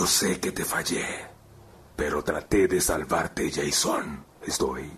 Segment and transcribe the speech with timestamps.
[0.00, 1.04] Yo sé que te fallé,
[1.94, 4.24] pero traté de salvarte, Jason.
[4.40, 4.90] Estoy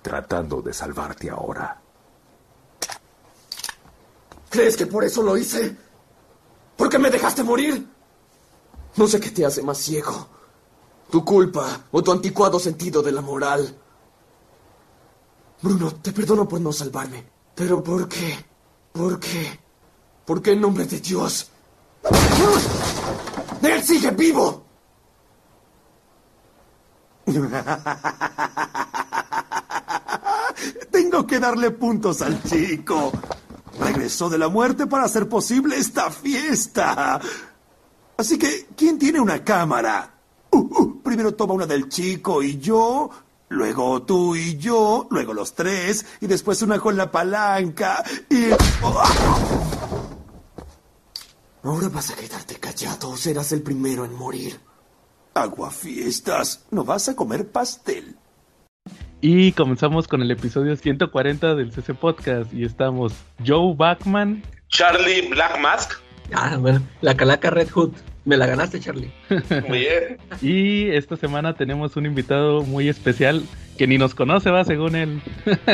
[0.00, 1.82] tratando de salvarte ahora.
[4.48, 5.76] ¿Crees que por eso lo hice?
[6.76, 7.88] ¿Por qué me dejaste morir?
[8.94, 10.28] No sé qué te hace más ciego.
[11.10, 13.76] Tu culpa o tu anticuado sentido de la moral.
[15.60, 17.28] Bruno, te perdono por no salvarme.
[17.52, 18.46] Pero ¿por qué?
[18.92, 19.58] ¿Por qué?
[20.24, 21.50] ¿Por qué en nombre de Dios?
[23.62, 24.64] ¡Él sigue vivo!
[30.90, 33.12] Tengo que darle puntos al chico.
[33.78, 37.20] Regresó de la muerte para hacer posible esta fiesta.
[38.16, 40.14] Así que, ¿quién tiene una cámara?
[40.50, 43.10] Uh, uh, primero toma una del chico y yo,
[43.48, 48.46] luego tú y yo, luego los tres, y después una con la palanca y...
[51.64, 54.60] Ahora vas a quedarte callado o serás el primero en morir.
[55.34, 58.16] Aguafiestas, no vas a comer pastel.
[59.20, 63.12] Y comenzamos con el episodio 140 del CC Podcast y estamos
[63.44, 65.94] Joe Backman, Charlie Black Mask.
[66.32, 67.92] Ah, bueno, la calaca Red Hood.
[68.24, 69.12] Me la ganaste, Charlie.
[69.68, 70.18] Muy bien.
[70.40, 73.42] y esta semana tenemos un invitado muy especial
[73.78, 75.22] que ni nos conoce, va, según él.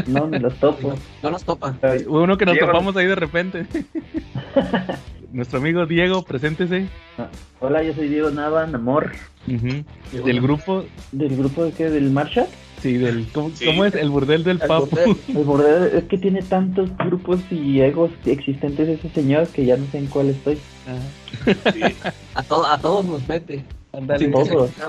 [0.07, 0.91] No, ni los topo.
[0.91, 1.75] No, no nos topa.
[2.07, 3.67] Uno que nos topamos ahí de repente.
[5.35, 6.87] Nuestro amigo Diego, preséntese.
[7.19, 7.27] Ah,
[7.59, 8.67] Hola, yo soy Diego Nava.
[8.67, 10.27] Diego.
[10.27, 11.91] Del grupo, ¿Del grupo de qué?
[11.91, 12.47] ¿Del Marshall?
[12.81, 13.27] sí, del.
[13.33, 13.67] ¿Cómo, Sí.
[13.67, 13.95] cómo es?
[13.97, 14.87] El burdel del El Papu.
[14.87, 15.17] burdel.
[15.37, 19.87] El bordero es que tiene tantos grupos y egos existentes ese señor que ya no
[19.87, 20.57] sé en cuál estoy.
[20.87, 21.53] Ajá.
[21.75, 21.83] Sí.
[22.35, 23.65] A, to- a todos nos mete.
[23.91, 24.71] Todos.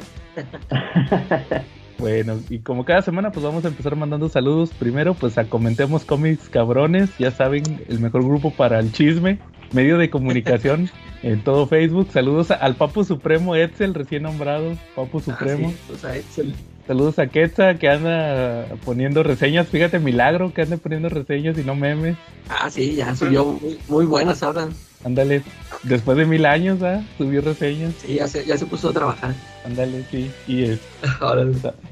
[1.98, 4.70] Bueno, y como cada semana, pues vamos a empezar mandando saludos.
[4.78, 9.40] Primero, pues a Comentemos Cómics Cabrones, ya saben, el mejor grupo para el chisme,
[9.76, 10.90] medio de comunicación
[11.22, 12.08] en todo Facebook.
[12.12, 15.72] Saludos a- al Papu Supremo Edsel, recién nombrado, Papu Supremo.
[15.72, 16.56] Ah, sí, o sea, es el-
[16.88, 19.68] Saludos a Quetza, que anda poniendo reseñas.
[19.68, 22.16] Fíjate, milagro que anda poniendo reseñas y no memes.
[22.48, 24.68] ah, sí, ya subió muy, muy buenas ahora.
[25.04, 25.42] Ándale,
[25.84, 27.04] después de mil años, ¿ah?
[27.18, 27.94] Subió reseñas.
[28.06, 29.34] Sí, ya se, ya se puso a trabajar.
[29.66, 30.30] Ándale, sí.
[30.48, 30.80] Y es,
[31.22, 31.46] Ahora,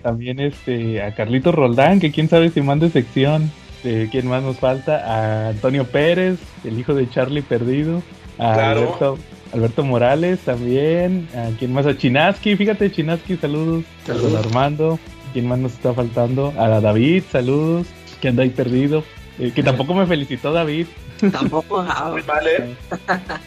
[0.04, 3.52] También este a Carlitos Roldán, que quién sabe si mande sección.
[3.84, 4.98] Eh, ¿Quién más nos falta?
[5.06, 8.02] A Antonio Pérez, el hijo de Charlie perdido.
[8.38, 8.80] A Claro.
[8.82, 9.18] Alberto,
[9.54, 11.28] Alberto Morales también.
[11.36, 11.86] ¿A quién más?
[11.86, 13.84] A Chinaski, fíjate, Chinaski, saludos.
[14.04, 14.32] A Saludos.
[14.34, 15.00] don Armando.
[15.34, 16.54] ¿Quién más nos está faltando?
[16.58, 17.88] A David, saludos.
[18.22, 19.04] Que anda ahí perdido.
[19.40, 20.88] Eh, que tampoco me felicitó David.
[21.32, 21.80] Tampoco.
[21.88, 22.76] ah, Muy mal, ¿eh?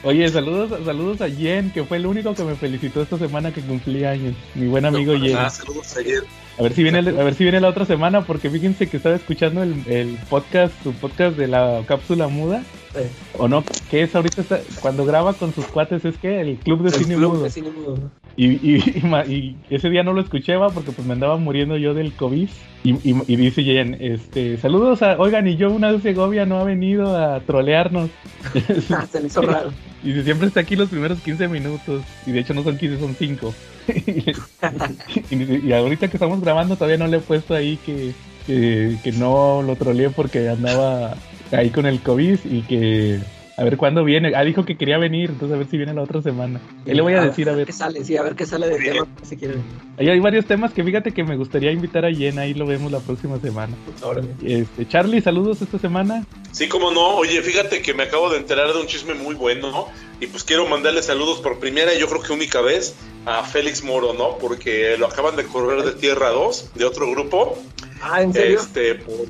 [0.03, 3.61] Oye, saludos, saludos a Jen, que fue el único que me felicitó esta semana que
[3.61, 4.35] cumplí años.
[4.55, 5.37] Mi buen amigo Jen.
[5.37, 6.23] Ah, saludos ayer.
[6.59, 8.97] A ver si viene, el- a ver si viene la otra semana, porque fíjense que
[8.97, 12.63] estaba escuchando el, el podcast, su podcast de la cápsula muda,
[12.97, 13.09] eh,
[13.39, 16.83] o no, que es ahorita está- cuando graba con sus cuates es que el club
[16.83, 17.43] de el cine club mudo.
[17.45, 17.99] de cine mudo.
[18.39, 21.37] Y, y, y ma- y ese día no lo escuché, va, porque pues me andaba
[21.39, 22.49] muriendo yo del COVID.
[22.85, 22.93] Y,
[23.37, 27.41] dice Jen, este, saludos a, oigan, y yo una de Segovia no ha venido a
[27.41, 28.11] trolearnos.
[28.91, 29.71] Ah, se le hizo raro.
[30.05, 32.03] Y siempre está aquí los primeros 15 minutos.
[32.27, 33.53] Y de hecho no son 15, son 5.
[35.31, 38.13] y, ahorita que estamos grabando todavía no le he puesto ahí que,
[38.47, 41.17] que, que no lo troleé porque andaba
[41.53, 43.21] ahí con el COVID y que
[43.59, 44.33] a ver cuándo viene.
[44.37, 46.61] Ah, dijo que quería venir, entonces a ver si viene la otra semana.
[46.87, 47.67] Ahí le voy a decir a ver.
[47.67, 49.55] qué sale, sí, a ver qué sale de tema que se quiere.
[49.99, 52.93] Ahí hay varios temas que fíjate que me gustaría invitar a Jen, ahí lo vemos
[52.93, 53.75] la próxima semana.
[54.03, 54.29] Órale.
[54.45, 56.27] Este, Charlie, saludos esta semana.
[56.53, 57.17] Sí, como no.
[57.17, 59.87] Oye, fíjate que me acabo de enterar de un chisme muy bueno, ¿no?
[60.21, 63.83] Y pues quiero mandarle saludos por primera y yo creo que única vez a Félix
[63.83, 64.37] Moro, ¿no?
[64.37, 67.57] Porque lo acaban de correr de Tierra 2, de otro grupo.
[68.03, 68.61] Ah, ¿en serio?
[68.61, 69.27] Este, por-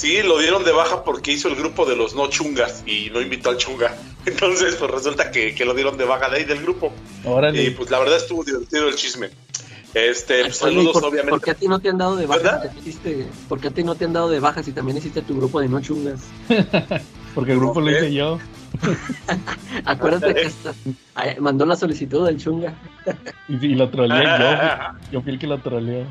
[0.00, 3.20] sí, lo dieron de baja porque hizo el grupo de los no chungas y no
[3.20, 3.94] invitó al chunga.
[4.26, 6.92] Entonces, pues resulta que, que lo dieron de baja de ahí del grupo.
[7.24, 7.62] Órale.
[7.62, 9.28] Y pues la verdad estuvo divertido el chisme.
[9.92, 11.30] Este, pues, saludos, ¿por, obviamente.
[11.30, 12.62] ¿Por qué a ti no te han dado de baja?
[12.72, 15.20] Si hiciste- ¿Por qué a ti no te han dado de baja si también hiciste
[15.22, 16.20] tu grupo de no chungas?
[17.34, 18.38] Porque el grupo lo hice yo.
[19.84, 20.74] Acuérdate que hasta
[21.40, 22.74] mandó la solicitud del chunga.
[23.48, 24.56] Y, y lo troleé yo.
[25.12, 26.04] Yo fui el que lo troleó.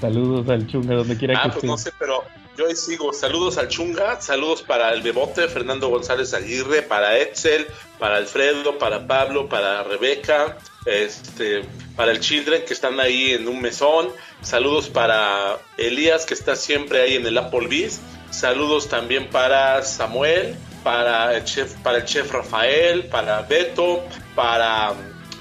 [0.00, 1.66] Saludos al chunga, donde quiera Ah, que pues esté.
[1.66, 2.22] no sé, pero
[2.58, 3.12] yo ahí sigo.
[3.12, 7.68] Saludos al Chunga, saludos para el Bebote, Fernando González Aguirre, para Edsel,
[8.00, 11.62] para Alfredo, para Pablo, para Rebeca, este,
[11.94, 14.08] para el Children que están ahí en un mesón.
[14.42, 18.00] Saludos para Elías que está siempre ahí en el Applebee's.
[18.30, 24.02] Saludos también para Samuel, para el chef, para el chef Rafael, para Beto,
[24.34, 24.94] para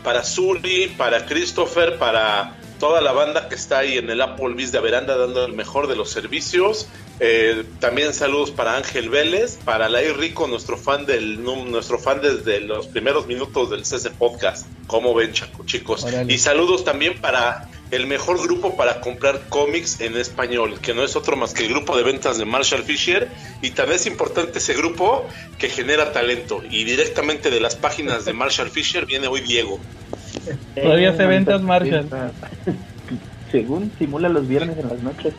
[0.03, 4.79] para Zully, para Christopher, para toda la banda que está ahí en el Applebee's de
[4.79, 6.87] Veranda dando el mejor de los servicios.
[7.19, 12.61] Eh, también saludos para Ángel Vélez, para Lai Rico, nuestro fan del nuestro fan desde
[12.61, 14.67] los primeros minutos del CC Podcast.
[14.85, 16.03] ¿Cómo ven, chaco, chicos?
[16.03, 16.31] Órale.
[16.31, 21.15] Y saludos también para el mejor grupo para comprar cómics en español, que no es
[21.15, 23.29] otro más que el grupo de ventas de Marshall Fisher.
[23.61, 25.25] Y también es importante ese grupo
[25.57, 26.61] que genera talento.
[26.69, 29.79] Y directamente de las páginas de Marshall Fisher viene hoy Diego.
[30.75, 32.07] Todavía se ventas, Marshall.
[33.51, 35.33] Según simula los viernes en las noches.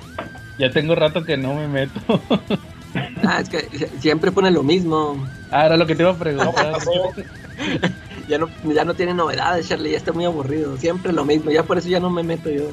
[0.58, 2.00] Ya tengo rato que no me meto.
[3.22, 3.58] Ah, es que
[4.00, 5.26] siempre pone lo mismo.
[5.50, 6.76] ah, era lo que te iba a preguntar.
[8.28, 10.76] Ya no, ya no tiene novedades, Charlie, ya está muy aburrido.
[10.76, 12.68] Siempre lo mismo, ya por eso ya no me meto yo.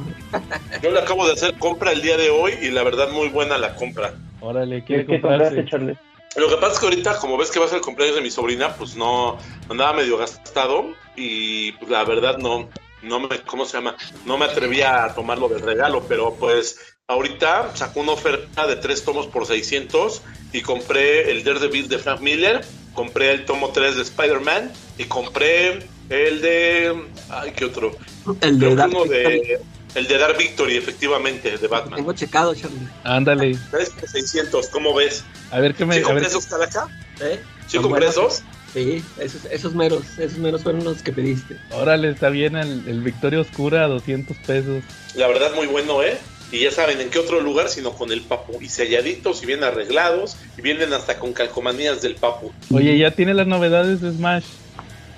[0.83, 3.57] Yo le acabo de hacer compra el día de hoy y la verdad muy buena
[3.57, 4.11] la compra.
[4.41, 5.69] Órale, ¿Qué, quiere qué compraste, comprarse.
[5.71, 5.97] Charlie?
[6.35, 8.21] Lo que pasa es que ahorita, como ves que va a ser el cumpleaños de
[8.21, 9.37] mi sobrina, pues no
[9.69, 12.69] andaba medio gastado y pues, la verdad no,
[13.03, 13.95] no me, ¿cómo se llama?
[14.25, 19.05] No me atrevía a tomarlo de regalo, pero pues ahorita sacó una oferta de tres
[19.05, 20.21] tomos por 600
[20.51, 25.87] y compré el Daredevil de Frank Miller, compré el tomo 3 de Spider-Man y compré
[26.09, 26.95] el de...
[27.29, 27.95] Ay, ¿qué otro?
[28.41, 29.61] El Creo de que uno de...
[29.95, 31.95] El de Dark Victory, efectivamente, de Batman.
[31.95, 32.88] Tengo checado, Charlie.
[33.03, 33.57] Ándale.
[33.71, 35.24] Tres por 600, ¿cómo ves?
[35.51, 35.95] A ver qué me.
[35.95, 36.88] ¿Sí compré ver, esos Calaca?
[37.21, 37.39] ¿Eh?
[37.68, 38.18] ¿Sí compré buenos.
[38.18, 38.44] esos?
[38.74, 41.57] Sí, esos, esos meros, esos meros fueron los que pediste.
[41.71, 44.83] órale, está bien el, el Victoria Oscura a 200 pesos.
[45.15, 46.18] La verdad, muy bueno, ¿eh?
[46.51, 48.62] Y ya saben en qué otro lugar, sino con el Papu.
[48.62, 52.51] Y selladitos, y bien arreglados, y vienen hasta con calcomanías del Papu.
[52.74, 54.45] Oye, ya tiene las novedades de Smash.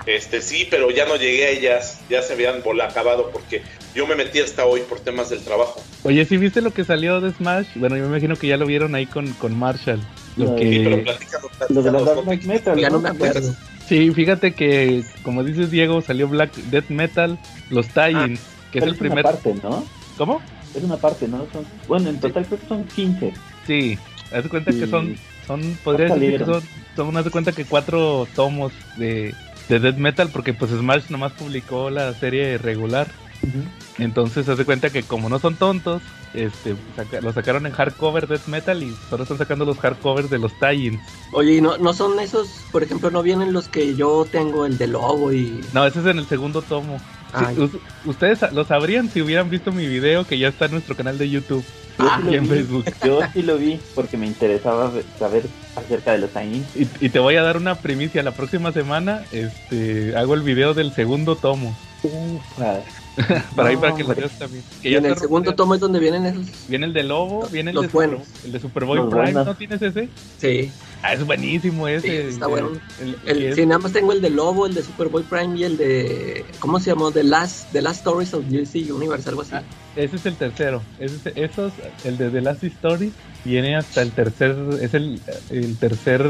[0.08, 3.62] Este sí, pero ya no llegué a ellas, ya se habían bola acabado porque
[3.94, 5.82] yo me metí hasta hoy por temas del trabajo.
[6.04, 7.68] Oye, ¿sí viste lo que salió de Smash?
[7.76, 10.00] Bueno, yo me imagino que ya lo vieron ahí con, con Marshall.
[10.38, 11.02] Lo Sí, pero que...
[11.04, 12.80] platícanos, Lo de la Dark Knight Metal.
[12.80, 13.54] Ya no me acuerdo.
[13.86, 17.38] Sí, fíjate que, como dices Diego, salió Black Death Metal,
[17.70, 18.40] los tie-ins,
[18.72, 19.26] que es el primer...
[19.26, 19.86] una parte, ¿no?
[20.18, 20.42] ¿Cómo?
[20.74, 21.46] Es una parte, ¿no?
[21.52, 21.66] Son...
[21.90, 23.34] Bueno, en total creo que son 15.
[23.66, 23.98] Sí,
[24.32, 26.64] haz de cuenta que son, son, podría decir que son,
[26.96, 29.34] son, haz de cuenta que cuatro tomos de,
[29.70, 33.08] de Death Metal, porque pues Smash nomás publicó la serie regular.
[34.00, 36.02] Entonces, haz de cuenta que como no son tontos,
[36.34, 40.38] este, saca- lo sacaron en hardcover Death Metal y solo están sacando los hardcovers de
[40.38, 41.00] los tie-ins.
[41.32, 44.78] Oye, ¿y no, no son esos, por ejemplo, no vienen los que yo tengo, el
[44.78, 45.62] de Lobo y...
[45.74, 47.00] No, ese es en el segundo tomo.
[47.40, 47.70] Sí,
[48.06, 51.30] ustedes lo sabrían si hubieran visto mi video que ya está en nuestro canal de
[51.30, 51.64] YouTube
[51.98, 52.50] Yo Ah, sí y lo en vi.
[52.50, 52.86] Facebook.
[53.06, 55.44] Yo sí lo vi porque me interesaba ver- saber
[55.76, 56.66] acerca de los Ain.
[56.76, 58.22] Y, y te voy a dar una primicia.
[58.24, 61.76] La próxima semana este, hago el video del segundo tomo.
[62.04, 62.84] Ufas.
[63.56, 64.64] Para ahí No, para que lo veas también.
[64.82, 66.46] Que Y en el segundo tomo es donde vienen esos...
[66.68, 68.22] Viene el de Lobo, viene el Los de, buenos.
[68.46, 69.34] el de Superboy Los Prime.
[69.34, 70.08] ¿No tienes ese?
[70.40, 70.72] Sí.
[71.04, 72.08] Ah, es buenísimo ese.
[72.08, 72.72] Sí, está El- bueno.
[73.26, 76.54] el- sí, nada más tengo el de Lobo, el de Superboy Prime y el de...
[76.60, 77.12] ¿Cómo se llamó?
[77.12, 79.56] The Last, The Last Stories of DC Universe, algo así.
[79.56, 79.64] Ah,
[79.96, 80.84] Ese es el tercero.
[80.98, 81.74] Ese es- esos,
[82.04, 83.14] el de The Last Story,
[83.44, 84.56] viene hasta el tercer.
[84.82, 86.24] Es el, el tercer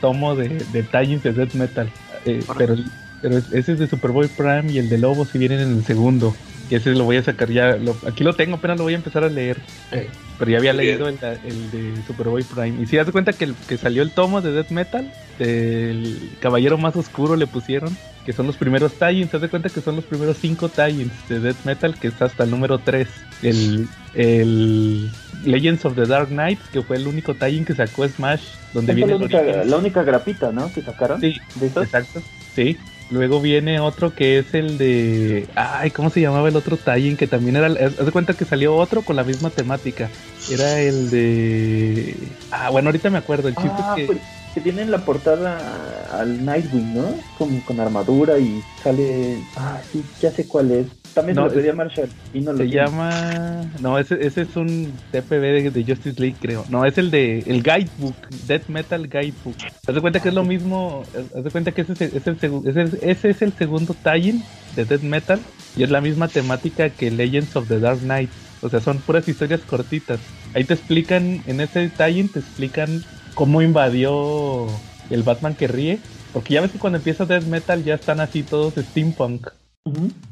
[0.00, 1.90] tomo de, de de Death Metal.
[2.24, 2.74] Eh, pero
[3.20, 5.84] pero es- ese es de Superboy Prime y el de Lobo si vienen en el
[5.84, 6.34] segundo.
[6.72, 7.76] Que ese lo voy a sacar ya.
[7.76, 9.58] lo- aquí lo tengo, apenas lo voy a empezar a leer.
[9.90, 10.08] Eh,
[10.38, 12.82] Pero ya había leído el, el de Superboy Prime.
[12.82, 16.78] Y si das cuenta que, el, que salió el tomo de Death Metal, del Caballero
[16.78, 19.30] Más Oscuro le pusieron, que son los primeros tie-ins.
[19.30, 22.44] Te das cuenta que son los primeros cinco tie-ins de Death Metal, que está hasta
[22.44, 23.06] el número 3.
[23.42, 25.10] El, el
[25.44, 28.42] Legends of the Dark Knight, que fue el único tie-in que sacó Smash,
[28.72, 30.72] donde Esa viene la única, la única grapita, ¿no?
[30.72, 31.20] Que sacaron.
[31.20, 32.22] Sí, De exacto.
[32.56, 32.78] Sí.
[33.12, 35.46] Luego viene otro que es el de.
[35.54, 37.16] Ay, ¿cómo se llamaba el otro tie-in?
[37.16, 37.66] Que también era.
[37.66, 40.08] Haz de cuenta que salió otro con la misma temática.
[40.50, 42.16] Era el de.
[42.50, 43.48] Ah, bueno, ahorita me acuerdo.
[43.48, 44.06] El chiste Ah, es que.
[44.06, 44.18] pues,
[44.54, 47.14] que tienen la portada al Nightwing, ¿no?
[47.38, 49.38] Como con armadura y sale.
[49.56, 50.86] Ah, sí, ya sé cuál es.
[51.14, 52.84] También No, se lo pedí es- a Marshall y no lo Se tiene.
[52.86, 53.64] llama.
[53.80, 56.64] No, ese, ese es un TPB de, de Justice League, creo.
[56.70, 57.40] No, es el de.
[57.40, 58.14] El Guidebook.
[58.46, 59.56] Death Metal Guidebook.
[59.86, 61.02] Haz de cuenta que es lo mismo.
[61.36, 63.94] Haz de cuenta que ese es el, es el ese es- ese es el segundo
[64.02, 64.42] tie-in
[64.76, 65.40] de Death Metal.
[65.76, 68.30] Y es la misma temática que Legends of the Dark Knight.
[68.62, 70.20] O sea, son puras historias cortitas.
[70.54, 71.40] Ahí te explican.
[71.46, 73.02] En ese tie-in te explican
[73.34, 74.66] cómo invadió
[75.10, 75.98] el Batman que ríe.
[76.32, 79.48] Porque ya ves que cuando empieza Death Metal ya están así todos steampunk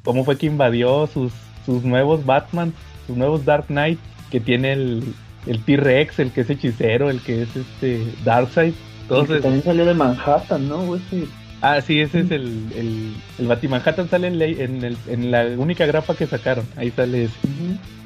[0.05, 1.33] cómo fue que invadió sus,
[1.67, 2.73] sus nuevos Batman,
[3.07, 3.99] sus nuevos Dark Knight,
[4.31, 5.15] que tiene el,
[5.47, 8.75] el T-Rex, el que es hechicero, el que es este Darkseid.
[9.11, 9.41] Esos.
[9.41, 10.95] también salió de Manhattan, ¿no?
[10.95, 11.27] Ese-
[11.63, 15.45] Ah, sí, ese es el, el, el Batimanhattan sale en, la- en, el- en la
[15.59, 16.65] única grapa que sacaron.
[16.77, 17.35] Ahí sale ese.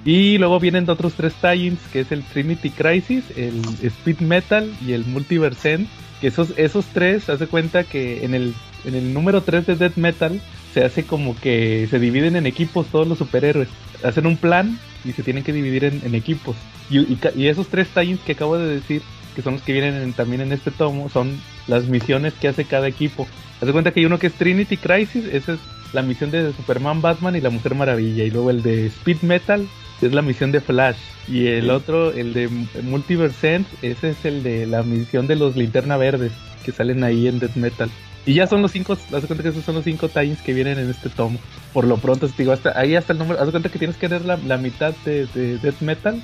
[0.04, 4.92] Y luego vienen otros tres tie-ins, que es el Trinity Crisis, el Speed Metal y
[4.92, 5.87] el Multiverse End,
[6.20, 9.76] que esos, esos tres, haz de cuenta que en el, en el número 3 de
[9.76, 10.40] Death Metal
[10.75, 13.68] se hace como que se dividen en equipos todos los superhéroes.
[14.02, 16.56] Hacen un plan y se tienen que dividir en, en equipos.
[16.90, 19.00] Y, y y esos tres tie que acabo de decir,
[19.34, 22.64] que son los que vienen en- también en este tomo, son las misiones que hace
[22.64, 23.26] cada equipo.
[23.60, 25.60] Haz de cuenta que hay uno que es Trinity Crisis, esa es
[25.92, 28.24] la misión de Superman, Batman y la Mujer Maravilla.
[28.24, 29.66] Y luego el de Speed Metal
[30.02, 30.96] es la misión de Flash.
[31.28, 32.48] Y el otro, el de
[32.82, 36.32] Multiverse Sense, ese es el de la misión de los Linterna Verdes,
[36.64, 37.88] que salen ahí en Death Metal.
[38.26, 40.78] Y ya son los cinco, haz cuenta que esos son los cinco tie que vienen
[40.78, 41.38] en este tomo.
[41.73, 44.09] Por lo pronto, te digo, hasta ahí hasta el número, haz cuenta que tienes que
[44.09, 46.21] leer la, la mitad de, de Death Metal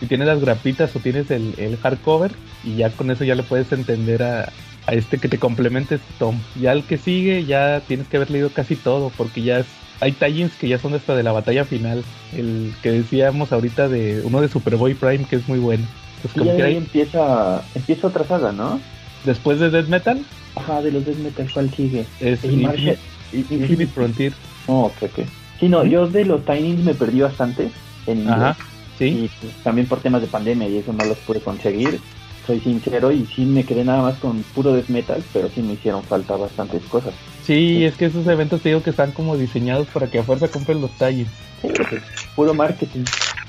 [0.00, 2.32] si tienes las grapitas o tienes el, el hardcover
[2.64, 4.52] y ya con eso ya le puedes entender a,
[4.86, 6.40] a este que te complemente este tomo.
[6.60, 9.66] Ya el que sigue ya tienes que haber leído casi todo porque ya es,
[10.00, 12.04] hay tie que ya son hasta de la batalla final.
[12.36, 15.86] El que decíamos ahorita de uno de Superboy Prime que es muy bueno.
[16.20, 18.80] Pues Y como que ahí hay, empieza, empieza otra saga, ¿no?
[19.24, 20.20] después de Death Metal
[20.54, 22.06] Ajá, de los Death Metal, ¿cuál sigue?
[22.20, 22.44] es.
[22.44, 22.98] Infinite,
[23.32, 24.32] Infinite Frontier.
[24.66, 25.26] Oh, ok, ok.
[25.58, 27.70] Sí, no, yo de los Tinings me perdí bastante
[28.06, 28.36] en inglés.
[28.36, 28.56] Ajá,
[28.98, 29.04] sí.
[29.06, 32.00] Y pues, también por temas de pandemia y eso no los pude conseguir.
[32.46, 35.74] Soy sincero y sí me quedé nada más con puro death metal, pero sí me
[35.74, 37.14] hicieron falta bastantes cosas.
[37.44, 40.48] Sí, es que esos eventos te digo que están como diseñados para que a fuerza
[40.48, 41.28] compren los talles.
[41.60, 42.02] Sí, pues,
[42.34, 43.04] puro marketing.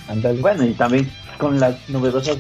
[0.07, 0.39] Ándale.
[0.41, 2.38] Bueno, y también con las novedosas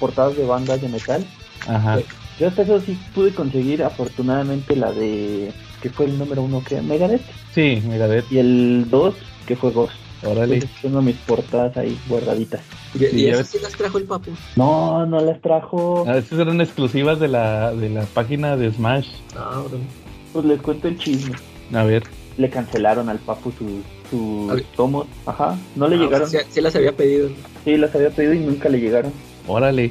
[0.00, 1.24] portadas de bandas de metal.
[1.68, 2.00] Ajá.
[2.38, 6.80] Yo hasta eso sí pude conseguir afortunadamente la de que fue el número uno que
[6.80, 7.22] Megadeth
[7.54, 8.24] Sí, Megadeth.
[8.32, 9.14] y el 2
[9.46, 9.94] que fue Ghost.
[10.24, 10.54] Órale.
[10.54, 12.62] Entonces, tengo mis portadas ahí guardaditas.
[12.94, 14.30] Y, Sí, y esas sí las trajo el papu.
[14.56, 16.04] No, no las trajo.
[16.08, 19.08] Ah, estas eran exclusivas de la, de la página de Smash.
[19.36, 19.84] Ah, órale.
[20.32, 21.34] Pues les cuento el chisme.
[21.74, 22.04] A ver.
[22.38, 23.70] Le cancelaron al Papu sus
[24.10, 25.06] sus A tomos.
[25.26, 26.26] Ajá, no le Ah, llegaron.
[26.26, 27.28] o sea, sí, sí las había pedido.
[27.64, 29.12] Sí, las había pedido y nunca le llegaron.
[29.46, 29.90] Órale.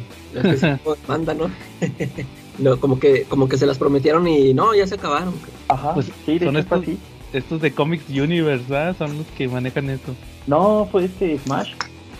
[1.07, 1.33] Banda,
[2.59, 2.77] ¿no?
[2.79, 5.33] como que, como que se las prometieron y no, ya se acabaron.
[5.67, 6.97] Ajá, Pues, sí, de son estos- así.
[7.33, 8.95] Estos de Comics Universe, ¿verdad?
[8.95, 10.13] Son los que manejan eso.
[10.45, 11.71] No, fue este Smash.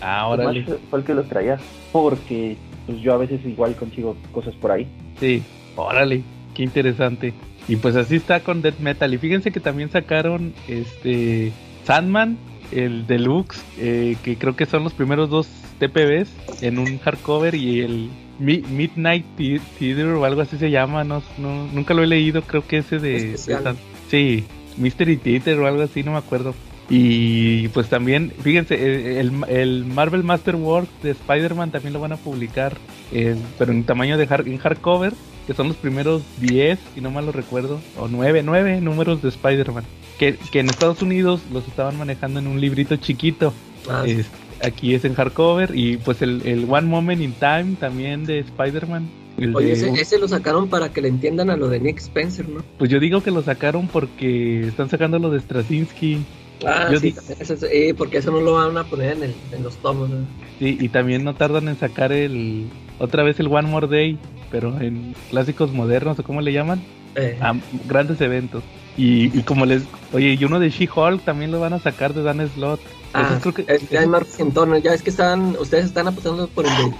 [0.02, 0.64] Ah, órale.
[0.64, 1.58] Smash fue el que los traía.
[1.92, 4.88] Porque pues yo a veces igual consigo cosas por ahí.
[5.20, 5.40] Sí.
[5.76, 6.22] Órale.
[6.54, 7.32] Qué interesante.
[7.68, 9.14] Y pues así está con Death Metal.
[9.14, 11.52] Y fíjense que también sacaron este
[11.84, 12.36] Sandman,
[12.74, 16.28] el Deluxe, eh, que creo que son los primeros dos TPBs
[16.62, 21.04] en un hardcover y el Mi- Midnight Thea- Theater o algo así se llama.
[21.04, 22.42] No, no, nunca lo he leído.
[22.42, 23.62] Creo que ese de, de Especial.
[23.62, 23.76] San-
[24.10, 24.44] Sí,
[24.76, 26.54] Mystery Theater o algo así, no me acuerdo.
[26.90, 32.76] Y pues también, fíjense, el, el Marvel Masterwork de Spider-Man también lo van a publicar,
[33.10, 35.12] eh, pero en tamaño de hard- en hardcover,
[35.46, 39.30] que son los primeros 10, si no mal lo recuerdo, o 9, 9 números de
[39.30, 39.84] Spider-Man.
[40.24, 43.52] Que, que en Estados Unidos los estaban manejando en un librito chiquito.
[43.90, 44.04] Ah.
[44.06, 44.30] Es-
[44.62, 49.06] aquí es en hardcover y pues el, el One Moment in Time también de Spider-Man.
[49.52, 52.48] Oye, de- ese, ese lo sacaron para que le entiendan a lo de Nick Spencer,
[52.48, 52.62] ¿no?
[52.78, 56.20] Pues yo digo que lo sacaron porque están sacando lo de Straczynski.
[56.64, 59.16] Ah, Yo sí, di- también ese- ese- eh, porque eso no lo van a poner
[59.18, 60.18] en, el, en los tomos, ¿no?
[60.58, 62.66] Sí, y también no tardan en sacar el
[62.98, 64.18] otra vez el One More Day,
[64.50, 66.80] pero en clásicos modernos o como le llaman,
[67.16, 67.54] Eh, a
[67.86, 68.62] grandes eventos.
[68.96, 69.82] Y, y como les,
[70.12, 72.80] oye, y uno de She-Hulk también lo van a sacar de Dan Slot.
[73.12, 74.22] ah, creo que- es- ya hay más
[74.82, 76.92] ya es que están, ustedes están apostando por el de.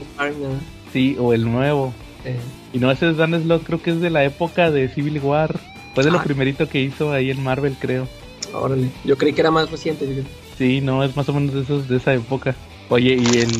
[0.92, 1.92] Sí, o el nuevo.
[2.24, 2.36] Eh,
[2.72, 5.58] Y no, ese es Dan Slot, creo que es de la época de Civil War.
[5.94, 6.24] Fue de lo Ah.
[6.24, 8.08] primerito que hizo ahí en Marvel, creo.
[8.52, 10.06] órale, yo creí que era más reciente.
[10.06, 10.26] fíjate.
[10.58, 12.54] Sí, no, es más o menos de, esos, de esa época.
[12.88, 13.50] Oye, y el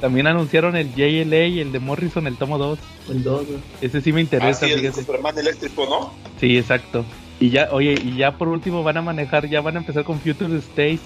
[0.00, 2.78] también anunciaron el JLA y el de Morrison, el tomo 2.
[3.08, 3.56] El 2, ¿no?
[3.80, 5.00] Ese sí me interesa, Así el fíjate.
[5.00, 6.12] Superman eléctrico, ¿no?
[6.40, 7.04] Sí, exacto.
[7.42, 10.20] Y ya, oye, y ya por último van a manejar, ya van a empezar con
[10.20, 11.00] Future State.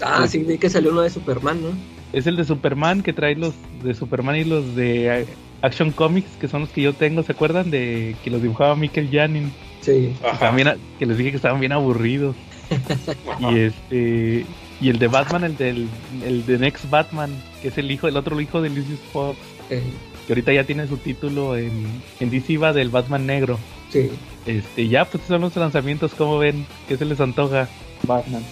[0.00, 1.68] Ah, sí, vi que salió uno de Superman, ¿no?
[2.14, 5.26] Es el de Superman que trae los de Superman y los de eh,
[5.60, 7.70] Action Comics, que son los que yo tengo, ¿se acuerdan?
[7.70, 9.52] De que los dibujaba Michael Janin.
[9.82, 10.14] Sí.
[10.24, 12.34] A- que les dije que estaban bien aburridos.
[12.70, 13.12] Ajá.
[13.52, 14.46] Y este
[14.80, 15.88] y el de Batman, el del
[16.24, 19.36] el de Next Batman, que es el hijo, el otro hijo de Lucius Fox,
[19.68, 19.82] eh,
[20.28, 21.72] que ahorita ya tiene su título en,
[22.20, 23.58] en DC va del Batman negro.
[23.90, 24.10] sí.
[24.46, 26.64] Este, ya pues son los lanzamientos, como ven?
[26.86, 27.68] ¿Qué se les antoja?
[28.04, 28.42] Batman.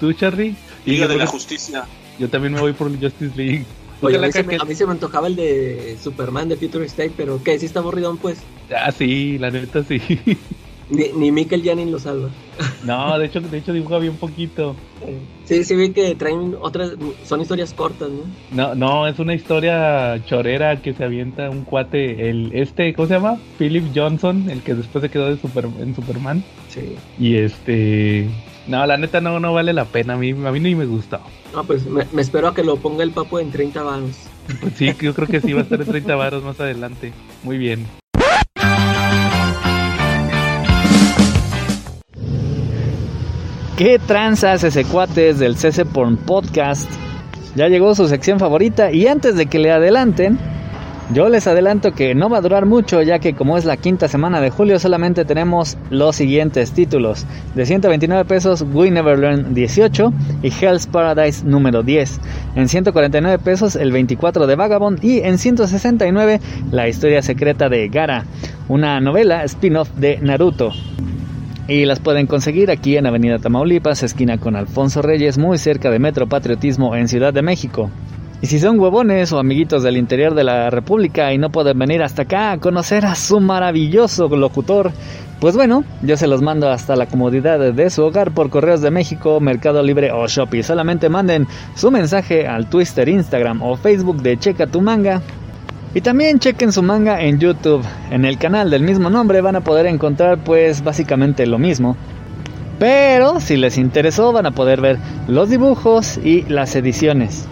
[0.00, 0.54] ¿Tú, Charlie?
[0.86, 1.84] Y Liga de la que- Justicia.
[2.18, 3.64] yo también me voy por el Justice League.
[4.00, 6.56] Oye, a mí, se que- me, a mí se me antojaba el de Superman de
[6.56, 7.58] Future State, pero ¿qué?
[7.58, 8.38] ¿Sí está aburridón, pues?
[8.74, 9.98] Ah, sí, la neta sí.
[10.92, 12.28] Ni, ni Michael Janin lo salva.
[12.84, 14.76] No, de hecho, de hecho dibuja bien poquito.
[15.44, 16.92] Sí, sí vi que traen otras,
[17.24, 18.24] son historias cortas, ¿no?
[18.50, 23.14] No, no, es una historia chorera que se avienta un cuate, el este, ¿cómo se
[23.14, 23.38] llama?
[23.58, 26.44] Philip Johnson, el que después se quedó de Super, en Superman.
[26.68, 26.94] Sí.
[27.18, 28.28] Y este,
[28.68, 30.14] no, la neta no, no vale la pena.
[30.14, 31.20] A mí, a mí ni me gustó.
[31.54, 34.16] No, pues me, me espero a que lo ponga el papo en 30 varos.
[34.60, 37.12] Pues sí, yo creo que sí va a estar en 30 varos más adelante.
[37.44, 37.86] Muy bien.
[43.76, 46.90] ¿Qué tranzas ese cuates del CC Porn Podcast?
[47.56, 50.38] Ya llegó su sección favorita y antes de que le adelanten,
[51.14, 54.08] yo les adelanto que no va a durar mucho ya que como es la quinta
[54.08, 57.24] semana de julio solamente tenemos los siguientes títulos.
[57.54, 60.12] De 129 pesos We Never Learn 18
[60.42, 62.20] y Hell's Paradise número 10.
[62.56, 68.26] En 149 pesos el 24 de Vagabond y en 169 La historia secreta de Gara,
[68.68, 70.72] una novela spin-off de Naruto.
[71.68, 76.00] Y las pueden conseguir aquí en Avenida Tamaulipas, esquina con Alfonso Reyes, muy cerca de
[76.00, 77.90] Metro Patriotismo en Ciudad de México.
[78.40, 82.02] Y si son huevones o amiguitos del interior de la República y no pueden venir
[82.02, 84.90] hasta acá a conocer a su maravilloso locutor,
[85.38, 88.90] pues bueno, yo se los mando hasta la comodidad de su hogar por Correos de
[88.90, 90.64] México, Mercado Libre o Shopee.
[90.64, 95.22] Solamente manden su mensaje al Twitter, Instagram o Facebook de Checa tu manga.
[95.94, 97.84] Y también chequen su manga en YouTube.
[98.10, 101.96] En el canal del mismo nombre van a poder encontrar pues básicamente lo mismo.
[102.78, 107.46] Pero si les interesó van a poder ver los dibujos y las ediciones.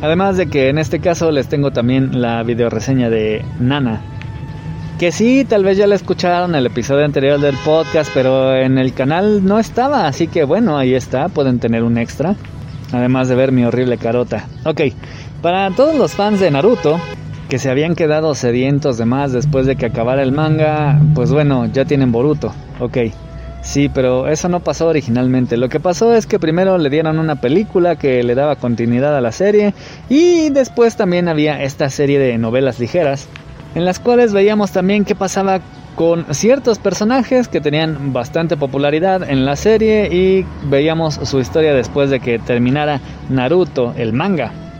[0.00, 4.00] Además de que en este caso les tengo también la video reseña de Nana.
[4.98, 8.94] Que sí, tal vez ya la escucharon el episodio anterior del podcast, pero en el
[8.94, 12.36] canal no estaba, así que bueno, ahí está, pueden tener un extra.
[12.92, 14.46] Además de ver mi horrible carota.
[14.64, 14.82] Ok,
[15.40, 17.00] para todos los fans de Naruto,
[17.52, 21.66] que se habían quedado sedientos de más después de que acabara el manga, pues bueno,
[21.66, 22.96] ya tienen Boruto, ok.
[23.60, 25.58] Sí, pero eso no pasó originalmente.
[25.58, 29.20] Lo que pasó es que primero le dieron una película que le daba continuidad a
[29.20, 29.74] la serie
[30.08, 33.28] y después también había esta serie de novelas ligeras
[33.74, 35.60] en las cuales veíamos también qué pasaba
[35.94, 42.08] con ciertos personajes que tenían bastante popularidad en la serie y veíamos su historia después
[42.08, 44.71] de que terminara Naruto, el manga.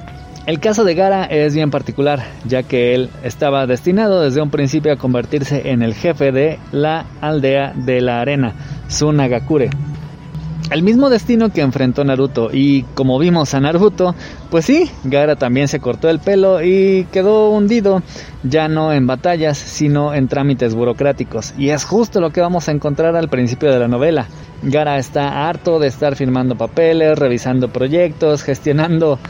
[0.44, 4.92] El caso de Gara es bien particular, ya que él estaba destinado desde un principio
[4.92, 8.54] a convertirse en el jefe de la aldea de la arena,
[8.88, 9.70] Sunagakure.
[10.72, 14.16] El mismo destino que enfrentó Naruto y como vimos a Naruto,
[14.50, 18.02] pues sí, Gara también se cortó el pelo y quedó hundido,
[18.42, 21.54] ya no en batallas, sino en trámites burocráticos.
[21.56, 24.26] Y es justo lo que vamos a encontrar al principio de la novela.
[24.62, 29.20] Gara está harto de estar firmando papeles, revisando proyectos, gestionando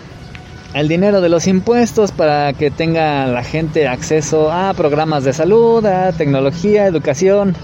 [0.74, 5.84] el dinero de los impuestos para que tenga la gente acceso a programas de salud,
[5.84, 7.54] a tecnología, educación.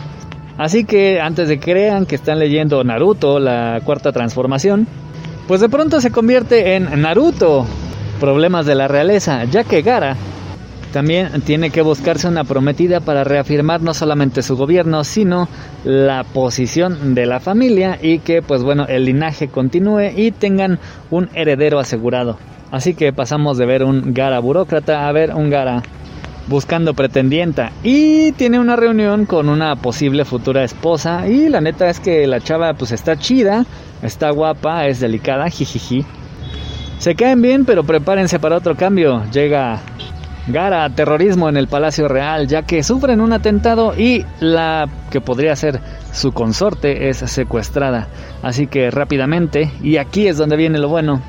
[0.59, 4.87] Así que antes de que crean que están leyendo Naruto, la cuarta transformación,
[5.47, 7.67] pues de pronto se convierte en Naruto,
[8.21, 10.17] problemas de la realeza, ya que Gara
[10.93, 15.49] también tiene que buscarse una prometida para reafirmar no solamente su gobierno, sino
[15.85, 20.79] la posición de la familia y que pues bueno, el linaje continúe y tengan
[21.11, 22.39] un heredero asegurado.
[22.71, 25.83] Así que pasamos de ver un Gara burócrata a ver un Gara
[26.49, 32.01] buscando pretendienta y tiene una reunión con una posible futura esposa y la neta es
[32.01, 33.67] que la chava pues está chida,
[34.03, 36.05] está guapa, es delicada, jijiji.
[36.99, 39.23] Se caen bien, pero prepárense para otro cambio.
[39.31, 39.81] Llega
[40.49, 45.55] Gara, terrorismo en el Palacio Real, ya que sufren un atentado y la que podría
[45.55, 45.81] ser
[46.13, 48.09] su consorte es secuestrada.
[48.43, 51.23] Así que rápidamente, y aquí es donde viene lo bueno,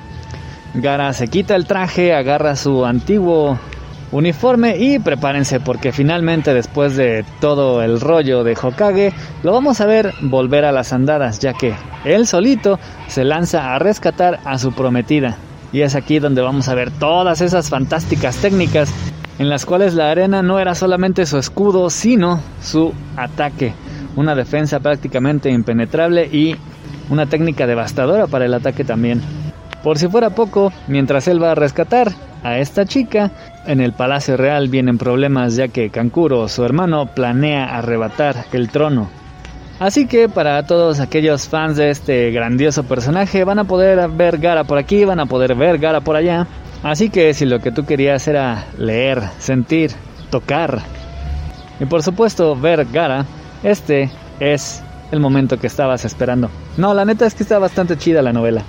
[0.75, 3.57] Gara se quita el traje, agarra su antiguo
[4.11, 9.85] uniforme y prepárense porque finalmente después de todo el rollo de Hokage lo vamos a
[9.85, 11.73] ver volver a las andadas ya que
[12.05, 15.37] él solito se lanza a rescatar a su prometida.
[15.71, 18.93] Y es aquí donde vamos a ver todas esas fantásticas técnicas
[19.37, 23.73] en las cuales la arena no era solamente su escudo sino su ataque.
[24.15, 26.55] Una defensa prácticamente impenetrable y
[27.09, 29.21] una técnica devastadora para el ataque también
[29.83, 32.11] por si fuera poco, mientras él va a rescatar
[32.43, 33.31] a esta chica,
[33.65, 39.09] en el Palacio Real vienen problemas ya que Kankuro, su hermano, planea arrebatar el trono.
[39.79, 44.65] Así que para todos aquellos fans de este grandioso personaje van a poder ver Gara
[44.65, 46.47] por aquí, van a poder ver Gara por allá.
[46.83, 49.91] Así que si lo que tú querías era leer, sentir,
[50.29, 50.81] tocar
[51.79, 53.25] y por supuesto ver Gara,
[53.63, 56.49] este es el momento que estabas esperando.
[56.77, 58.63] No, la neta es que está bastante chida la novela.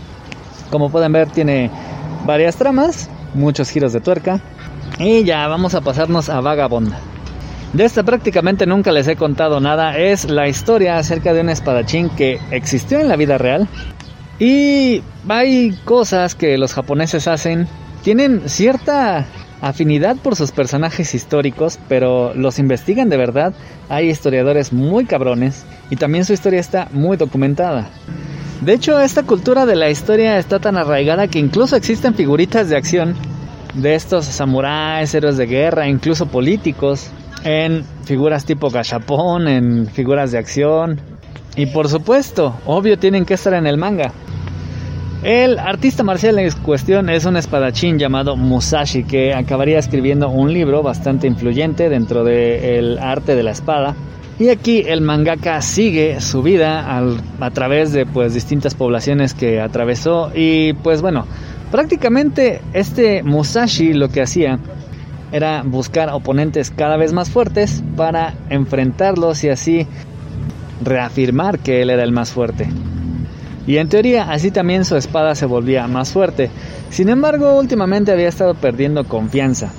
[0.70, 1.70] Como pueden ver tiene
[2.24, 4.40] varias tramas, muchos giros de tuerca.
[4.98, 6.92] Y ya vamos a pasarnos a Vagabond.
[7.72, 9.96] De esta prácticamente nunca les he contado nada.
[9.96, 13.68] Es la historia acerca de un espadachín que existió en la vida real.
[14.38, 17.68] Y hay cosas que los japoneses hacen.
[18.02, 19.26] Tienen cierta
[19.60, 23.54] afinidad por sus personajes históricos, pero los investigan de verdad.
[23.88, 27.90] Hay historiadores muy cabrones y también su historia está muy documentada.
[28.60, 32.76] De hecho, esta cultura de la historia está tan arraigada que incluso existen figuritas de
[32.76, 33.14] acción
[33.74, 37.10] de estos samuráis, héroes de guerra, incluso políticos,
[37.44, 41.00] en figuras tipo gachapón, en figuras de acción.
[41.56, 44.12] Y por supuesto, obvio tienen que estar en el manga.
[45.22, 50.82] El artista marcial en cuestión es un espadachín llamado Musashi que acabaría escribiendo un libro
[50.82, 53.94] bastante influyente dentro del arte de la espada.
[54.40, 56.98] Y aquí el mangaka sigue su vida
[57.40, 61.26] a través de pues distintas poblaciones que atravesó y pues bueno,
[61.70, 64.58] prácticamente este Musashi lo que hacía
[65.30, 69.86] era buscar oponentes cada vez más fuertes para enfrentarlos y así
[70.82, 72.66] reafirmar que él era el más fuerte.
[73.66, 76.50] Y en teoría así también su espada se volvía más fuerte.
[76.88, 79.70] Sin embargo, últimamente había estado perdiendo confianza.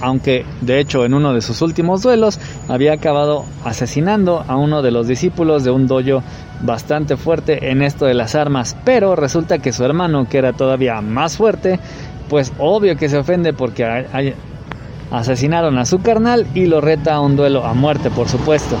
[0.00, 4.90] Aunque, de hecho, en uno de sus últimos duelos había acabado asesinando a uno de
[4.90, 6.22] los discípulos de un dojo
[6.62, 8.76] bastante fuerte en esto de las armas.
[8.84, 11.78] Pero resulta que su hermano, que era todavía más fuerte,
[12.28, 14.06] pues obvio que se ofende porque
[15.10, 18.76] asesinaron a su carnal y lo reta a un duelo a muerte, por supuesto.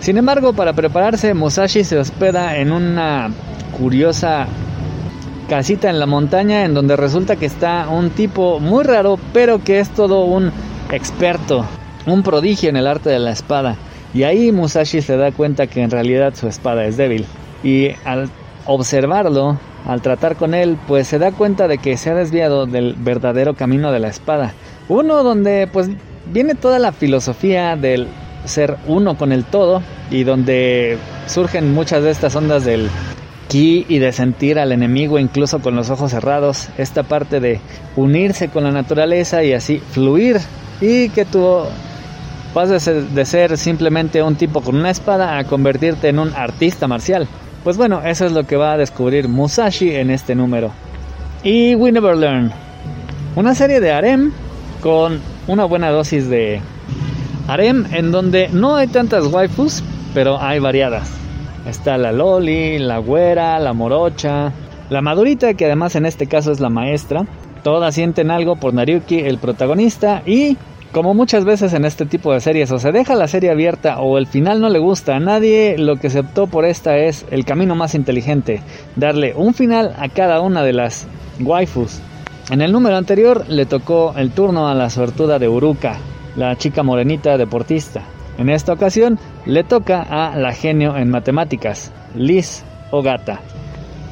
[0.00, 3.30] Sin embargo, para prepararse, Musashi se hospeda en una
[3.76, 4.46] curiosa
[5.50, 9.80] casita en la montaña en donde resulta que está un tipo muy raro, pero que
[9.80, 10.52] es todo un
[10.92, 11.66] experto,
[12.06, 13.74] un prodigio en el arte de la espada.
[14.14, 17.26] Y ahí Musashi se da cuenta que en realidad su espada es débil.
[17.64, 18.30] Y al
[18.64, 19.58] observarlo,
[19.88, 23.54] al tratar con él, pues se da cuenta de que se ha desviado del verdadero
[23.54, 24.54] camino de la espada.
[24.88, 25.90] Uno donde pues
[26.32, 28.06] viene toda la filosofía del
[28.44, 29.82] ser uno con el todo
[30.12, 32.88] y donde surgen muchas de estas ondas del
[33.52, 37.60] y de sentir al enemigo incluso con los ojos cerrados, esta parte de
[37.96, 40.38] unirse con la naturaleza y así fluir
[40.80, 41.62] y que tú
[42.54, 47.26] pases de ser simplemente un tipo con una espada a convertirte en un artista marcial.
[47.64, 50.70] Pues bueno, eso es lo que va a descubrir Musashi en este número.
[51.42, 52.52] Y We Never Learn,
[53.34, 54.30] una serie de harem
[54.80, 56.60] con una buena dosis de
[57.48, 59.82] harem en donde no hay tantas waifus,
[60.14, 61.19] pero hay variadas.
[61.66, 64.52] Está la Loli, la güera, la morocha,
[64.88, 67.26] la madurita, que además en este caso es la maestra.
[67.62, 70.56] Todas sienten algo por Nariuki, el protagonista, y
[70.92, 74.18] como muchas veces en este tipo de series, o se deja la serie abierta o
[74.18, 77.44] el final no le gusta a nadie, lo que se optó por esta es el
[77.44, 78.62] camino más inteligente,
[78.96, 81.06] darle un final a cada una de las
[81.38, 82.00] waifus.
[82.50, 85.98] En el número anterior le tocó el turno a la suertuda de Uruka,
[86.34, 88.02] la chica morenita deportista.
[88.40, 93.40] En esta ocasión le toca a la genio en matemáticas, Liz Ogata.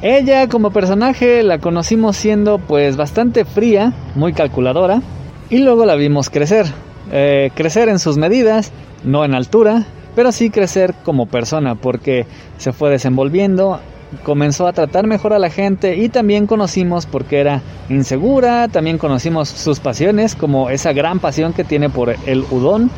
[0.03, 5.01] Ella como personaje la conocimos siendo pues bastante fría, muy calculadora,
[5.49, 6.67] y luego la vimos crecer.
[7.11, 8.71] Eh, crecer en sus medidas,
[9.03, 12.27] no en altura, pero sí crecer como persona, porque
[12.59, 13.79] se fue desenvolviendo,
[14.23, 19.49] comenzó a tratar mejor a la gente y también conocimos porque era insegura, también conocimos
[19.49, 22.91] sus pasiones, como esa gran pasión que tiene por el udon,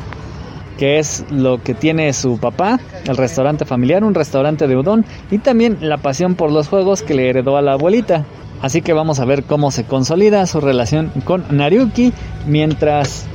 [0.81, 5.37] que es lo que tiene su papá, el restaurante familiar, un restaurante de udon, y
[5.37, 8.25] también la pasión por los juegos que le heredó a la abuelita.
[8.63, 12.13] Así que vamos a ver cómo se consolida su relación con Nariuki
[12.47, 13.27] mientras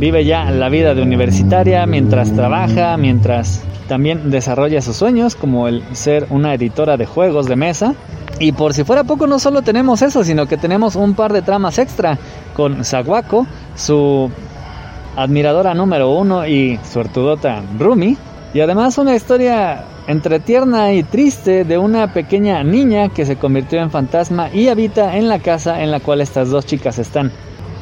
[0.00, 5.84] vive ya la vida de universitaria, mientras trabaja, mientras también desarrolla sus sueños como el
[5.92, 7.94] ser una editora de juegos de mesa.
[8.40, 11.42] Y por si fuera poco, no solo tenemos eso, sino que tenemos un par de
[11.42, 12.18] tramas extra
[12.54, 14.32] con Sawako, su
[15.18, 18.16] admiradora número uno y suertudota Rumi.
[18.54, 23.80] Y además una historia entre tierna y triste de una pequeña niña que se convirtió
[23.80, 27.32] en fantasma y habita en la casa en la cual estas dos chicas están.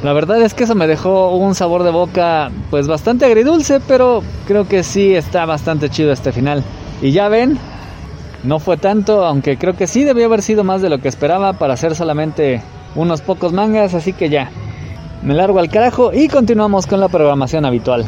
[0.03, 4.23] La verdad es que eso me dejó un sabor de boca pues bastante agridulce, pero
[4.47, 6.65] creo que sí está bastante chido este final.
[7.01, 7.59] Y ya ven,
[8.45, 11.53] no fue tanto, aunque creo que sí debió haber sido más de lo que esperaba
[11.53, 12.63] para hacer solamente
[12.95, 14.51] unos pocos mangas, así que ya,
[15.23, 18.05] me largo al carajo y continuamos con la programación habitual.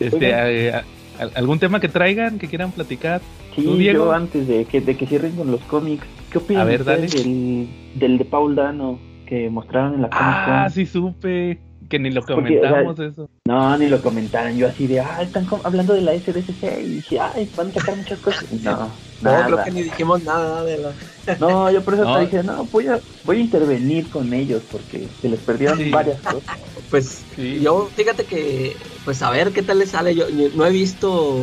[0.00, 0.80] Este, eh,
[1.34, 3.20] ¿Algún tema que traigan, que quieran platicar?
[3.54, 8.18] Sí, yo antes de que, de que cierren con los cómics, ¿qué opinan del, del
[8.18, 12.98] de Paul Dano que mostraron en la Comic Ah, sí supe que ni lo comentamos
[12.98, 13.28] eso.
[13.46, 14.56] No, ni lo comentaron.
[14.56, 17.96] Yo así de, ah, están hablando de la SDCC y dije, ay, van a sacar
[17.96, 18.50] muchas cosas.
[18.62, 18.88] No,
[19.20, 20.92] no, creo que ni dijimos nada de la...
[21.40, 25.06] No, yo por eso te dije, no, voy a, voy a intervenir con ellos porque
[25.20, 26.42] se les perdieron varias cosas.
[26.90, 30.14] Pues yo, fíjate que, pues a ver qué tal les sale.
[30.14, 31.42] Yo, no he visto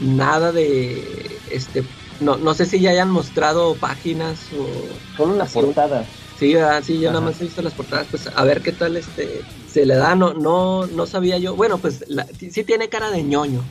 [0.00, 1.84] nada de, este,
[2.18, 5.16] no, no sé si ya hayan mostrado páginas o...
[5.16, 6.04] Solo las portadas.
[6.36, 9.42] Sí, sí, yo nada más he visto las portadas, pues a ver qué tal este
[9.70, 12.04] se le da, no, no, no sabía yo, bueno, pues
[12.38, 13.62] sí tiene cara de ñoño,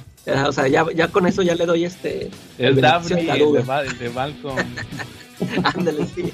[0.46, 2.30] o sea, ya, ya con eso ya le doy este...
[2.58, 4.58] El Daphne, el de, el de Malcolm.
[5.64, 6.34] Ándale, sí.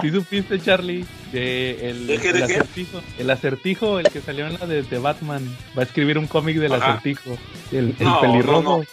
[0.00, 1.04] ¿Sí supiste, Charlie?
[1.32, 3.00] De el, el acertijo.
[3.18, 5.44] El acertijo, el que salió en la de, Batman.
[5.76, 7.38] Va a escribir un cómic del acertijo.
[7.70, 8.84] El, el pelirrojo.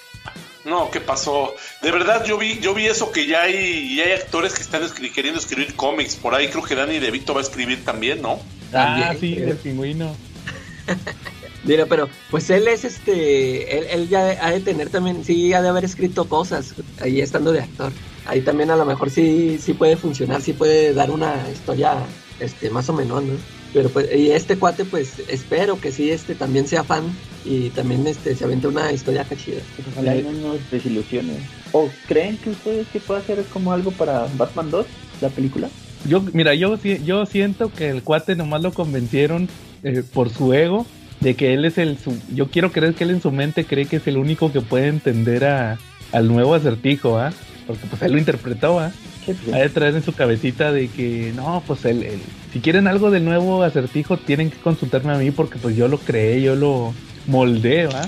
[0.65, 1.53] No, No, ¿qué pasó?
[1.81, 4.83] De verdad, yo vi, yo vi eso que ya hay, ya hay actores que están
[4.83, 6.15] escri- queriendo escribir cómics.
[6.15, 8.39] Por ahí creo que Danny DeVito va a escribir también, ¿no?
[8.73, 10.15] Ah, sí, pero- el pingüino.
[11.63, 15.61] Mira, pero pues él es este, él, él ya ha de tener también, sí, ha
[15.61, 17.91] de haber escrito cosas ahí estando de actor.
[18.29, 21.93] Ahí también a lo mejor sí, sí puede funcionar, sí puede dar una historia,
[22.39, 23.33] este, más o menos, ¿no?
[23.73, 27.05] Pero pues, y este cuate, pues, espero que sí, este, también sea fan
[27.43, 29.61] y también, este, se avente una historia acá chida.
[29.75, 31.37] Pues ojalá no nos desilusione.
[31.71, 34.85] ¿O creen que ustedes que pueda ser como algo para Batman 2,
[35.21, 35.67] la película?
[36.07, 39.49] Yo, mira, yo, yo siento que el cuate nomás lo convencieron
[39.81, 40.85] eh, por su ego
[41.19, 41.97] de que él es el.
[41.97, 44.61] Su, yo quiero creer que él en su mente cree que es el único que
[44.61, 45.79] puede entender a,
[46.11, 47.33] al nuevo acertijo, ¿ah?
[47.69, 48.89] Porque pues él lo interpretó, ¿ah?
[49.23, 52.19] Sí, pues, Ha de traer en su cabecita de que no, pues él, él-
[52.51, 55.99] si quieren algo del nuevo acertijo tienen que consultarme a mí porque pues yo lo
[55.99, 56.93] creé, yo lo
[57.27, 58.01] moldeé, ¿va?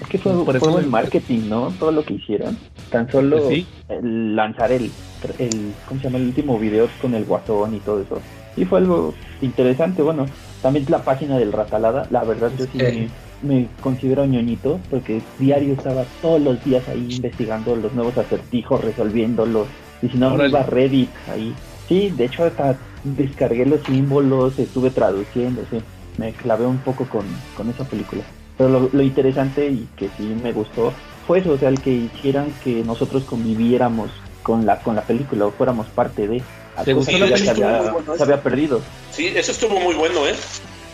[0.00, 1.72] Es que fue, Por fue eso buen me- marketing, ¿no?
[1.78, 2.58] Todo lo que hicieron.
[2.90, 3.66] Tan solo Pues sí.
[3.88, 4.90] el lanzar el,
[5.38, 6.18] el, ¿cómo se llama?
[6.18, 8.20] El último video con el guasón y todo eso.
[8.56, 10.02] Y fue algo interesante.
[10.02, 10.26] Bueno,
[10.60, 13.08] también la página del Ratalada, la verdad yo sí Eh.
[13.08, 13.08] me,
[13.44, 19.68] me considero ñoñito porque diario estaba todos los días ahí investigando los nuevos acertijos, resolviéndolos.
[20.02, 20.50] Y si no, me Órale.
[20.50, 21.54] iba a Reddit ahí.
[21.88, 25.80] Sí, de hecho hasta descargué los símbolos, estuve traduciendo, sí.
[26.16, 27.24] Me clavé un poco con,
[27.56, 28.22] con esa película.
[28.56, 30.92] Pero lo, lo interesante y que sí me gustó
[31.26, 34.10] fue eso, o sea, el que hicieran que nosotros conviviéramos
[34.42, 36.42] con la con la película o fuéramos parte de.
[36.84, 38.80] ¿Te cosa gustó la se bueno había perdido.
[39.10, 40.34] Sí, eso estuvo muy bueno, ¿eh?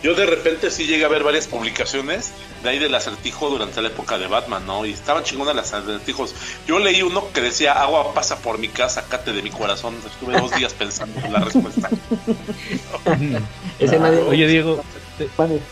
[0.03, 2.33] Yo de repente sí llegué a ver varias publicaciones
[2.63, 4.83] de ahí del acertijo durante la época de Batman, ¿no?
[4.85, 6.33] Y estaban chingonas las acertijos.
[6.67, 9.95] Yo leí uno que decía, agua pasa por mi casa, cate de mi corazón.
[10.05, 11.89] Estuve dos días pensando en la respuesta.
[13.79, 14.21] Ese Ah, nadie...
[14.23, 14.81] Oye, Diego,
[15.17, 15.29] ¿te-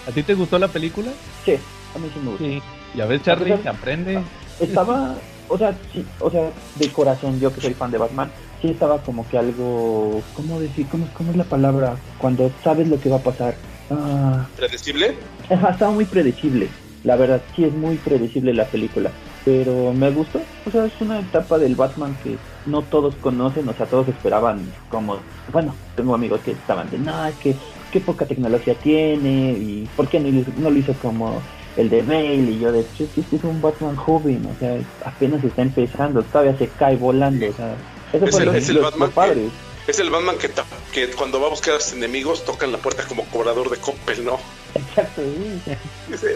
[0.08, 1.12] ¿a ti te gustó la película?
[1.46, 1.54] sí,
[1.96, 2.46] a mí sí me gustó.
[2.46, 2.62] Sí.
[2.96, 4.24] Ya ves, Charlie, se aprende.
[4.60, 5.16] Estaba,
[5.48, 9.02] o sea, sí, o sea, de corazón, yo que soy fan de Batman, sí estaba
[9.02, 10.88] como que algo, ¿cómo decir?
[10.90, 11.98] ¿Cómo, cómo es la palabra?
[12.18, 13.56] Cuando sabes lo que va a pasar.
[13.90, 15.16] Ah, ¿Predecible?
[15.50, 16.70] Ajá, estaba muy predecible.
[17.04, 19.12] La verdad, sí es muy predecible la película.
[19.46, 20.42] Pero me gustó.
[20.66, 23.68] O sea, es una etapa del Batman que no todos conocen.
[23.70, 25.18] O sea, todos esperaban como...
[25.52, 27.56] Bueno, tengo amigos que estaban de, no, es que
[27.92, 29.54] qué poca tecnología tiene.
[29.54, 31.42] Y ¿por qué no, lo hizo- no lo hizo como
[31.78, 32.36] el de Bale?
[32.52, 34.46] Y yo de, "Pues es que este es un Batman joven.
[34.54, 36.22] O sea, apenas está empezando.
[36.24, 37.48] Todavía se cae volando.
[37.50, 37.76] O sea,
[38.12, 39.42] eso Es fue el- lo, es el lo- Batman que- padre.
[39.90, 42.72] Es el Batman que, ta- que cuando va a buscar a sus enemigos toca en
[42.74, 44.38] la puerta como cobrador de Coppel, ¿no?
[44.76, 45.24] Exacto,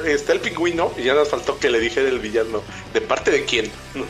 [0.08, 2.62] Está el pingüino y ya nos faltó que le dijera el villano.
[2.96, 3.70] ¿De parte de quién?
[3.94, 4.06] ¿No?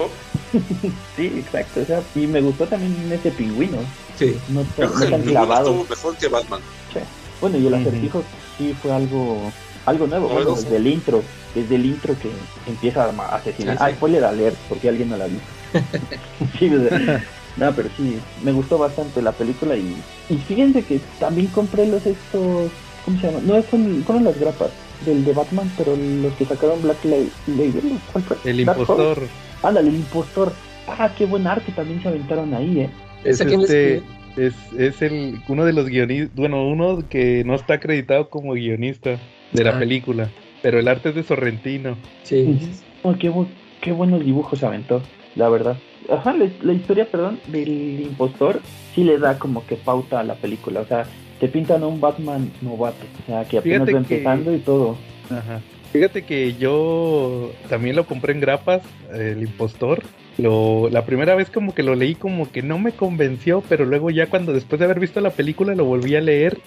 [1.17, 1.81] Sí, exacto.
[1.81, 3.79] O sea, y me gustó también ese pingüino.
[4.17, 4.37] Sí.
[4.47, 5.69] No, no el tan pingüino clavado.
[5.71, 6.61] estuvo mejor que Batman.
[6.93, 6.99] Sí.
[7.41, 8.23] Bueno, y el acertijo
[8.57, 9.51] sí fue algo
[9.85, 11.21] algo nuevo, bueno, desde el intro,
[11.53, 12.31] desde el intro que
[12.65, 13.77] empieza a asesinar.
[13.77, 13.89] Sí, sí.
[13.91, 15.39] Ah, spoiler alert, porque alguien no la vio.
[16.59, 17.23] sí, sea,
[17.57, 19.95] no, pero sí, me gustó bastante la película y,
[20.29, 22.71] y fíjense que también compré los estos,
[23.05, 23.39] ¿cómo se llama?
[23.45, 24.71] No, fueron, fueron las grapas
[25.05, 28.37] del de Batman, pero los que sacaron Black La- Label, ¿cuál fue?
[28.45, 28.91] El Dark Horse.
[28.93, 29.27] impostor.
[29.63, 30.53] Ándale, el impostor.
[30.87, 32.89] Ah, qué buen arte también se aventaron ahí, eh.
[33.23, 34.03] Es, ¿Ese quién le este,
[34.35, 39.19] es, es el, uno de los guionistas, bueno, uno que no está acreditado como guionista
[39.51, 39.79] de la Ah.
[39.79, 41.97] película, pero el arte es de Sorrentino.
[42.23, 42.59] Sí.
[43.03, 43.47] Oh, qué, bu-
[43.81, 45.03] qué buenos dibujos se aventó,
[45.35, 45.77] la verdad.
[46.09, 48.61] Ajá, la, la historia, perdón, del impostor
[48.93, 50.81] sí le da como que pauta a la película.
[50.81, 51.05] O sea,
[51.39, 54.59] te pintan a un Batman novato, o sea, que apenas Fíjate va que- empezando y
[54.59, 54.97] todo.
[55.29, 55.61] Ajá.
[55.91, 58.81] Fíjate que yo también lo compré en grapas,
[59.13, 60.01] el impostor.
[60.39, 64.09] Lo, la primera vez como que lo leí como que no me convenció, pero luego
[64.09, 66.57] ya cuando después de haber visto la película lo volví a leer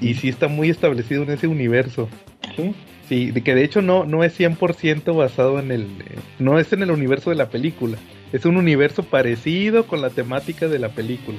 [0.00, 2.08] y sí está muy establecido en ese universo.
[2.54, 2.72] Sí,
[3.08, 5.86] Sí, de que de hecho no, no es 100% basado en el...
[6.40, 7.98] no es en el universo de la película.
[8.32, 11.38] Es un universo parecido con la temática de la película.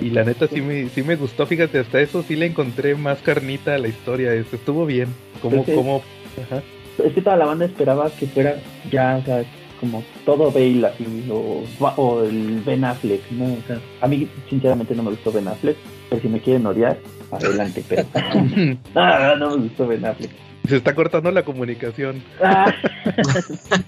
[0.00, 3.18] Y la neta sí me, sí me gustó, fíjate, hasta eso sí le encontré más
[3.18, 4.32] carnita a la historia.
[4.34, 5.08] Eso estuvo bien.
[5.40, 6.02] Como, es- como...
[6.42, 6.62] Ajá.
[7.04, 8.56] Es que toda la banda esperaba que fuera
[8.90, 9.44] ya, o sea,
[9.80, 11.64] como todo Bale así, o,
[11.96, 13.44] o el Ben Affleck, ¿no?
[13.46, 15.76] O sea, a mí sinceramente no me gustó Ben Affleck,
[16.08, 16.98] pero si me quieren odiar,
[17.32, 18.04] adelante, pero...
[19.38, 20.30] no me gustó Ben Affleck.
[20.68, 22.22] Se está cortando la comunicación.
[22.42, 22.72] Ah.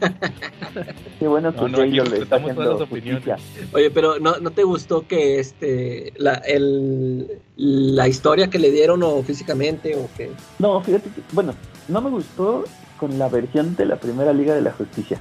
[1.19, 3.25] Qué bueno que No, no, le está todas haciendo las opiniones.
[3.25, 3.67] justicia.
[3.73, 9.03] Oye, pero ¿no, ¿no te gustó que este la, el, la historia que le dieron
[9.03, 11.55] o físicamente o que No, fíjate que, bueno,
[11.89, 12.65] no me gustó
[12.99, 15.19] con la versión de la primera Liga de la Justicia.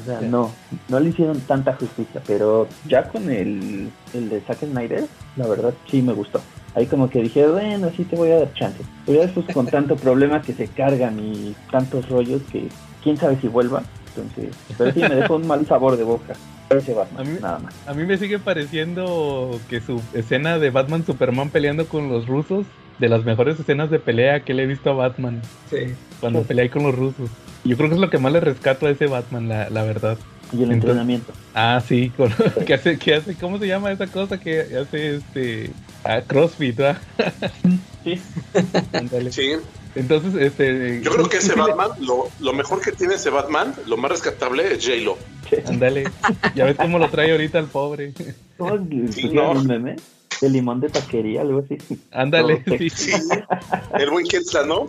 [0.00, 0.28] O sea, Ya.
[0.28, 0.50] no,
[0.88, 5.04] no le hicieron tanta justicia, pero ya con el, el de Zack Snyder,
[5.36, 6.40] la verdad sí me gustó.
[6.74, 8.78] Ahí como que dije, bueno, sí te voy a dar chance.
[9.06, 12.68] Pero ya después con tanto problema que se cargan y tantos rollos que
[13.02, 13.82] quién sabe si vuelva,
[14.14, 16.34] Entonces, pero sí me dejó un mal sabor de boca.
[16.70, 17.74] Batman, A mí- nada más.
[17.88, 22.64] A mí me sigue pareciendo que su escena de Batman Superman peleando con los rusos,
[23.00, 25.94] de las mejores escenas de pelea que le he visto a Batman, Sí.
[26.20, 27.28] cuando pelea ahí con los rusos.
[27.64, 30.18] Yo creo que es lo que más le rescato a ese Batman, la, la verdad.
[30.52, 31.32] Y el Entonces- entrenamiento.
[31.54, 32.32] Ah, sí, con,
[32.66, 35.70] que hace, que hace, ¿cómo se llama esa cosa que hace este
[36.04, 37.00] ah, CrossFit, ¿verdad?
[38.02, 38.18] Sí.
[39.94, 43.96] Entonces, este Yo creo que ese Batman, lo, lo mejor que tiene ese Batman, lo
[43.98, 45.18] más rescatable es J-Lo.
[45.66, 46.04] Ándale.
[46.54, 48.14] Ya ves cómo lo trae ahorita el pobre.
[48.56, 49.50] ¿Cómo le Sí, no.
[49.50, 49.96] un meme?
[50.40, 51.76] De limón de taquería, algo así.
[52.12, 52.88] Ándale, sí.
[52.90, 53.10] Sí.
[53.98, 54.88] El buen Quetzal, ¿no?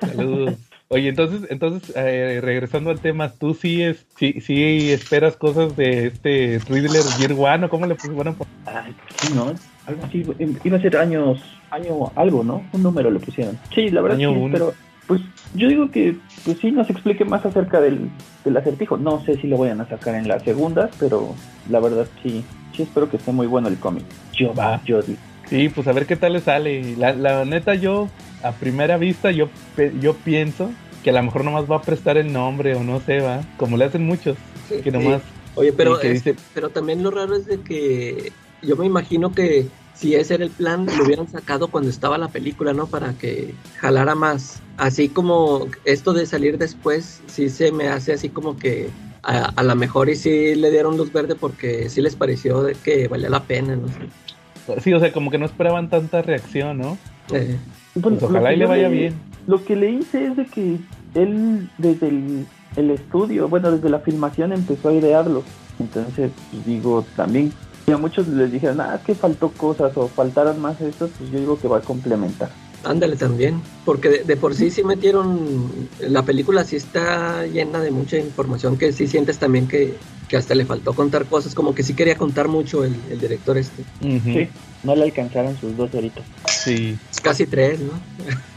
[0.00, 0.54] Saludos.
[0.90, 6.06] Oye, entonces, entonces eh, regresando al tema, ¿tú sí, es, sí, sí esperas cosas de
[6.06, 8.34] este Riddler Year One o cómo le pusieron?
[8.64, 9.52] Ay, sí, ¿no?
[9.86, 10.24] Algo así.
[10.64, 12.64] Iba a ser años, año algo, ¿no?
[12.72, 13.58] Un número le pusieron.
[13.74, 14.52] Sí, la verdad Año sí, uno.
[14.52, 14.74] pero
[15.06, 15.20] pues
[15.54, 18.08] yo digo que pues sí nos explique más acerca del,
[18.44, 18.96] del acertijo.
[18.96, 21.34] No sé si lo vayan a sacar en la segunda, pero
[21.68, 22.42] la verdad sí,
[22.74, 24.04] sí espero que esté muy bueno el cómic.
[24.32, 24.80] Yo Va.
[24.86, 25.18] yo digo.
[25.50, 26.96] Sí, pues a ver qué tal le sale.
[26.96, 28.08] La, la neta, yo,
[28.42, 30.70] a primera vista, yo, pe- yo pienso
[31.02, 33.76] que a lo mejor nomás va a prestar el nombre o no sé, va, como
[33.76, 34.36] le hacen muchos,
[34.68, 34.96] Sí, que sí.
[34.96, 35.22] nomás...
[35.54, 38.32] Oye, pero, que este, dice- pero también lo raro es de que
[38.62, 42.28] yo me imagino que si ese era el plan, lo hubieran sacado cuando estaba la
[42.28, 42.86] película, ¿no?
[42.86, 44.62] Para que jalara más.
[44.76, 48.90] Así como esto de salir después, sí se me hace así como que
[49.24, 53.08] a, a lo mejor y sí le dieron luz verde porque sí les pareció que
[53.08, 53.88] valía la pena, ¿no?
[54.82, 56.98] Sí, o sea, como que no esperaban tanta reacción, ¿no?
[57.32, 57.56] Eh,
[57.94, 59.14] Bueno, Pues ojalá lo que y le vaya bien.
[59.46, 60.76] Lo que le hice es de que
[61.14, 65.42] él desde el, el estudio, bueno, desde la filmación empezó a idearlo.
[65.78, 67.52] Entonces, pues, digo, también
[67.86, 71.38] y a muchos les dijeron, ah, que faltó cosas o faltaron más estos, pues yo
[71.38, 72.50] digo que va a complementar.
[72.84, 75.38] ándale también, porque de, de por sí sí metieron,
[76.00, 79.94] la película sí está llena de mucha información que sí sientes también que,
[80.28, 83.56] que hasta le faltó contar cosas, como que sí quería contar mucho el, el director
[83.56, 83.82] este.
[84.00, 84.48] Sí,
[84.82, 86.24] no le alcanzaron sus dos horitas.
[86.46, 87.92] Sí, Casi tres, ¿no?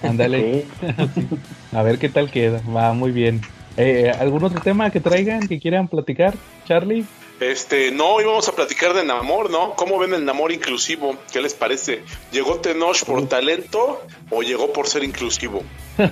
[0.07, 0.65] ándale.
[1.15, 1.27] Sí.
[1.71, 2.61] A ver qué tal queda.
[2.75, 3.41] Va muy bien.
[3.77, 6.33] Eh, ¿Algún otro tema que traigan, que quieran platicar,
[6.67, 7.05] Charlie?
[7.39, 9.73] Este, no, íbamos a platicar de Namor, ¿no?
[9.75, 11.15] ¿Cómo ven el Namor inclusivo?
[11.31, 12.03] ¿Qué les parece?
[12.31, 15.63] ¿Llegó Tenoch por talento o llegó por ser inclusivo?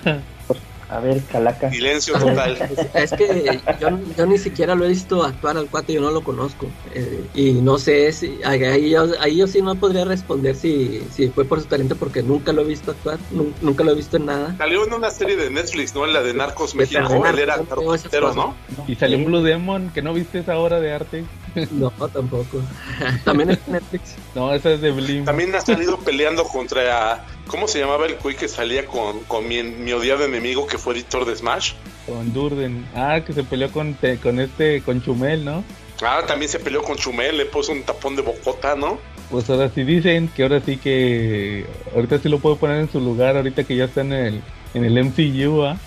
[0.90, 1.70] A ver, Calaca.
[1.70, 2.58] Silencio total.
[2.96, 6.22] Es que yo, yo ni siquiera lo he visto actuar al cuate, yo no lo
[6.22, 6.66] conozco.
[6.96, 8.40] Eh, y no sé si.
[8.44, 11.96] Ahí, ahí yo, ahí yo sí no podría responder si, si fue por su talento,
[11.96, 14.56] porque nunca lo he visto actuar, nun- nunca lo he visto en nada.
[14.58, 16.06] Salió en una serie de Netflix, ¿no?
[16.06, 17.02] En la de Narcos México.
[17.02, 18.56] Narcos, Él era carpintero, ¿no?
[18.88, 21.24] Y salió un Blue Demon, que no viste esa obra de arte.
[21.72, 22.62] No, tampoco.
[23.26, 24.16] También es Netflix.
[24.36, 25.26] No, esa es de Blim.
[25.26, 27.26] También ha salido peleando contra.
[27.50, 30.94] ¿Cómo se llamaba el cuy que salía con, con mi, mi odiado enemigo que fue
[30.94, 31.74] editor de Smash?
[32.06, 32.86] Con Durden.
[32.96, 35.64] Ah, que se peleó con, te- con este, con Chumel, ¿no?
[36.02, 39.00] Ah, también se peleó con Chumel, le puso un tapón de bocota, ¿no?
[39.32, 41.66] Pues ahora sí dicen que ahora sí que.
[41.96, 44.42] Ahorita sí lo puedo poner en su lugar, ahorita que ya está en el,
[44.76, 45.78] en el MCU, ¿ah?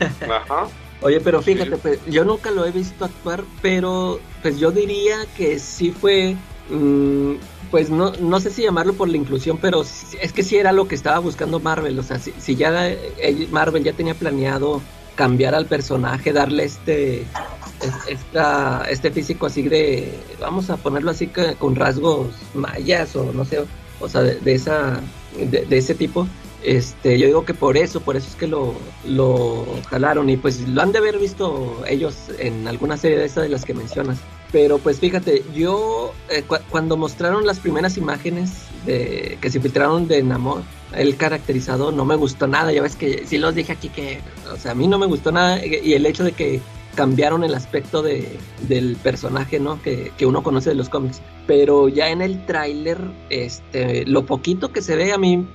[0.22, 0.68] Ajá.
[1.02, 5.58] Oye, pero fíjate, pues, yo nunca lo he visto actuar, pero pues yo diría que
[5.58, 6.36] sí fue,
[6.68, 7.34] mm,
[7.70, 10.88] pues no, no sé si llamarlo por la inclusión, pero es que sí era lo
[10.88, 14.80] que estaba buscando Marvel, o sea, si, ya eh, Marvel ya tenía planeado
[15.14, 21.30] cambiar al personaje, darle este, es- esta, este físico así de, vamos a ponerlo así
[21.58, 23.60] con rasgos mayas o no sé,
[24.00, 25.00] o sea, de, esa,
[25.38, 26.26] de ese tipo.
[26.62, 28.74] Este, yo digo que por eso, por eso es que lo,
[29.06, 33.44] lo jalaron y pues lo han de haber visto ellos en alguna serie de esas
[33.44, 34.18] de las que mencionas.
[34.52, 38.50] Pero pues fíjate, yo eh, cu- cuando mostraron las primeras imágenes
[38.84, 40.62] de que se filtraron de Namor,
[40.94, 42.72] el caracterizado no me gustó nada.
[42.72, 44.20] Ya ves que sí los dije aquí que,
[44.52, 46.60] o sea, a mí no me gustó nada y el hecho de que
[46.96, 48.26] cambiaron el aspecto de,
[48.66, 49.80] del personaje, ¿no?
[49.80, 51.22] Que, que uno conoce de los cómics.
[51.46, 52.98] Pero ya en el tráiler,
[53.30, 55.46] este, lo poquito que se ve a mí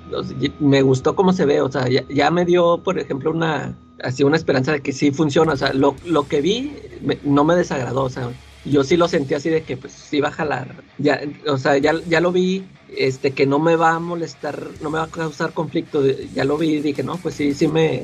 [0.62, 4.24] me gustó cómo se ve, o sea, ya, ya me dio, por ejemplo, una así
[4.24, 7.56] una esperanza de que sí funciona, o sea, lo, lo que vi me- no me
[7.56, 8.30] desagradó, o sea,
[8.66, 10.76] yo sí lo sentí así de que pues sí va a jalar.
[10.98, 12.64] Ya, o sea, ya, ya lo vi,
[12.98, 16.04] este, que no me va a molestar, no me va a causar conflicto.
[16.34, 18.04] Ya lo vi y dije, no, pues sí, sí me,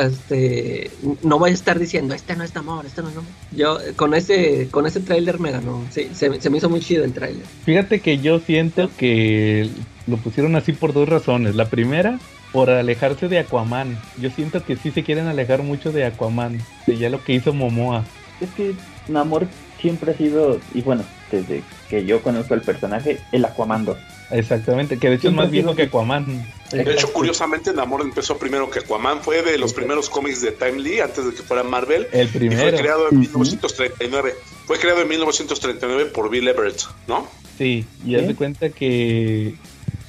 [0.00, 0.90] este,
[1.22, 3.30] no voy a estar diciendo, este no es amor, este no es amor.
[3.52, 7.04] Yo con ese, con ese tráiler me ganó, sí, se, se me hizo muy chido
[7.04, 7.44] el tráiler.
[7.64, 9.68] Fíjate que yo siento que
[10.06, 11.54] lo pusieron así por dos razones.
[11.54, 12.18] La primera,
[12.52, 13.98] por alejarse de Aquaman.
[14.18, 17.52] Yo siento que sí se quieren alejar mucho de Aquaman, de ya lo que hizo
[17.52, 18.04] Momoa.
[18.40, 18.74] Es que
[19.08, 19.46] Namor
[19.80, 23.96] siempre ha sido, y bueno, desde que yo conozco el personaje, el Aquamando.
[24.30, 26.46] Exactamente, que de hecho es más viejo que Aquaman.
[26.70, 29.20] De hecho, curiosamente, Namor empezó primero que Aquaman.
[29.22, 32.06] Fue de los primeros cómics de Time Lee antes de que fuera Marvel.
[32.12, 32.62] El Y primero.
[32.62, 34.34] fue creado en 1939.
[34.66, 37.26] Fue creado en 1939 por Bill Everett, ¿no?
[37.58, 39.54] Sí, y haz de cuenta que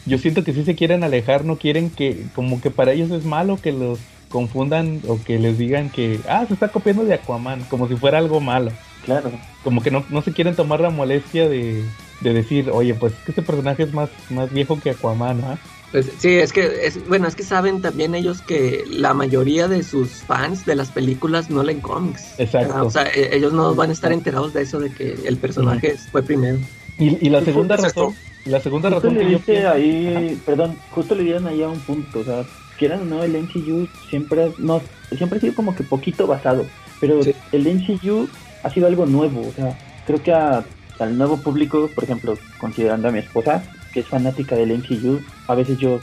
[0.06, 3.26] yo siento que sí se quieren alejar, no quieren que, como que para ellos es
[3.26, 4.00] malo que los
[4.30, 8.20] confundan o que les digan que, ah, se está copiando de Aquaman, como si fuera
[8.20, 8.72] algo malo.
[9.06, 9.32] Claro.
[9.64, 11.84] Como que no, no se quieren tomar la molestia de,
[12.22, 15.58] de decir, oye, pues es que este personaje es más, más viejo que Aquaman, ¿ah?
[15.92, 19.84] Pues sí, es que, es, bueno, es que saben también ellos que la mayoría de
[19.84, 22.24] sus fans de las películas no leen cómics.
[22.38, 22.86] Exacto.
[22.86, 25.98] O sea, e- ellos no van a estar enterados de eso, de que el personaje
[26.12, 26.60] fue primero.
[26.98, 28.06] Y, y la segunda Exacto.
[28.12, 31.48] razón, la segunda Justo razón le que yo dice pienso- ahí, perdón, justo le dieron
[31.48, 32.46] ahí a un punto, o sea,
[32.80, 34.82] quieran o no, el MCU siempre, no,
[35.18, 36.66] siempre ha sido como que poquito basado,
[37.02, 37.34] pero Sí.
[37.52, 38.30] el MCU
[38.64, 40.64] ha sido algo nuevo, o sea, creo que a-
[41.00, 45.56] al nuevo público, por ejemplo, considerando a mi esposa, que es fanática del MCU, a
[45.56, 46.00] veces yo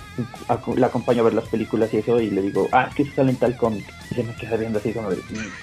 [0.76, 3.12] la acompaño a ver las películas y eso, y le digo, ah, es que eso
[3.16, 5.18] sale en tal cómic, y se me queda viendo así como de,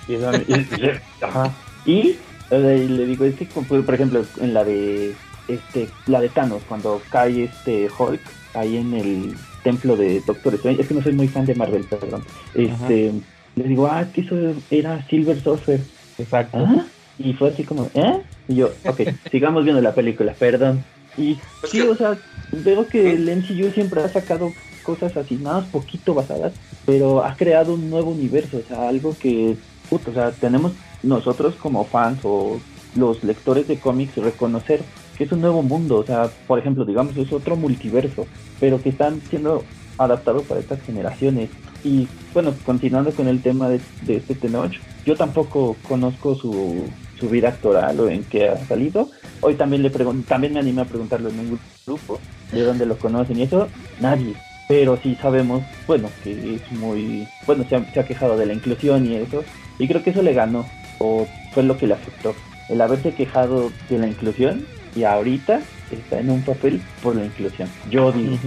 [0.07, 1.51] y, eso- y- y- ajá,
[1.85, 2.15] y
[2.49, 5.13] le digo, es que, como, por ejemplo, en la de
[5.47, 8.21] este la de Thanos, cuando cae este Hulk
[8.55, 11.83] ahí en el templo de Doctor Strange, es que no soy muy fan de Marvel,
[11.83, 12.23] perdón.
[12.55, 13.11] Este,
[13.55, 14.35] le digo, ah, es que eso
[14.71, 15.81] era Silver Surfer.
[16.17, 16.57] Exacto.
[16.59, 16.85] ¿Ah?
[17.17, 18.21] Y fue así como, ¿eh?
[18.47, 19.01] Y yo, ok,
[19.31, 20.83] sigamos viendo la película, perdón.
[21.17, 22.17] Y Es sí, que- o sea,
[22.51, 24.51] veo que el MCU siempre ha sacado
[24.83, 26.53] cosas así, nada más poquito basadas,
[26.85, 29.55] pero ha creado un nuevo universo, o sea, algo que,
[29.89, 32.59] puto, o sea, tenemos nosotros como fans o
[32.95, 34.81] los lectores de cómics reconocer
[35.17, 38.27] que es un nuevo mundo, o sea, por ejemplo, digamos, es otro multiverso,
[38.59, 39.63] pero que están siendo
[39.97, 41.49] adaptados para estas generaciones.
[41.85, 44.73] Y bueno, continuando con el tema de, de este Tenoch,
[45.05, 46.83] yo tampoco conozco su,
[47.19, 49.11] su vida actoral o en qué ha salido.
[49.41, 52.19] Hoy también le pregun- también me animé a preguntarlo en un grupo
[52.51, 53.67] de dónde lo conocen y eso,
[54.01, 54.33] nadie.
[54.67, 58.53] Pero sí sabemos, bueno, que es muy, bueno, se ha, se ha quejado de la
[58.53, 59.43] inclusión y eso,
[59.77, 60.65] y creo que eso le ganó,
[60.97, 62.33] o fue lo que le afectó,
[62.69, 64.65] el haberse quejado de la inclusión
[64.95, 65.61] y ahorita
[65.91, 67.69] está en un papel por la inclusión.
[67.91, 68.37] Yo digo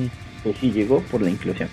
[0.43, 1.69] que sí llegó por la inclusión.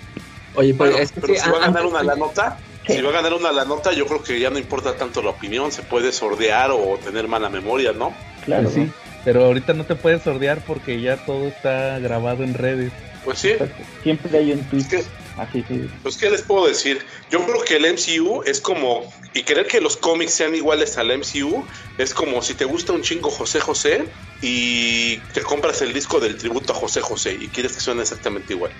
[0.56, 3.00] Oye, pues Bueno, es que pero sí, si va a ganar una la nota, si
[3.00, 5.70] va a ganar una la nota, yo creo que ya no importa tanto la opinión,
[5.72, 8.14] se puede sordear o tener mala memoria, ¿no?
[8.44, 8.92] Claro, Pues sí, ¿no?
[9.24, 12.92] pero ahorita no te puedes sordear porque ya todo está grabado en redes.
[13.24, 13.54] Pues sí.
[14.02, 15.02] Siempre hay un tweet es que
[15.36, 15.88] así, sí.
[16.02, 17.04] Pues, ¿qué les puedo decir?
[17.30, 19.12] Yo creo que el MCU es como.
[19.34, 21.66] Y querer que los cómics sean iguales al MCU
[21.98, 24.08] es como si te gusta un chingo José José
[24.40, 28.54] y te compras el disco del tributo a José José y quieres que suene exactamente
[28.54, 28.72] igual.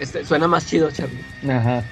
[0.00, 1.24] este, suena más chido, Charlie.
[1.50, 1.82] Ajá.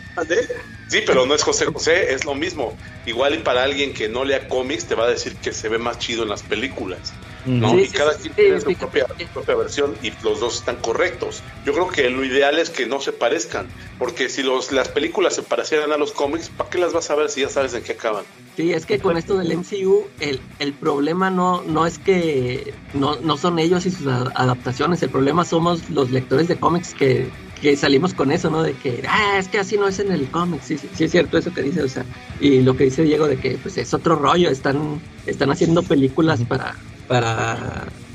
[0.88, 2.76] Sí, pero no es José José, es lo mismo.
[3.06, 5.78] Igual y para alguien que no lea cómics te va a decir que se ve
[5.78, 7.12] más chido en las películas.
[7.44, 7.78] ¿No?
[7.78, 9.30] Sí, y sí, cada sí, quien sí, tiene su sí, propia, sí.
[9.32, 11.44] propia versión y los dos están correctos.
[11.64, 15.34] Yo creo que lo ideal es que no se parezcan, porque si los, las películas
[15.34, 17.82] se parecieran a los cómics, ¿para qué las vas a ver si ya sabes en
[17.82, 18.26] qué acaban?
[18.56, 23.20] Sí, es que con esto del MCU, el, el problema no, no es que no,
[23.20, 27.32] no son ellos y sus a- adaptaciones, el problema somos los lectores de cómics que,
[27.54, 28.62] que salimos con eso, ¿no?
[28.62, 31.10] De que, ah, es que así no es en el cómic, sí, sí, sí es
[31.10, 33.94] cierto eso que dice, o sea, y lo que dice Diego de que pues es
[33.94, 36.74] otro rollo, están, están haciendo películas para,
[37.14, 37.56] para,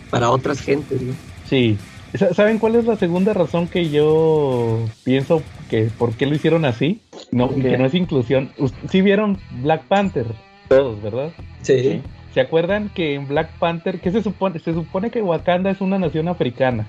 [0.09, 1.13] para otras gentes, ¿no?
[1.49, 1.77] Sí.
[2.13, 6.63] Sa- ¿Saben cuál es la segunda razón que yo pienso que por qué lo hicieron
[6.63, 7.01] así?
[7.31, 7.71] No, ¿Por qué?
[7.71, 8.51] que no es inclusión.
[8.57, 10.25] Us- Sí vieron Black Panther,
[10.69, 11.31] todos, ¿verdad?
[11.61, 12.01] Sí.
[12.33, 14.59] ¿Se acuerdan que en Black Panther, que se supone?
[14.59, 16.87] Se supone que Wakanda es una nación africana,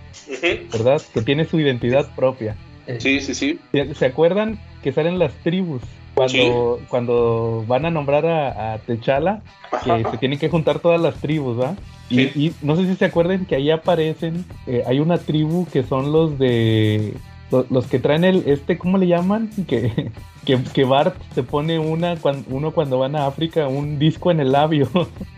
[0.72, 1.02] ¿verdad?
[1.12, 2.54] Que tiene su identidad propia.
[2.98, 3.58] Sí, sí, sí.
[3.72, 5.82] ¿Se, se acuerdan que salen las tribus?
[6.16, 9.42] Cuando, cuando van a nombrar a, a T'Challa,
[9.84, 11.74] que se tienen que juntar todas las tribus, ¿va?
[12.08, 12.30] Y, Sí.
[12.34, 16.12] y no sé si se acuerdan que ahí aparecen, eh, hay una tribu que son
[16.12, 17.14] los de,
[17.50, 19.50] lo- los, que traen el, este, ¿cómo le llaman?
[19.68, 20.10] Que,
[20.46, 24.40] que, que Bart se pone una, cuan- uno cuando van a África, un disco en
[24.40, 24.88] el labio.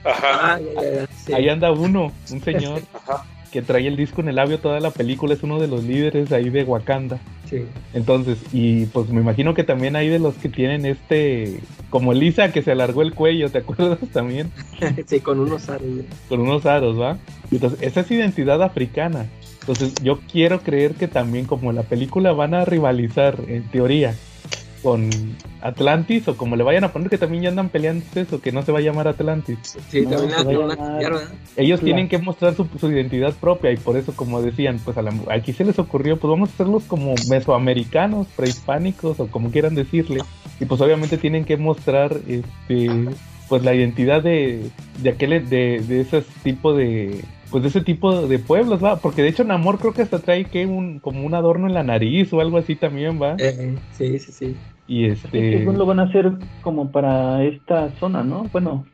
[0.05, 0.59] Ajá.
[0.77, 1.07] Ah.
[1.35, 3.25] Ahí anda uno, un señor Ajá.
[3.51, 6.33] Que trae el disco en el labio toda la película, es uno de los líderes
[6.33, 7.19] ahí de Wakanda.
[7.49, 7.65] Sí.
[7.95, 12.53] Entonces, y pues me imagino que también hay de los que tienen este, como Lisa
[12.53, 14.51] que se alargó el cuello, ¿te acuerdas también?
[15.07, 15.89] sí, con unos aros.
[16.29, 17.19] Con unos aros, ¿va?
[17.51, 19.27] Entonces, esa es identidad africana.
[19.61, 24.15] Entonces, yo quiero creer que también como la película van a rivalizar, en teoría,
[24.83, 25.11] con
[25.61, 28.63] Atlantis, o como le vayan a poner que también ya andan peleando eso, que no
[28.63, 29.77] se va a llamar Atlantis.
[29.89, 30.79] Sí, No, también a llamar-.
[31.57, 31.85] Ellos Claro.
[31.85, 35.13] tienen que mostrar su, su identidad propia y por eso, como decían, pues a la-
[35.31, 40.21] aquí se les ocurrió, pues vamos a hacerlos como mesoamericanos, prehispánicos o como quieran decirle.
[40.61, 43.09] Y pues obviamente tienen que mostrar este
[43.49, 44.69] pues la identidad de,
[45.03, 49.23] de aquel de, de ese tipo de, pues de ese tipo de pueblos, va, porque
[49.23, 52.33] de hecho Namor creo que hasta trae que un como un adorno en la nariz
[52.33, 53.37] o algo así también, va.
[53.39, 54.57] Eh, sí, sí, sí.
[54.87, 56.33] Y este Según lo van a hacer
[56.63, 58.45] como para esta zona, ¿no?
[58.53, 58.87] Bueno,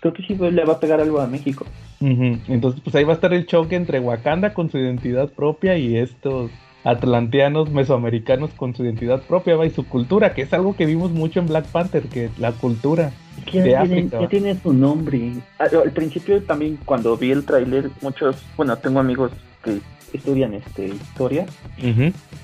[0.00, 1.66] creo que sí le va a pegar algo a México.
[2.00, 5.96] Entonces, pues ahí va a estar el choque entre Wakanda con su identidad propia y
[5.96, 6.50] estos
[6.84, 9.66] atlanteanos mesoamericanos con su identidad propia ¿va?
[9.66, 13.12] y su cultura, que es algo que vimos mucho en Black Panther, que la cultura.
[13.52, 14.20] Ya, De tiene, África.
[14.20, 15.32] ya tiene su nombre.
[15.58, 19.30] Al, al principio también cuando vi el tráiler, muchos, bueno, tengo amigos
[19.64, 19.78] que
[20.12, 21.46] estudian este historia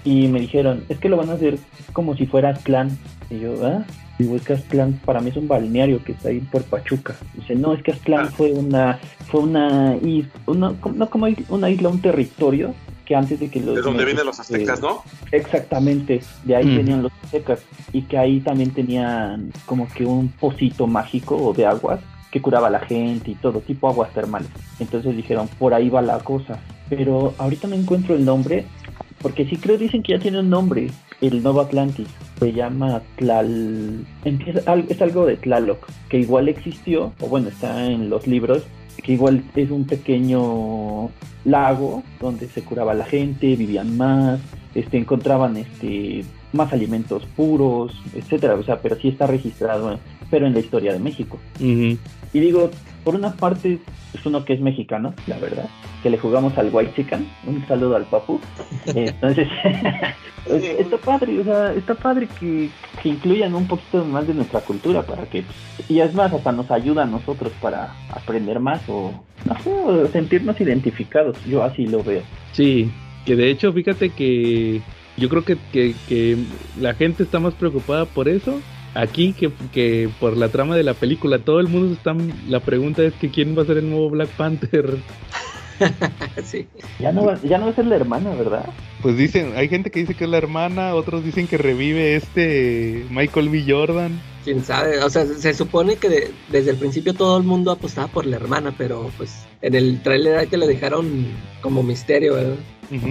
[0.05, 1.59] y me dijeron, es que lo van a hacer
[1.93, 2.97] como si fuera Aztlán.
[3.30, 3.84] Y yo, ¿ah?
[4.18, 7.14] Digo, es que Aztlán para mí es un balneario que está ahí por Pachuca.
[7.34, 8.32] Dice, no, es que Aztlán Ah.
[8.34, 8.99] fue una,
[9.30, 12.74] fue una isla, una, no como is- una isla, un territorio
[13.09, 13.75] que antes de que los...
[13.77, 15.03] De donde vienen los aztecas, ¿no?
[15.33, 16.77] Exactamente, de ahí Ujú.
[16.77, 17.61] venían los aztecas
[17.95, 22.01] y que ahí también tenían como que un pocito mágico de aguas
[22.31, 24.51] que curaba a la gente y todo, tipo aguas termales.
[24.79, 26.59] Entonces dijeron, por ahí va la cosa.
[26.91, 28.67] Pero ahorita no encuentro el nombre,
[29.23, 30.91] porque sí creo dicen que ya tiene un nombre,
[31.23, 32.09] el Nuevo Atlantis.
[32.39, 34.05] Se llama Tlal...
[34.27, 38.65] Empieza, al- es algo de Tlaloc, que igual existió, o bueno, está en los libros,
[39.03, 41.11] que igual es un pequeño
[41.45, 44.41] lago donde se curaba la gente, vivían más,
[44.75, 49.99] este, encontraban este, más alimentos puros, etcétera, o sea, pero sí está registrado,
[50.31, 51.39] pero en la historia de México.
[51.59, 51.99] Y
[52.33, 52.71] digo,
[53.09, 53.79] por una parte,
[54.13, 55.65] es uno que es mexicano, la verdad,
[56.03, 58.39] que le jugamos al White Chicken, un saludo al Papu.
[58.87, 59.49] Entonces,
[60.47, 62.69] está padre, o sea, está padre que,
[63.03, 65.43] que incluyan un poquito más de nuestra cultura para que,
[65.89, 69.15] y es más, hasta nos ayuda a nosotros para aprender más o,
[69.47, 72.21] no sé, o sentirnos identificados, yo así lo veo.
[72.53, 72.91] Sí,
[73.25, 74.83] que de hecho, fíjate que
[75.17, 76.37] yo creo que, que, que
[76.79, 78.61] la gente está más preocupada por eso
[78.95, 81.39] aquí que, que por la trama de la película.
[81.39, 82.14] Todo el mundo está.
[82.49, 84.99] La pregunta es que quién va a ser el nuevo Black Panther.
[86.45, 86.66] sí.
[86.99, 88.66] Ya no, va, ya no va a ser la hermana, ¿verdad?
[89.03, 93.07] Pues dicen, hay gente que dice que es la hermana, otros dicen que revive este
[93.11, 93.64] Michael B.
[93.66, 94.20] Jordan.
[94.49, 98.09] Quién sabe, o sea, se supone que de- desde el principio todo el mundo apostaba
[98.09, 101.27] por la hermana, pero pues en el trailer ahí te lo dejaron
[101.61, 102.57] como misterio, ¿verdad?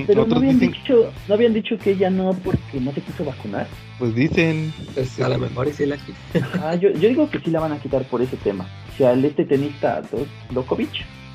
[0.07, 3.23] Pero no habían, dicen, dicho, no habían dicho que ella no porque no se quiso
[3.23, 3.67] vacunar.
[3.99, 5.97] pues dicen, Pues a lo mejor sí la
[6.59, 8.67] Ah, yo, yo digo que sí la van a quitar por ese tema.
[8.95, 10.01] O sea, el este tenista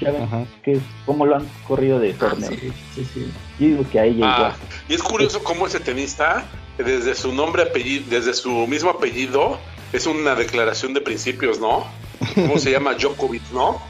[0.04, 0.44] ajá.
[0.64, 2.50] que cómo lo han corrido de Ah, torneo.
[2.50, 3.26] sí, sí, sí.
[3.60, 4.52] Yo digo que a ella Ah, igual.
[4.88, 6.44] y es curioso cómo ese tenista,
[6.76, 9.58] desde su nombre, apellido, desde su mismo apellido,
[9.92, 11.86] es una declaración de principios, ¿no?
[12.34, 13.80] ¿Cómo se llama Djokovic, no?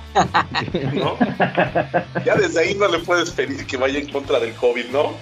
[0.94, 1.16] ¿No?
[2.24, 5.12] Ya desde ahí no le puedes pedir que vaya en contra del COVID, ¿no?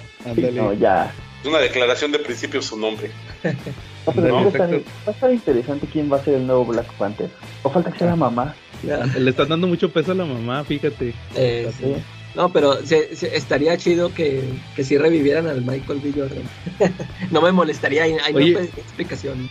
[0.53, 1.13] No, ya.
[1.41, 3.11] Es una declaración de principios su nombre.
[3.43, 4.91] No, pero No, sí va a estar- perfecto.
[5.05, 7.29] va a estar interesante quién va a ser el nuevo Black Panther.
[7.63, 8.55] O falta que sea la mamá.
[8.83, 11.13] Le están dando mucho peso a la mamá, fíjate.
[11.35, 11.95] Eh, sí.
[12.33, 12.37] ¿Sí?
[12.37, 14.43] No, pero se- se- estaría chido que,
[14.75, 16.11] que si revivieran al Michael B.
[16.15, 16.43] Jordan.
[17.31, 18.03] no me molestaría,
[18.33, 18.53] Oye.
[18.53, 19.49] no explicación.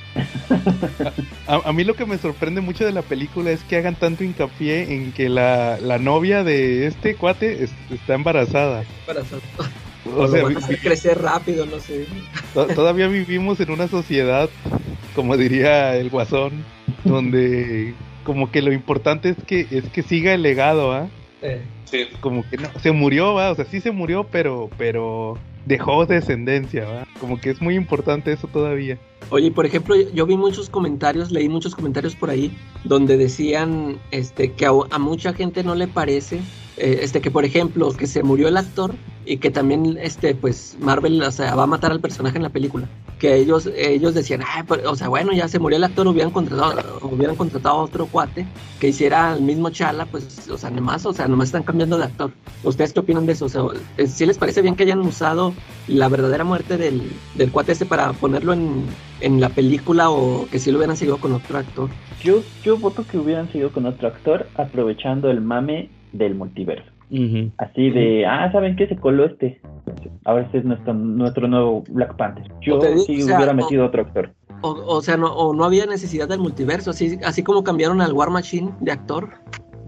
[1.47, 4.25] A, a mí lo que me sorprende mucho de la película es que hagan tanto
[4.25, 8.85] hincapié en que la, la novia de este cuate es- está embarazada.
[9.07, 9.41] Hacer-
[10.17, 12.07] O sea, van a hacer crecer rápido, no sé.
[12.55, 14.49] to- todavía vivimos en una sociedad,
[15.15, 16.65] como diría el guasón,
[17.05, 17.93] donde
[18.25, 21.07] como que lo importante es que es que siga el legado, ¿ah?
[21.43, 21.61] Eh,
[21.91, 22.07] Sí.
[22.21, 23.51] Como que no, se murió, ¿va?
[23.51, 27.07] O sea, sí se murió, pero pero dejó descendencia, ¿va?
[27.19, 28.99] Como que es muy importante eso todavía.
[29.31, 34.53] Oye, por ejemplo, yo vi muchos comentarios, leí muchos comentarios por ahí donde decían este
[34.53, 36.41] que a, a mucha gente no le parece
[36.77, 38.95] eh, este que por ejemplo que se murió el actor
[39.31, 42.49] y que también este pues Marvel o sea, va a matar al personaje en la
[42.49, 42.89] película.
[43.21, 46.33] Que ellos ellos decían, "Ay, pero, o sea, bueno, ya se murió el actor, hubieran
[46.33, 48.45] contratado hubieran contratado a otro cuate
[48.81, 52.07] que hiciera el mismo charla, pues o sea, nomás, o sea, nomás están cambiando de
[52.07, 52.33] actor.
[52.65, 53.45] ¿Ustedes qué opinan de eso?
[53.45, 53.63] O sea,
[53.99, 55.55] eh, ¿sí les parece bien que hayan usado
[55.87, 57.01] la verdadera muerte del,
[57.37, 58.85] del cuate este para ponerlo en,
[59.21, 61.89] en la película o que si lo hubieran seguido con otro actor?
[62.21, 66.91] Yo, yo voto que hubieran seguido con otro actor aprovechando el mame del multiverso.
[67.59, 68.87] Así de, ah, ¿saben qué?
[68.87, 69.61] Se coló este.
[70.25, 72.45] Ahora este es nuestro, nuestro nuevo Black Panther.
[72.61, 74.31] Yo O digo, sí o sea, hubiera o- metido otro actor.
[74.63, 78.13] O, o sea, no, o no había necesidad del multiverso, así, así como cambiaron al
[78.13, 79.31] War Machine de actor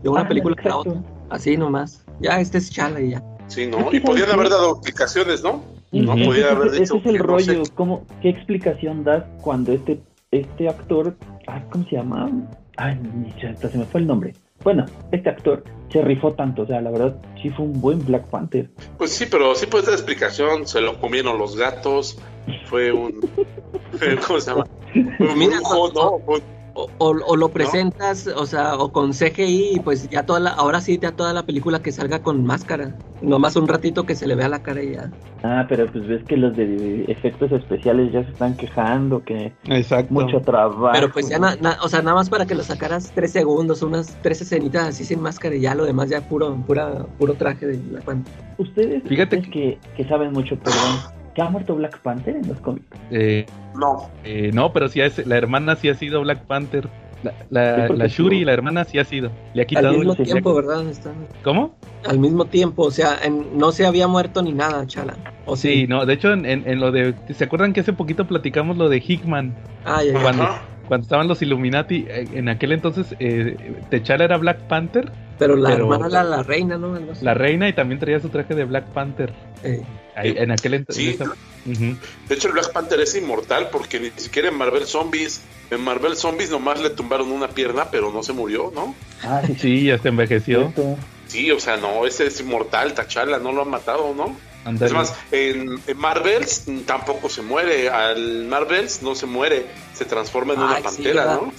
[0.03, 0.95] de una Ah, película a la otra.
[1.31, 2.05] Así nomás.
[2.21, 3.23] Ya, este es Chala y ya.
[3.49, 3.93] Sí, ¿no?
[3.93, 5.63] Y podían haber dado explicaciones, ¿no?
[5.93, 7.65] No Ese podía haber ese dicho es el que no rollo.
[7.67, 7.73] sé.
[7.75, 10.01] ¿cómo, ¿Qué explicación das cuando este,
[10.31, 11.15] este actor,
[11.47, 12.31] ay, ¿cómo se llama?
[12.79, 12.99] Ay,
[13.47, 14.33] hasta se me fue el nombre.
[14.65, 18.25] Bueno, este actor se rifó tanto, o sea, la verdad, sí fue un buen Black
[18.27, 18.71] Panther.
[18.97, 20.67] Pues sí, pero sí puedes dar explicación.
[20.67, 22.19] Se lo comieron los gatos.
[22.67, 23.21] Fue un.
[24.27, 24.67] ¿Cómo se llama?
[25.19, 26.43] Fue un brujo, ¿no?
[26.75, 30.51] O, o- o lo presentas, o sea, o con CGI y pues ya toda la,
[30.51, 32.97] ahora sí ya toda la película que salga con máscara.
[33.21, 35.13] Nomás un ratito que se le vea la cara y ya.
[35.43, 40.15] Ah, pero pues ves que los de efectos especiales ya se están quejando, que Exacto.
[40.15, 40.91] mucho trabajo.
[40.93, 43.83] Pero pues ya, na- na- o sea, nada más para que lo sacaras tres segundos,
[43.83, 47.67] unas tres escenitas así sin máscara y ya lo demás ya puro, pura, puro traje
[47.67, 48.33] de Black Panther.
[48.57, 51.01] Ustedes, Fíjate ustedes que, que saben mucho, perdón,
[51.35, 52.87] ¿que ha muerto Black Panther en los cómics?
[53.11, 54.09] Eh, No.
[54.25, 56.89] eh, no, pero sí es, la hermana sí ha sido Black Panther.
[57.23, 59.31] La, la, Sí, porque la Shuri, la hermana sí ha sido.
[59.55, 59.93] Le ha Al quitado.
[59.93, 60.55] mismo sí, tiempo.
[60.55, 60.89] ¿verdad?
[60.89, 61.13] Está-
[61.45, 61.77] ¿Cómo?
[62.05, 65.15] al mismo tiempo, o sea, en- no se había muerto ni nada, Chala.
[65.47, 67.15] O Sí, no, de hecho en, en- en lo de...
[67.33, 69.55] ¿Se acuerdan que hace poquito platicamos lo de Hickman?
[69.85, 70.21] Ah, ya, ya.
[70.21, 70.63] Cuando, Ajá.
[70.89, 73.57] Cuando estaban los Illuminati, eh, en aquel entonces eh,
[73.91, 76.99] T'Challa era Black Panther, Pero la pero- hermana era la reina, ¿no?
[77.21, 79.33] La reina, y también traía su traje de Black Panther.
[79.63, 79.83] Eh,
[80.15, 81.17] Ahí, en aquel entonces...
[81.65, 81.97] Sí.
[82.29, 85.43] De hecho, el Black Panther es inmortal porque ni siquiera en Marvel Zombies.
[85.71, 88.95] En Marvel Zombies nomás le tumbaron una pierna, pero no se murió, ¿no?
[89.23, 90.71] Ah, sí, ya se envejeció.
[90.73, 90.97] cierto.
[91.29, 94.37] Sí, o sea, no, ese es inmortal, Tachala, no lo han matado, ¿no?
[94.65, 94.87] Ándale.
[94.87, 97.89] Es más, en, en Marvels tampoco se muere.
[97.91, 101.25] Al Marvels no se muere, se transforma en una ay, pantera.
[101.35, 101.53] ¿no?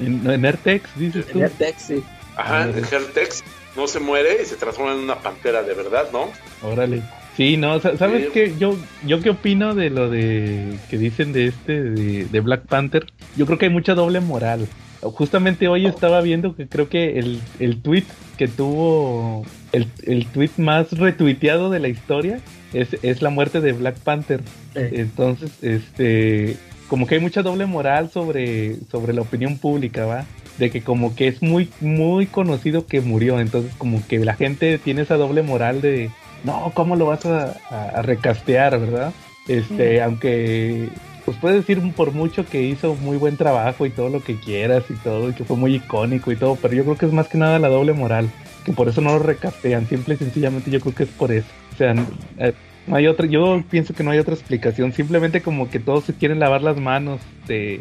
[0.00, 1.38] En, en Airtex, dices tú.
[1.38, 2.02] En el Tex, sí.
[2.36, 3.44] Ajá, en Helltex
[3.76, 6.30] no se muere y se transforma en una pantera de verdad, ¿no?
[6.62, 7.02] Órale.
[7.36, 8.30] Sí, no, sa- ¿sabes Sí.
[8.32, 8.54] qué?
[8.58, 8.76] Yo,
[9.06, 13.06] yo qué opino de lo de que dicen de este, de, de Black Panther.
[13.36, 14.66] Yo creo que hay mucha doble moral.
[15.02, 18.04] Justamente hoy estaba viendo que creo que el, el tweet
[18.42, 22.40] que tuvo, el, el tweet más retuiteado de la historia
[22.72, 24.40] es, es la muerte de Black Panther.
[24.74, 26.56] Eh, Entonces, este,
[26.88, 30.24] como que hay mucha doble moral sobre, sobre la opinión pública, ¿va?
[30.58, 34.78] De que como que es muy, muy conocido que murió, entonces como que la gente
[34.78, 36.10] tiene esa doble moral de,
[36.42, 39.12] no, ¿cómo lo vas a, a- a recastear, verdad?
[39.46, 40.88] Este, aunque,
[41.24, 44.84] pues puedes decir por mucho que hizo muy buen trabajo y todo lo que quieras
[44.90, 47.28] y todo, y que fue muy icónico y todo, pero yo creo que es más
[47.28, 48.30] que nada la doble moral,
[48.64, 51.48] que por eso no lo recastean, simple y sencillamente yo creo que es por eso.
[51.74, 51.94] O sea,
[52.38, 52.52] eh,
[52.86, 56.14] no hay otra, yo pienso que no hay otra explicación, simplemente como que todos se
[56.14, 57.80] quieren lavar las manos de,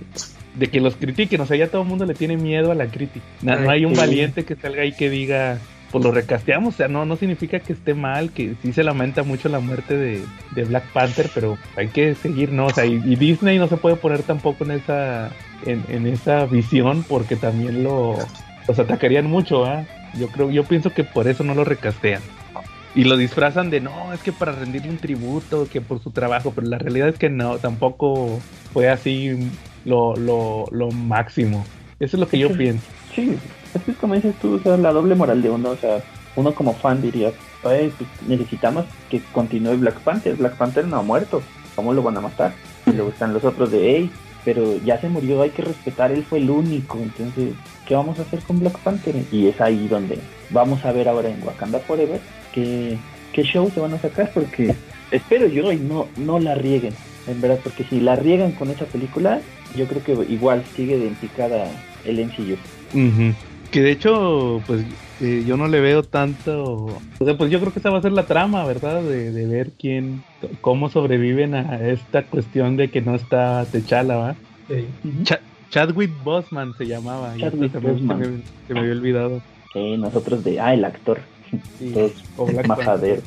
[0.55, 2.87] de que los critiquen, o sea, ya todo el mundo le tiene miedo a la
[2.87, 3.25] crítica.
[3.41, 5.59] No, no hay un valiente que salga ahí que diga,
[5.91, 9.23] pues lo recasteamos, o sea, no, no significa que esté mal, que sí se lamenta
[9.23, 12.67] mucho la muerte de, de Black Panther, pero hay que seguir, ¿no?
[12.67, 15.31] O sea, y, y Disney no se puede poner tampoco en esa,
[15.65, 18.15] en, en esa visión porque también lo,
[18.67, 19.85] los atacarían mucho, ¿ah?
[20.17, 22.21] Yo creo, yo pienso que por eso no lo recastean.
[22.93, 26.51] Y lo disfrazan de no, es que para rendirle un tributo, que por su trabajo,
[26.53, 28.39] pero la realidad es que no, tampoco
[28.73, 29.49] fue así
[29.85, 31.65] lo, lo, lo máximo.
[31.99, 32.85] Eso es lo que yo pienso.
[33.15, 33.37] Sí,
[33.73, 36.01] es que como dices tú, o sea, la doble moral de uno, o sea,
[36.35, 37.31] uno como fan diría,
[37.63, 41.41] "Oye, pues necesitamos que continúe Black Panther, Black Panther no ha muerto,
[41.75, 42.53] ¿cómo lo van a matar?
[42.85, 44.11] Y luego están los otros de, hey,
[44.43, 47.53] pero ya se murió, hay que respetar, él fue el único, entonces,
[47.87, 49.15] ¿qué vamos a hacer con Black Panther?
[49.31, 50.19] Y es ahí donde
[50.49, 52.19] vamos a ver ahora en Wakanda Forever
[52.53, 52.97] qué,
[53.33, 54.75] qué show se van a sacar, porque
[55.11, 56.93] espero yo y no, no la rieguen,
[57.27, 59.41] en verdad, porque si la riegan con esa película,
[59.75, 61.67] yo creo que igual sigue de picada
[62.05, 62.57] el MCU.
[63.71, 64.83] Que de hecho, pues
[65.21, 66.63] eh, yo no le veo tanto.
[67.19, 69.01] O sea, pues yo creo que esa va a ser la trama, ¿verdad?
[69.01, 70.23] De, de ver quién,
[70.59, 74.35] cómo sobreviven a esta cuestión de que no está Techala, ¿va?
[75.23, 77.33] Cha- Chadwick Boseman se llamaba.
[77.37, 78.21] Chadwick Boseman.
[78.23, 79.41] Se me, se me había olvidado.
[79.73, 81.19] Eh, nosotros de, ah, el actor,
[81.79, 83.21] Sí, todos o Black majadero.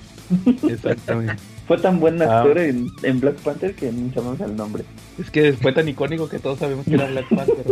[0.68, 1.36] Exactamente.
[1.66, 2.40] Fue tan buen Ah.
[2.40, 4.84] actor en, en Black Panther que ni sabemos el nombre.
[5.18, 7.64] Es que fue tan icónico que todos sabemos que era Black Panther.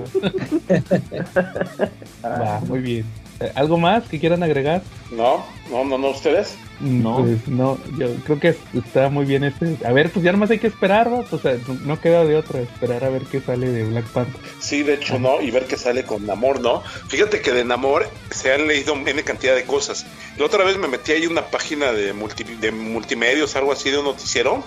[2.25, 2.29] ¿va?
[2.41, 3.05] Va, muy bien.
[3.43, 4.83] Eh, ¿Algo más que quieran agregar?
[5.11, 6.55] No, no, no, no, ustedes.
[6.81, 7.19] No.
[7.19, 9.77] Pues no, yo creo que está muy bien este.
[9.87, 11.25] A ver, pues ya nomás hay que esperar, ¿va?
[11.31, 14.41] O sea, no- no queda de otra, esperar a ver qué sale de Black Panther.
[14.61, 16.83] Sí, de hecho, no, y ver qué sale con Namor, ¿no?
[17.09, 20.07] Fíjate que de Namor se han leído N cantidad de cosas.
[20.39, 23.91] La otra vez me metí ahí en una página de, multi, de multimedios, algo así,
[23.91, 24.63] de un noticiero,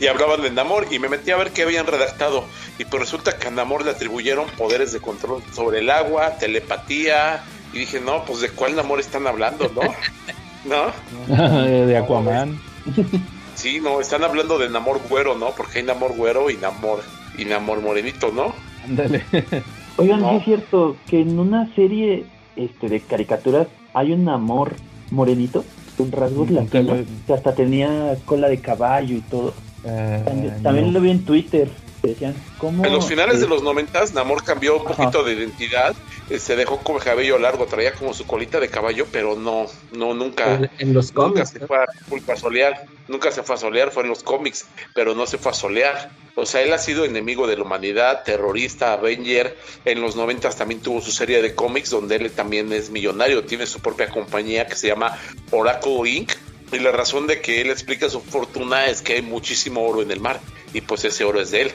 [0.00, 2.44] y hablaban de Namor, y me metí a ver qué habían redactado.
[2.78, 7.42] Y pues resulta que a Namor le atribuyeron poderes de control sobre el agua, telepatía,
[7.72, 9.82] y dije, no, pues de cuál Namor están hablando, ¿no?
[10.64, 11.62] ¿No?
[11.64, 12.58] de Aquaman.
[13.54, 15.50] Sí, no, están hablando de Namor güero, ¿no?
[15.56, 17.02] Porque hay Namor güero y Namor,
[17.38, 18.52] y Namor morenito, ¿no?
[18.84, 19.22] Ándale.
[19.96, 20.30] Oigan, No.
[20.30, 22.24] ¿sí es cierto que en una serie
[22.56, 24.74] este, de caricaturas hay un amor
[25.12, 25.64] morenito
[25.96, 29.54] con rasgos latinos, que hasta tenía cola de caballo y todo.
[29.84, 30.62] También, no.
[30.62, 31.70] también lo vi en Twitter.
[32.08, 32.84] Decían, ¿cómo?
[32.84, 34.96] En los finales eh, de los noventas, Namor cambió un Ajá.
[34.96, 35.94] poquito de identidad,
[36.30, 39.66] eh, se dejó con el cabello largo, traía como su colita de caballo, pero no,
[39.92, 41.50] no, nunca, En, en los nunca cómics.
[41.50, 41.66] se ¿no?
[41.66, 45.14] fue a, fue a solear, nunca se fue a solear, fue en los cómics, pero
[45.14, 46.10] no se fue a solear.
[46.36, 49.56] O sea, él ha sido enemigo de la humanidad, terrorista, Avenger.
[49.84, 53.66] En los noventas también tuvo su serie de cómics donde él también es millonario, tiene
[53.66, 55.16] su propia compañía que se llama
[55.52, 56.32] Oracle Inc.
[56.72, 60.10] Y la razón de que él explica su fortuna es que hay muchísimo oro en
[60.10, 60.40] el mar
[60.72, 61.72] y pues ese oro es de él.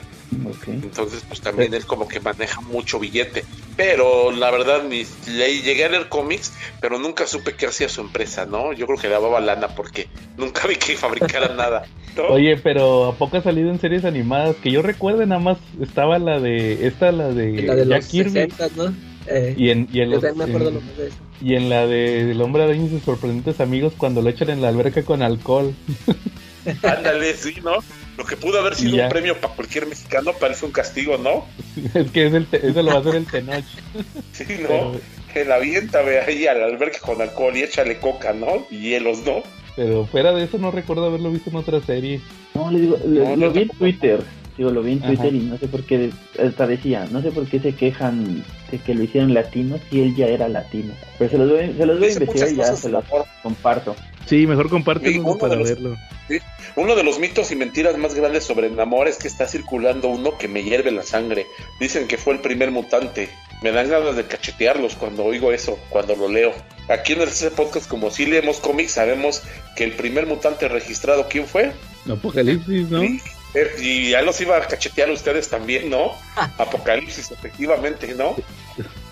[0.67, 3.43] Entonces, pues también él como que maneja mucho billete.
[3.77, 8.01] Pero la verdad, ni le, llegué a leer cómics, pero nunca supe qué hacía su
[8.01, 8.73] empresa, ¿no?
[8.73, 11.83] Yo creo que lavaba lana porque nunca vi que fabricara nada.
[12.15, 12.23] ¿no?
[12.27, 14.55] Oye, pero ¿a poco ha salido en series animadas?
[14.57, 16.85] Que yo recuerde, nada más estaba la de.
[16.87, 18.31] Esta, la de, La de Jack los Kirby.
[18.31, 18.93] 60, ¿no?
[19.27, 21.17] Eh, Y en, y en los- me acuerdo en- lo más de eso.
[21.41, 24.61] Y en la de El hombre araña y sus sorprendentes amigos cuando lo echan en
[24.61, 25.73] la alberca con alcohol.
[26.83, 27.75] Ándale, sí, ¿no?
[28.17, 29.05] Lo que pudo haber sido Ya.
[29.05, 31.45] un premio para cualquier mexicano parece un castigo, ¿no?
[31.97, 33.63] es que es el te- eso lo va a hacer el Tenoch.
[34.33, 34.67] Sí, ¿no?
[34.67, 34.91] Pero,
[35.33, 38.67] Que la avienta, ve ahí al albergue con alcohol y échale coca, ¿no?
[38.69, 39.43] Y hielos, ¿no?
[39.75, 42.19] pero fuera de eso no recuerdo haberlo visto en otra serie.
[42.53, 43.77] No, le digo, lo, No, lo vi en tampoco.
[43.79, 44.19] Twitter.
[44.59, 45.07] Digo, lo vi en Ajá.
[45.07, 48.77] Twitter y no sé por qué, hasta decía, no sé por qué se quejan de
[48.77, 50.93] que lo hicieron latino si él ya era latino.
[51.17, 53.25] Pero se los voy, se los voy a investigar y ya se los amor.
[53.41, 53.95] comparto.
[54.25, 55.95] Sí, mejor compártelo Sí, uno para de los- verlo.
[56.75, 60.37] Uno de los mitos y mentiras más grandes sobre Namor es que está circulando uno
[60.37, 61.45] que me hierve la sangre.
[61.79, 63.29] Dicen que fue el primer mutante.
[63.63, 66.51] Me dan ganas de cachetearlos cuando oigo eso, cuando lo leo.
[66.89, 69.41] Aquí en el CC Podcast, como si leemos cómics, sabemos
[69.77, 71.71] que el primer mutante registrado, ¿quién fue?
[72.09, 73.03] Apocalipsis, ¿no?
[73.05, 73.21] Y,
[73.53, 76.13] eh, y ya los iba a cachetear ustedes también, ¿no?
[76.57, 78.35] Apocalipsis, efectivamente, ¿no?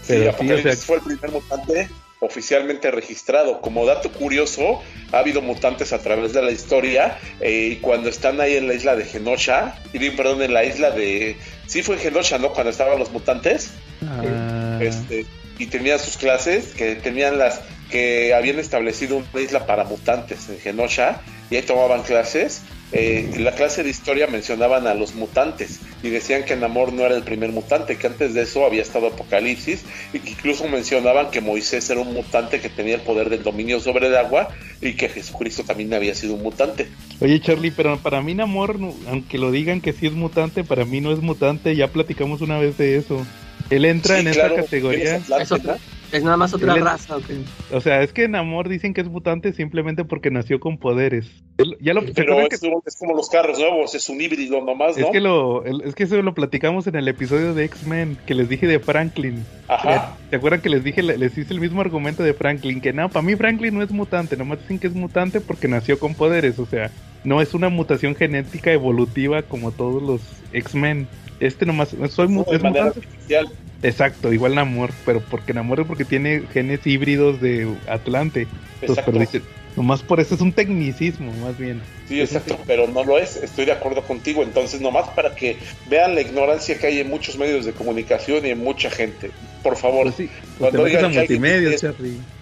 [0.04, 3.62] Sí, o Apocalipsis sea- fue el primer mutante oficialmente registrado.
[3.62, 4.82] Como dato curioso,
[5.12, 8.74] ha habido mutantes a través de la historia eh, y cuando están ahí en la
[8.74, 11.38] isla de Genosha, y bien, perdón, en la isla de...
[11.68, 12.54] Sí fue en Genosha, ¿no?
[12.54, 13.70] Cuando estaban los mutantes.
[14.04, 15.26] Ah, Este,
[15.60, 17.62] y tenían sus clases, que tenían las...
[17.92, 21.22] que habían establecido una isla para mutantes en Genosha
[21.52, 22.62] y ahí tomaban clases.
[22.94, 27.06] Eh, en la clase de historia mencionaban a los mutantes y decían que Namor no
[27.06, 29.84] era el primer mutante, que antes de eso había estado Apocalipsis
[30.14, 33.82] y que incluso mencionaban que Moisés era un mutante que tenía el poder del dominio
[33.82, 34.50] sobre el agua
[34.82, 36.88] y que Jesucristo también había sido un mutante.
[37.20, 38.78] Oye, Charlie, pero para mí Namor,
[39.10, 41.76] aunque lo digan que sí es mutante, para mí no es mutante.
[41.76, 43.26] Ya platicamos una vez de eso.
[43.70, 45.16] Él entra Sí, en claro, esa categoría.
[45.16, 45.72] Atlante,
[46.12, 47.26] Es nada más otra Él es- raza, ¿ok?
[47.74, 51.28] O sea, es que Namor dicen que es mutante simplemente porque nació con poderes.
[51.58, 54.62] Él- ya lo, ¿se Pero que, es, es como los carros nuevos, es un híbrido
[54.64, 55.12] nomás, es ¿no?
[55.12, 58.68] que lo, es que eso lo platicamos en el episodio de X-Men que les dije
[58.68, 59.46] de Franklin.
[59.68, 60.16] Ajá.
[60.30, 62.80] ¿Se acuerdan que les dije, les hice el mismo argumento de Franklin?
[62.80, 66.00] Que no, para mí Franklin no es mutante, nomás dicen que es mutante porque nació
[66.00, 66.90] con poderes, o sea,
[67.26, 70.22] no es una mutación genética evolutiva como todos los
[70.54, 71.08] X-Men.
[71.42, 72.80] Este nomás, soy es mutante.
[72.80, 73.50] artificial.
[73.82, 78.48] Exacto, igual Namor, pero porque Namor es porque tiene genes híbridos de Atlante.
[78.82, 79.12] Entonces, Exacto.
[79.12, 79.42] pero dice,
[79.78, 81.82] nomás por eso es un tecnicismo, más bien.
[82.10, 84.42] Sí, exacto, pero no lo es, estoy de acuerdo contigo.
[84.42, 85.58] Entonces, nomás para que
[85.90, 89.30] vean la ignorancia que hay en muchos medios de comunicación y en mucha gente.
[89.62, 91.78] Por favor, Pues sí, pues Cuando oigan que multimedia.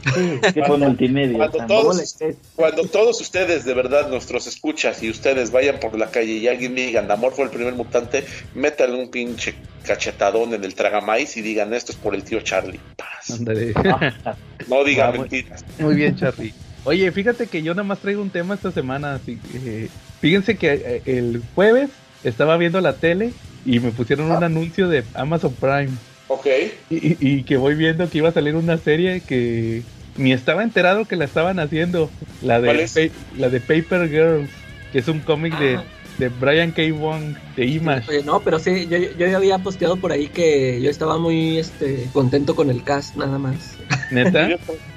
[2.56, 6.76] Cuando todos- ustedes, de verdad, nuestros escuchas y ustedes vayan por la calle y alguien
[6.76, 8.24] diga, Namor fue el primer mutante,
[8.54, 12.80] métanle un pinche cachetadón en el tragamais y digan, esto es por el tío Charlie.
[12.96, 13.40] Paz.
[13.76, 15.22] Ah, No digan Vamos.
[15.32, 15.66] mentiras.
[15.80, 16.54] Muy bien, Charlie.
[16.86, 19.16] Oye, fíjate que yo nada más traigo un tema esta semana.
[19.16, 19.90] Así, que, eh,
[20.22, 21.90] fíjense que eh, el jueves
[22.24, 23.34] estaba viendo la tele
[23.66, 25.90] y me pusieron un anuncio de Amazon Prime.
[26.28, 26.48] Ok.
[26.90, 29.84] Y, que voy viendo que iba a salir una serie que
[30.18, 32.10] ni estaba enterado que la estaban haciendo.
[32.42, 33.10] La ¿Cuál de?
[33.10, 34.50] Pa- la de Paper Girls,
[34.92, 35.84] que es un cómic de, Ah.
[36.20, 36.84] de Brian K.
[36.94, 38.10] Wong, de Image.
[38.10, 41.58] Oye, no, pero sí, yo, yo ya había posteado por ahí que yo estaba muy
[41.58, 43.75] este, contento con el cast, nada más.
[44.12, 44.47] ¿Neta?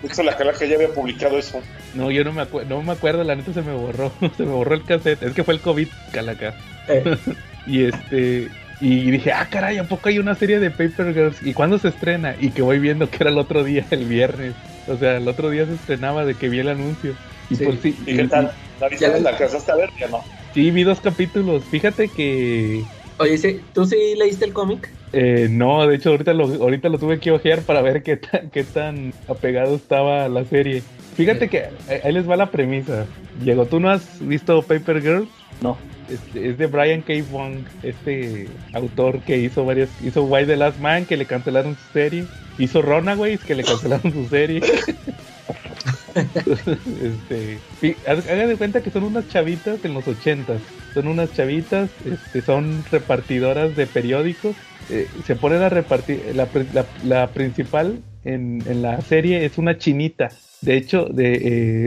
[0.02, 1.61] Hecho, la calaca ya había publicado eso.
[1.94, 4.12] No, yo no me, acuerdo no me acuerdo, la neta se me borró.
[4.36, 5.22] se me borró el cassette.
[5.22, 6.54] Es que fue el COVID, calaca.
[6.88, 7.16] Eh,
[7.66, 8.48] Y este.
[8.80, 11.42] Y dije, ah, caray, ¿a poco hay una serie de Paper Girls?
[11.44, 12.34] ¿Y cuándo se estrena?
[12.40, 14.54] Y que voy viendo que era el otro día, el viernes.
[14.86, 17.14] O sea, el otro día se estrenaba de que vi el anuncio.
[17.50, 17.64] Y Sí.
[17.64, 17.96] pues sí.
[18.06, 18.52] ¿Y qué tal?
[18.80, 19.09] ¿La viste?
[19.09, 19.90] La- ¿La alcanzaste a ver?
[19.98, 20.22] Ya no.
[20.54, 21.64] Sí, vi dos capítulos.
[21.64, 22.82] Fíjate que.
[23.18, 24.88] oye, sí, ¿tú sí leíste el cómic?
[25.12, 28.50] Eh, no, de hecho, ahorita lo, ahorita lo tuve que ojear para ver qué tan,
[28.50, 30.82] qué tan apegado estaba a la serie.
[31.16, 33.06] Fíjate que eh, ahí les va la premisa.
[33.42, 35.28] Diego, ¿tú no has visto Paper Girls?
[35.62, 35.76] no.
[36.09, 37.12] Este, es de Brian K.
[37.30, 41.92] Wong, este autor que hizo varias, hizo Why the Last Man, que le cancelaron su
[41.92, 42.24] serie,
[42.59, 44.62] hizo Runaways, que le cancelaron su serie.
[46.14, 50.62] este, fi- haz- haga de cuenta que son unas chavitas en los ochentas,
[50.94, 54.56] son unas chavitas, este, son repartidoras de periódicos.
[54.91, 59.78] Eh, se ponen a repartir, la, la- la principal en, en la serie es una
[59.78, 60.30] chinita.
[60.61, 61.34] De hecho, de,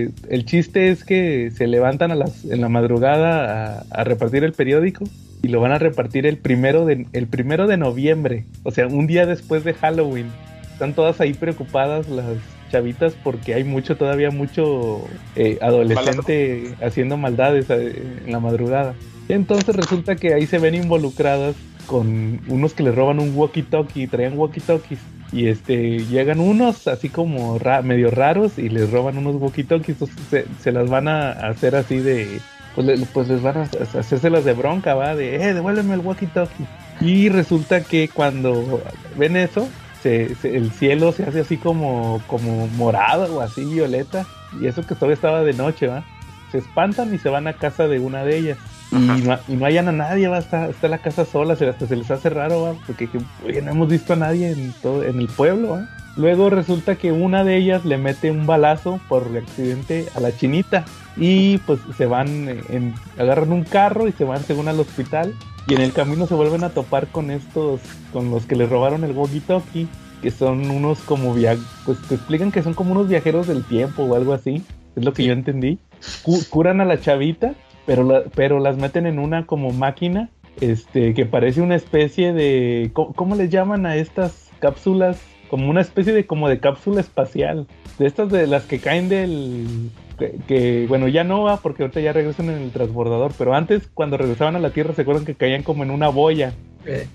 [0.05, 4.43] eh, el chiste es que se levantan a las, en la madrugada a, a repartir
[4.43, 5.03] el periódico
[5.43, 9.07] y lo van a repartir el primero, de, el primero de noviembre, o sea, un
[9.07, 10.27] día después de Halloween.
[10.71, 12.37] Están todas ahí preocupadas las
[12.71, 15.03] chavitas porque hay mucho, todavía mucho
[15.35, 18.93] eh, adolescente haciendo maldades eh, en la madrugada.
[19.29, 21.55] Entonces resulta que ahí se ven involucradas
[21.91, 24.99] con unos que les roban un walkie-talkie, traían walkie-talkies.
[25.33, 29.89] Y este, llegan unos así como ra- medio raros y les roban unos walkie-talkies.
[29.99, 32.39] Entonces se, las van a hacer así de.
[32.75, 36.01] Pues, le- pues les van a a- hacérselas de bronca, va, de, eh, devuélveme el
[36.01, 36.65] walkie-talkie.
[37.01, 38.81] Y resulta que cuando
[39.17, 39.67] ven eso,
[40.01, 44.25] se- se- el cielo se hace así como, como morado o así violeta.
[44.61, 46.03] Y eso que todavía estaba de noche, va.
[46.51, 48.57] Se espantan y se van a casa de una de ellas.
[48.91, 51.87] Y no, y no hayan a nadie, va, está, está la casa sola, se, hasta
[51.87, 53.07] se les hace raro, va, porque
[53.45, 55.89] oye, no hemos visto a nadie en todo, en el pueblo, va.
[56.17, 60.83] Luego resulta que una de ellas le mete un balazo por accidente a la chinita
[61.15, 65.33] y pues se van, eh, en- agarran un carro y se van según al hospital
[65.69, 67.79] y en el camino se vuelven a topar con estos,
[68.11, 69.87] con los que le robaron el walkie-talkie,
[70.21, 74.03] que son unos como via pues te explican que son como unos viajeros del tiempo
[74.03, 74.61] o algo así,
[74.97, 75.79] es lo que yo entendí.
[76.23, 77.53] Cu- curan a la chavita
[77.91, 80.29] pero, la- pero las meten en una como máquina
[80.61, 85.19] este que parece una especie de ¿cómo, cómo les llaman a estas cápsulas?
[85.49, 87.67] Como una especie de como de cápsula espacial,
[87.99, 91.99] de estas de las que caen del que, que, bueno, ya no va porque ahorita
[91.99, 95.35] ya regresan en el transbordador, pero antes cuando regresaban a la Tierra se acuerdan que
[95.35, 96.53] caían como en una boya.
[96.85, 97.07] Eh,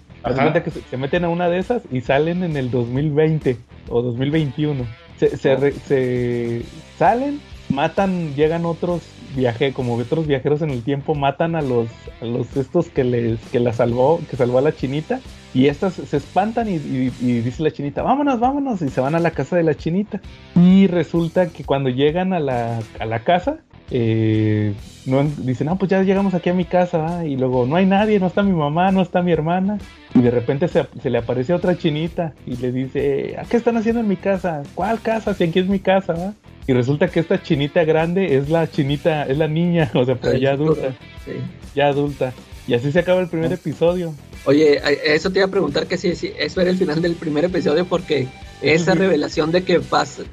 [0.62, 3.56] que se, se meten a una de esas y salen en el 2020
[3.88, 4.84] o 2021.
[5.18, 6.62] Se, se, re- se
[6.98, 9.00] salen, matan, llegan otros
[9.36, 11.88] viajeros, como otros viajeros en el tiempo, matan a los,
[12.20, 15.20] a los estos que les, que la salvó, que salvó a la chinita,
[15.54, 19.14] y estas se espantan y, y- y dice la chinita, vámonos, vámonos, y se van
[19.14, 20.20] a la casa de la chinita.
[20.56, 23.58] Y resulta que cuando llegan a la, a la casa,
[23.90, 24.74] eh,
[25.04, 27.24] no, dicen, ah, pues ya llegamos aquí a mi casa, ¿va?".
[27.24, 29.78] y luego no hay nadie, no está mi mamá, no está mi hermana,
[30.14, 33.76] y de repente se, se le aparece otra chinita y le dice, ¿a qué están
[33.76, 34.62] haciendo en mi casa?
[34.74, 35.34] ¿Cuál casa?
[35.34, 36.34] Si aquí es mi casa, ¿va?".
[36.66, 40.34] Y resulta que esta chinita grande es la chinita, es la niña, o sea, pero
[40.34, 40.88] Ay, ya adulta,
[41.24, 41.32] sí.
[41.74, 42.32] ya adulta.
[42.66, 44.12] Y así se acaba el primer episodio.
[44.44, 47.44] Oye, eso te iba a preguntar que si, si eso era el final del primer
[47.44, 48.26] episodio porque
[48.62, 49.80] esa revelación de que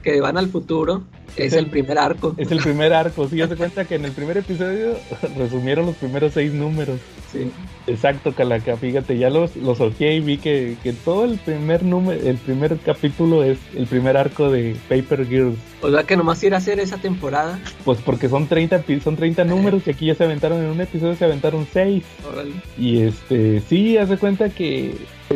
[0.01, 1.03] que van al futuro
[1.36, 2.36] es Es el el- primer arco.
[2.38, 4.95] Es el primer arco, sí, ya se cuenta que en el primer episodio
[5.38, 6.99] resumieron los primeros seis números.
[7.32, 7.49] Sí.
[7.88, 12.21] Exacto, Calaca, fíjate, ya los, los ojeé y vi que, que todo el primer número,
[12.24, 15.57] el primer capítulo es el primer arco de Paper Girls.
[15.82, 17.59] O sea que nomás ir a hacer esa temporada.
[17.84, 20.80] Pues porque son 30, epi- son 30 números y aquí ya se aventaron en un
[20.82, 22.03] episodio, se aventaron 6.
[22.32, 22.51] Órale.
[22.78, 24.95] Y este, sí, haz de cuenta que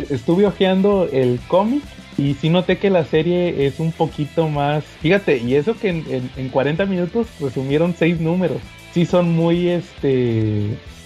[0.09, 1.81] estuve hojeando el cómic
[2.17, 4.83] y sí noté que la serie es un poquito más.
[5.01, 8.57] Fíjate, y eso que en, en- en 40 minutos resumieron 6 números.
[8.93, 10.61] Sí, son muy, este,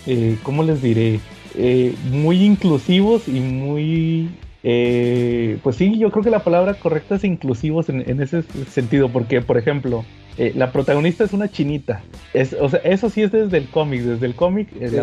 [0.07, 1.19] eh, ¿cómo les diré?
[1.55, 4.29] Eh, muy inclusivos y muy.
[4.63, 9.09] eh, pues sí, yo creo que la palabra correcta es inclusivos en, en ese sentido,
[9.09, 10.05] porque, por ejemplo,
[10.37, 12.01] eh, la protagonista es una chinita.
[12.33, 14.01] Es, o sea, eso sí es desde el cómic.
[14.01, 14.95] Desde el cómic eh, Sí.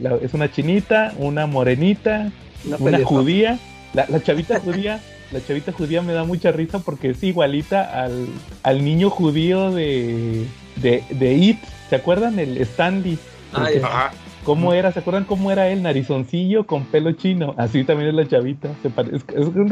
[0.00, 2.30] la la- es una chinita, una morenita,
[2.66, 3.58] Una una judía.
[3.94, 5.00] La, la chavita judía,
[5.32, 8.26] la chavita judía me da mucha risa porque es igualita al,
[8.62, 10.46] al niño judío de,
[10.76, 11.58] de, de It.
[11.90, 12.38] ¿Se acuerdan?
[12.38, 13.18] El Stanley.
[13.52, 13.84] Ah, El.
[13.84, 14.12] Ajá.
[14.46, 14.92] ¿Cómo era?
[14.92, 15.82] ¿Se acuerdan cómo era él?
[15.82, 17.56] Narizoncillo con pelo chino.
[17.58, 18.68] Así también es la chavita.
[18.80, 18.92] Se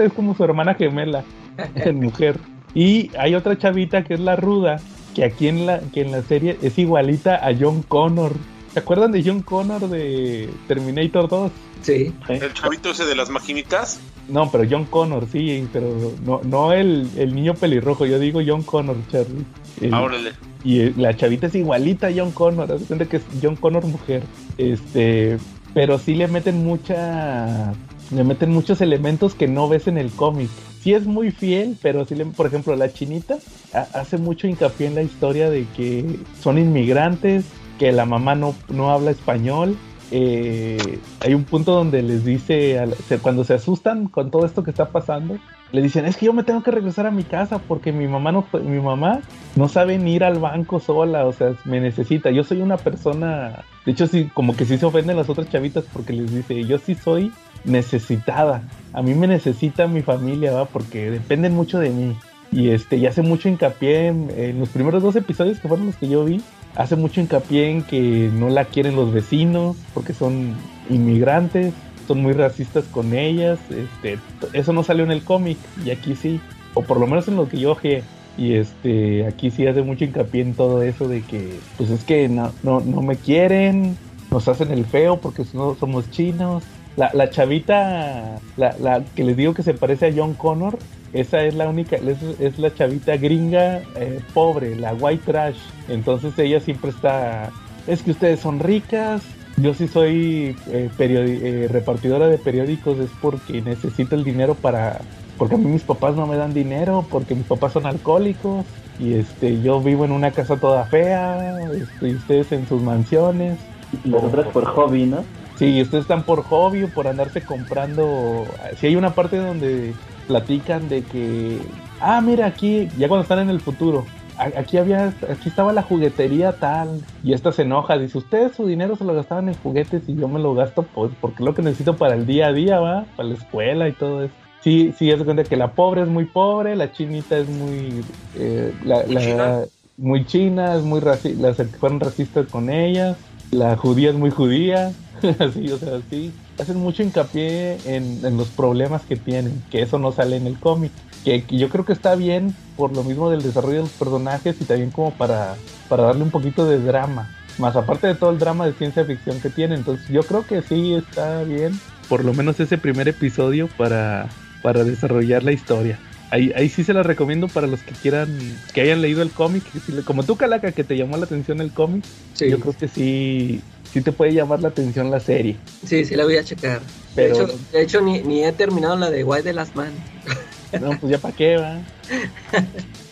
[0.05, 1.23] es como su hermana gemela
[1.77, 2.41] en mujer.
[2.75, 4.81] Y hay otra chavita que es la ruda,
[5.15, 8.33] que aquí en la, que en la serie es igualita a John Connor.
[8.75, 11.53] ¿Se acuerdan de John Connor de Terminator 2?
[11.83, 12.13] Sí.
[12.29, 14.01] El chavito ese de las maquinitas.
[14.29, 18.63] No, pero John Connor, sí, pero no, no el, el niño pelirrojo, yo digo John
[18.63, 19.45] Connor, Charlie.
[19.81, 20.33] El- Ah, órale.
[20.65, 23.85] y la chavita es igualita a John Connor, haz de cuenta que es John Connor
[23.87, 24.23] mujer.
[24.59, 25.39] Este,
[25.75, 27.73] pero sí le meten mucha
[28.11, 30.49] le meten muchos elementos que no ves en el cómic.
[30.83, 33.39] Sí es muy fiel, pero sí le, por ejemplo, la chinita
[33.73, 37.45] ha- hace mucho hincapié en la historia de que son inmigrantes,
[37.79, 39.77] que la mamá no, no habla español.
[40.11, 42.81] Eh, hay un punto donde les dice,
[43.23, 45.39] cuando se asustan con todo esto que está pasando,
[45.73, 48.31] le dicen, es que yo me tengo que regresar a mi casa porque mi mamá
[48.31, 49.23] no, mi mamá
[49.57, 52.31] no sabe ni ir al banco sola, o sea, me necesita.
[52.31, 55.85] Yo soy una persona, de hecho sí, como que sí se ofenden las otras chavitas
[55.93, 57.33] porque les dice, yo sí soy
[57.65, 58.63] necesitada.
[58.93, 60.67] A mí me necesita mi familia, ¿va?
[60.67, 62.17] Porque dependen mucho de mí.
[62.53, 65.97] Y este, y hace mucho hincapié en, en los primeros dos episodios que fueron los
[65.97, 66.41] que yo vi,
[66.77, 70.55] hace mucho hincapié en que no la quieren los vecinos porque son
[70.91, 71.73] inmigrantes,
[72.07, 73.59] son muy racistas con ellas.
[73.71, 74.19] Este,
[74.53, 76.41] eso no salió en el cómic y aquí sí,
[76.75, 78.03] o por lo menos en lo que yo ojé.
[78.37, 82.29] Y este, aquí sí hace mucho hincapié en todo eso de que, pues es que
[82.29, 83.97] no, no, no me quieren,
[84.31, 86.65] nos hacen el feo porque no somos chinos.
[86.97, 90.79] La, la chavita, la, la que les digo que se parece a John Connor,
[91.15, 95.59] esa es la única, es, la chavita gringa eh, pobre, la white trash.
[95.89, 97.51] Entonces ella siempre está,
[97.87, 99.23] es que ustedes son ricas,
[99.57, 105.01] yo sí soy eh, eh, repartidora de periódicos, es porque necesito el dinero para,
[105.39, 108.65] porque a mí mis papás no me dan dinero, porque mis papás son alcohólicos
[108.99, 113.57] y este, yo vivo en una casa toda fea, este, y ustedes en sus mansiones.
[114.05, 115.19] Y las otras por hobby, ¿no?
[115.57, 118.45] Sí, ustedes están por hobby o por andarse comprando.
[118.77, 119.95] Si hay una parte donde
[120.27, 121.59] platican de que,
[122.01, 124.05] ah, mira aquí, ya cuando están en el futuro,
[124.37, 128.97] aquí había, aquí estaba la juguetería tal, y esta se enoja, dice, ustedes su dinero
[128.97, 131.63] se lo gastaban en juguetes y yo me lo gasto pues, porque es lo que
[131.63, 134.35] necesito para el día a día, va, para la escuela y todo eso.
[134.61, 138.03] Sí, sí, es cuenta que la pobre es muy pobre, la chinita es muy,
[138.37, 139.59] eh, la, Muy la- china.
[139.99, 143.17] muy china, es muy raci las que fueron racistas con ellas,
[143.53, 144.93] la judía es muy judía,
[145.39, 149.99] así, o sea, sí, hacen mucho hincapié en, en los problemas que tienen, que eso
[149.99, 150.93] no sale en el cómic,
[151.25, 154.61] que, que yo creo que está bien por lo mismo del desarrollo de los personajes
[154.61, 155.57] y también como para,
[155.89, 159.41] para darle un poquito de drama, más aparte de todo el drama de ciencia ficción
[159.41, 163.69] que tiene, entonces yo creo que sí está bien, por lo menos ese primer episodio
[163.77, 164.29] para,
[164.63, 165.99] para desarrollar la historia.
[166.31, 168.29] Ahí, ahí sí se la recomiendo para los que quieran,
[168.73, 169.63] que hayan leído el cómic,
[170.05, 173.63] como tú, Calaca, que te llamó la atención el cómic, Sí, yo creo que sí,
[173.95, 175.57] sí te puede llamar la atención la serie.
[175.87, 176.81] sí, sí la voy a checar.
[177.15, 179.93] Pero- De hecho, de hecho ni, ni he terminado la de White de las Man.
[180.81, 181.79] No, pues ya para qué va.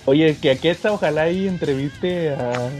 [0.04, 2.70] Oye, que aquí está, ojalá y entreviste a,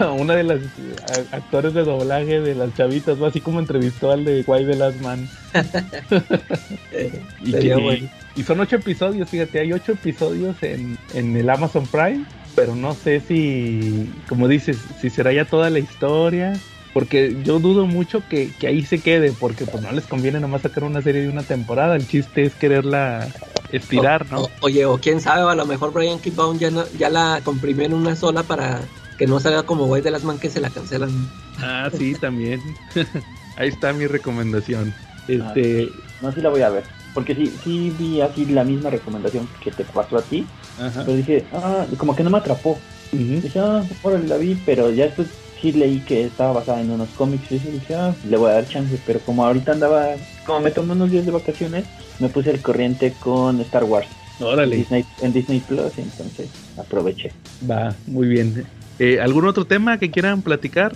[0.00, 3.26] a una de las a- actores de doblaje de las chavitas, ¿no?
[3.26, 5.28] así como entrevistó al de Guay de las Man.
[7.44, 8.08] y, Sería que- bueno.
[8.34, 12.24] y son ocho episodios, fíjate, hay ocho episodios en, en el Amazon Prime,
[12.56, 16.54] pero no sé si, como dices, si será ya toda la historia.
[16.94, 20.62] Porque yo dudo mucho que, que ahí se quede, porque pues no les conviene nomás
[20.62, 21.96] sacar una serie de una temporada.
[21.96, 23.34] El chiste es quererla
[23.68, 24.42] estirar, ¿no?
[24.42, 27.86] O- oye, o quién sabe, a lo mejor Brian Keaton ya, no- ya la comprimió
[27.86, 30.70] en una sola para que no salga como White de las Man que se la
[30.70, 31.30] cancelan.
[31.56, 32.78] Ah, sí, también.
[33.56, 34.94] Ahí está mi recomendación.
[35.26, 36.90] Este, No, sí la voy a ver.
[37.12, 40.50] Porque sí, sí vi así la misma recomendación que te pasó a ti.
[40.76, 41.04] ajá.
[41.04, 42.88] Pero dije, ah, como que no me atrapó.
[43.12, 45.28] Dije, ah, órale, la vi, pero ya después
[45.64, 48.54] sí leí que estaba basada en unos cómics y eso dije, ah, le voy a
[48.54, 48.98] dar chance.
[49.06, 50.08] Pero como ahorita andaba,
[50.44, 51.86] como me tomé unos días de vacaciones,
[52.18, 54.06] me puse al corriente con Star Wars
[54.38, 57.32] en Órale, Disney, en Disney Plus, entonces aproveché.
[57.68, 58.66] va, muy bien.
[58.98, 60.92] Eh, ¿Algún otro tema que quieran platicar?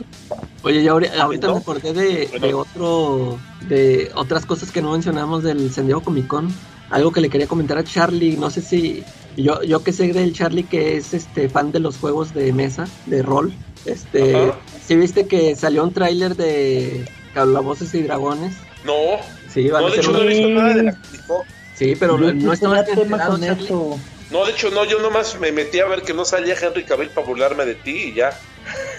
[0.63, 1.55] Oye, yo ahori- ahorita ¿no?
[1.55, 2.47] me acordé de, Bueno.
[2.47, 6.49] de otro, de otras cosas que no mencionamos del San Diego Comic Con.
[6.91, 9.03] Algo que le quería comentar a Charlie, no sé si
[9.37, 12.87] yo, yo que sé del Charlie que es este fan de los juegos de mesa,
[13.07, 13.53] de rol.
[13.89, 14.59] Este, Ajá.
[14.87, 18.53] ¿sí viste que salió un tráiler de Calabozos y Dragones?
[18.85, 18.93] No,
[19.49, 21.43] Sí, van no, a de ser no he un- visto nada de la Comic Con.
[21.75, 22.85] Sí, pero no, no estabas
[24.31, 27.09] No, de hecho no, yo nomás me metí a ver que no salía Henry Cavill
[27.11, 28.39] para burlarme de ti y ya.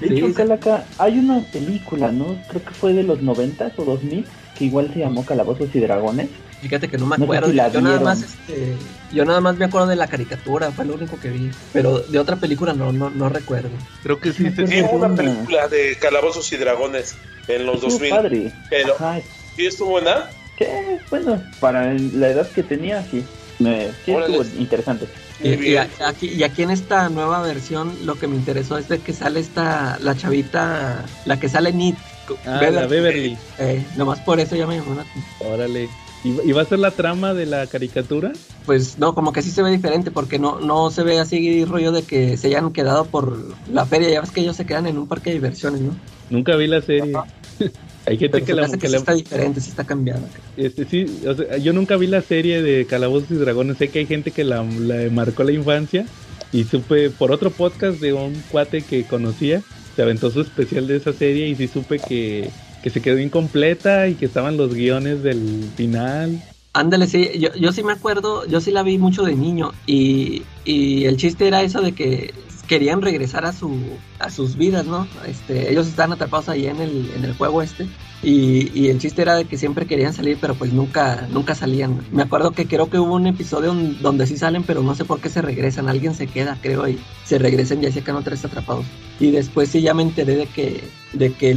[0.00, 0.34] De hecho, sí.
[0.34, 2.36] Calaca, hay una película, ¿no?
[2.48, 4.26] Creo que fue de los 90 o 2000,
[4.58, 6.28] que igual se llamó Calabozos y Dragones.
[6.60, 7.46] Fíjate que no me No sé acuerdo.
[7.48, 8.74] si la yo nada más este,
[9.12, 11.50] yo nada más me acuerdo de la caricatura, fue lo único que vi.
[11.72, 13.68] Pero de otra película no, no, no recuerdo.
[14.02, 14.50] Creo que sí.
[14.66, 15.14] Sí, una una.
[15.14, 17.14] película de Calabozos y Dragones
[17.46, 18.10] en los Estuvo 2000.
[18.10, 18.52] padre.
[18.70, 19.20] Pero, Ajá,
[19.54, 20.28] ¿sí estuvo buena?
[20.56, 23.22] que bueno, para la edad que tenía, sí.
[23.58, 25.06] Me, sí estuvo interesante.
[25.42, 25.88] Y, y bien.
[26.00, 29.12] a- aquí, y aquí en esta nueva versión lo que me interesó es de que
[29.12, 31.96] sale esta, la chavita, la que sale Nit.
[32.44, 33.36] Ah, la Beverly.
[33.58, 35.24] Eh, nomás por eso ya me llamó la atención.
[35.52, 35.88] Órale.
[36.24, 38.32] ¿Y, y va a ser la trama de la caricatura?
[38.64, 41.92] Pues no, como que sí se ve diferente porque no, no se ve así rollo
[41.92, 43.38] de que se hayan quedado por
[43.70, 44.10] la feria.
[44.10, 45.94] Ya ves que ellos se quedan en un parque de diversiones, ¿no?
[46.30, 47.12] Nunca vi la serie.
[48.06, 50.22] Hay gente Pero que la, que que la- está diferente, sí está cambiada.
[50.56, 53.78] este, sí, o sea, yo nunca vi la serie de Calabozos y Dragones.
[53.78, 56.06] Sé que hay gente que la, la marcó la infancia
[56.52, 59.62] y supe por otro podcast de un cuate que conocía,
[59.96, 62.48] se aventó su especial de esa serie y sí supe que,
[62.82, 66.38] que se quedó incompleta y que estaban los guiones del final.
[66.74, 70.42] Ándale, sí, yo, yo sí me acuerdo, yo sí la vi mucho de niño y,
[70.64, 72.32] y el chiste era eso de que
[72.68, 73.78] querían regresar a su
[74.18, 75.06] a sus vidas, ¿no?
[75.26, 77.86] Este, ellos estaban atrapados ahí en el, en el juego este
[78.22, 82.00] y, y el chiste era de que siempre querían salir, pero pues nunca nunca salían.
[82.12, 85.20] Me acuerdo que creo que hubo un episodio donde sí salen, pero no sé por
[85.20, 85.88] qué se regresan.
[85.88, 88.86] Alguien se queda, creo, y se regresan y así quedan otra vez atrapados.
[89.20, 91.54] Y después sí ya me enteré de que de que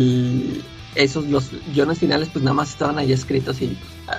[0.95, 3.75] esos los guiones finales pues nada más estaban ahí escritos y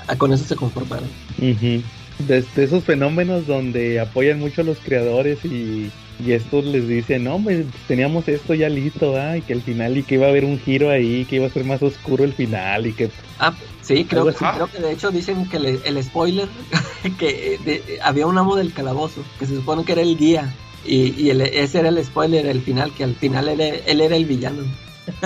[0.08, 1.08] a- con eso se conformaron.
[1.38, 1.82] Ujú.
[2.26, 5.90] De, de esos fenómenos donde apoyan mucho a los creadores y,
[6.24, 7.42] y estos les dicen, no,
[7.88, 10.58] teníamos esto ya listo, ah, y que al final, y que iba a haber un
[10.58, 14.26] giro ahí, que iba a ser más oscuro el final, y que Ah, sí, creo,
[14.26, 16.48] que- creo que de hecho dicen que le- el spoiler,
[17.18, 20.52] que de- había un amo del calabozo, que se supone que era el guía,
[20.84, 24.16] y, y el- ese era el spoiler, el final, que al final él, él era
[24.16, 24.62] el villano.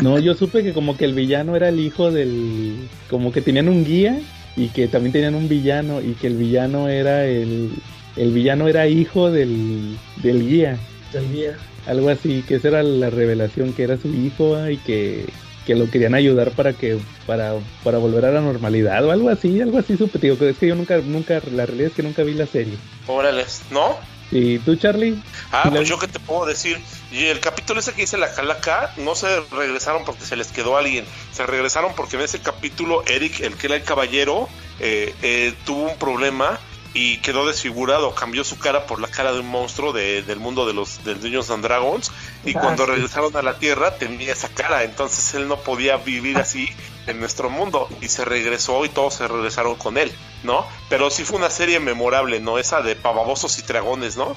[0.01, 2.88] No, yo supe que como que el villano era el hijo del...
[3.11, 4.18] Como que tenían un guía
[4.57, 7.71] y que también tenían un villano y que el villano era el...
[8.17, 10.79] El villano era hijo del, del guía.
[11.13, 11.57] El guía.
[11.85, 15.27] Algo así, que esa era la revelación, que era su hijo ah, y que,
[15.67, 19.61] que lo querían ayudar para que para, para volver a la normalidad o algo así,
[19.61, 22.35] algo así supe, digo, es que yo nunca, nunca, la realidad es que nunca vi
[22.35, 22.75] la serie.
[23.09, 23.97] Órale, ¿no?
[24.31, 25.16] ¿Y tú, Charlie?
[25.53, 26.81] Ah, ¿Sí la pues yo qué te puedo decir.
[27.12, 30.77] Y el capítulo ese que dice la calaca, no se regresaron porque se les quedó
[30.77, 31.05] alguien.
[31.33, 34.49] Se regresaron porque en ese capítulo Eric, el que era el caballero,
[34.81, 36.59] eh, eh, tuvo un problema
[36.95, 38.14] y quedó desfigurado.
[38.14, 41.14] Cambió su cara por la cara de un monstruo de- del mundo de los de
[41.16, 42.11] Dungeons and Dragons.
[42.45, 42.92] Y Ah, cuando sí.
[42.92, 44.84] regresaron a la Tierra tenía esa cara.
[44.84, 46.68] Entonces él no podía vivir así
[47.07, 47.88] en nuestro mundo.
[48.01, 50.11] Y se regresó y todos se regresaron con él,
[50.45, 50.64] ¿no?
[50.88, 52.59] Pero sí fue una serie memorable, ¿no?
[52.59, 54.36] Esa de pavabosos y dragones, ¿no?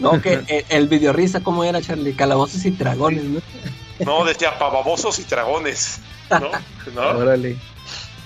[0.00, 2.14] No, que el, el videorrisa, ¿cómo era, Charlie?
[2.14, 3.40] Calabozos y dragones, ¿no?
[4.04, 6.00] No, decía pavabosos y dragones.
[6.30, 6.50] ¿No?
[6.94, 7.18] ¿No?
[7.18, 7.56] Órale.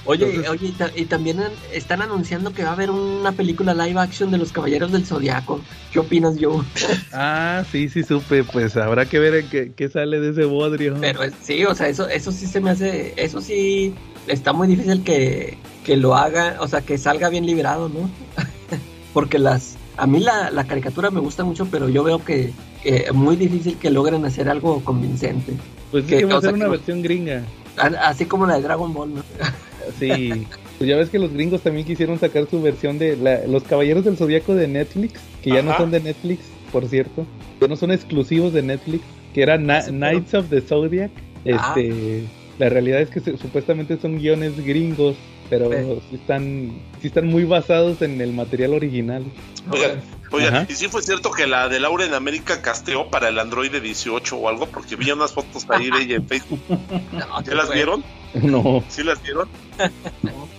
[0.04, 1.40] Oye, Entonces- oye, y, ta- y también
[1.72, 5.60] están anunciando que va a haber una película live action de los Caballeros del Zodiaco.
[5.92, 6.62] ¿Qué opinas, Joe?
[7.12, 10.96] Ah, sí, sí supe, pues habrá que ver en qué, qué sale de ese bodrio.
[11.00, 13.94] Pero sí, o sea, eso, eso sí se me hace, eso sí
[14.26, 18.10] está muy difícil que, que lo haga, o sea, que salga bien liberado, ¿no?
[19.14, 23.12] Porque las, a mí la, la caricatura me gusta mucho, pero yo veo que es
[23.14, 25.52] muy difícil que logren hacer algo convincente.
[25.92, 27.44] pues es que- que va a ser una versión gringa.
[27.76, 29.22] Así como la de Dragon Ball, ¿no?
[29.98, 30.46] Sí,
[30.78, 34.04] pues ya ves que los gringos también quisieron sacar su versión de la- los Caballeros
[34.04, 36.40] del Zodíaco de Netflix, que ya no son de Netflix,
[36.72, 37.26] por cierto,
[37.60, 39.02] que no son exclusivos de Netflix,
[39.34, 41.10] que era Na- Knights of the Zodiac.
[41.52, 41.74] Ah.
[41.76, 42.22] Este,
[42.58, 45.16] la realidad es que se- supuestamente son guiones gringos,
[45.50, 46.70] pero Pero- sí están,
[47.00, 49.22] sí están muy basados en el material original.
[49.70, 50.00] Oigan,
[50.32, 50.66] oigan, Ajá.
[50.68, 54.36] y sí fue cierto que la de Laura en América casteó para el Android 18
[54.36, 56.60] o algo, porque vi unas fotos ahí de ella en Facebook.
[57.12, 58.04] No, ¿Ya las fue- vieron?
[58.34, 59.48] No, ¿Sí las vieron?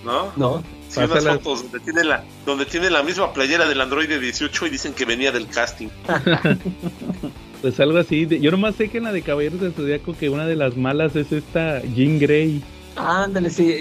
[0.04, 0.32] ¿No?
[0.36, 4.68] No, Sí, unas fotos donde tiene, la, donde tiene la misma playera del Android 18
[4.68, 5.88] y dicen que venía del casting.
[7.62, 8.26] pues algo así.
[8.26, 10.78] de- yo nomás sé que en la de Caballeros del Zodíaco que una de las
[10.78, 12.62] malas es esta Jean Grey.
[12.96, 13.76] ándale, sí,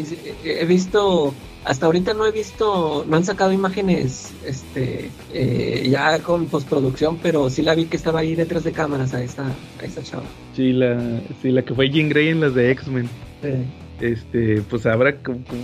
[0.45, 1.34] he visto,
[1.64, 7.48] hasta ahorita no he visto, no han sacado imágenes, este, eh, ya con postproducción, pero
[7.50, 10.24] sí la vi que estaba ahí detrás de cámaras a esta, a esta chava.
[10.56, 13.08] Sí, la, sí, la que fue Jean Grey en las de X-Men.
[14.00, 15.16] Este, pues habrá,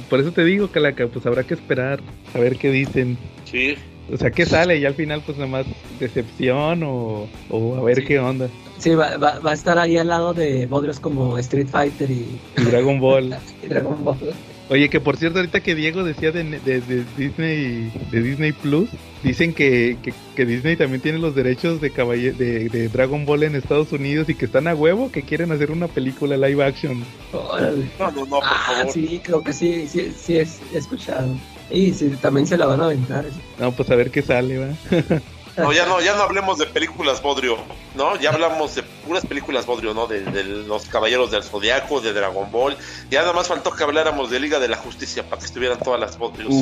[0.08, 2.00] por eso te digo, Calaca, pues habrá que esperar
[2.34, 3.18] a ver qué dicen.
[3.44, 3.74] Sí.
[4.12, 5.66] O sea, qué sale y al final, pues nada más
[6.00, 8.04] decepción o, o a ver Sí.
[8.06, 8.48] qué onda.
[8.78, 12.38] Sí, va, va, va a estar ahí al lado de bodrios como Street Fighter y,
[12.56, 13.36] Y Dragon Ball.
[13.62, 14.16] y Dragon Ball.
[14.70, 18.90] Oye, que por cierto, ahorita que Diego decía de, de- de Disney de Disney Plus,
[19.22, 23.44] dicen que, que, que Disney también tiene los derechos de, caballe- de, de Dragon Ball
[23.44, 27.02] en Estados Unidos y que están a huevo que quieren hacer una película live action.
[27.32, 27.88] Órale.
[27.98, 28.92] No, no, no, por Ah, favor.
[28.92, 31.34] sí, creo que sí, sí, sí, es- he escuchado.
[31.70, 33.24] Y sí, también se la van a aventar.
[33.58, 34.68] No, pues a ver qué sale, va.
[35.58, 37.56] No, ya no, ya no hablemos de películas Bodrio,
[37.96, 38.16] ¿no?
[38.20, 40.06] Ya hablamos de puras películas Bodrio, ¿no?
[40.06, 42.76] De, de los Caballeros del Zodiaco, de Dragon Ball.
[43.10, 46.00] Ya nada más faltó que habláramos de Liga de la Justicia para que estuvieran todas
[46.00, 46.54] las Bodrios.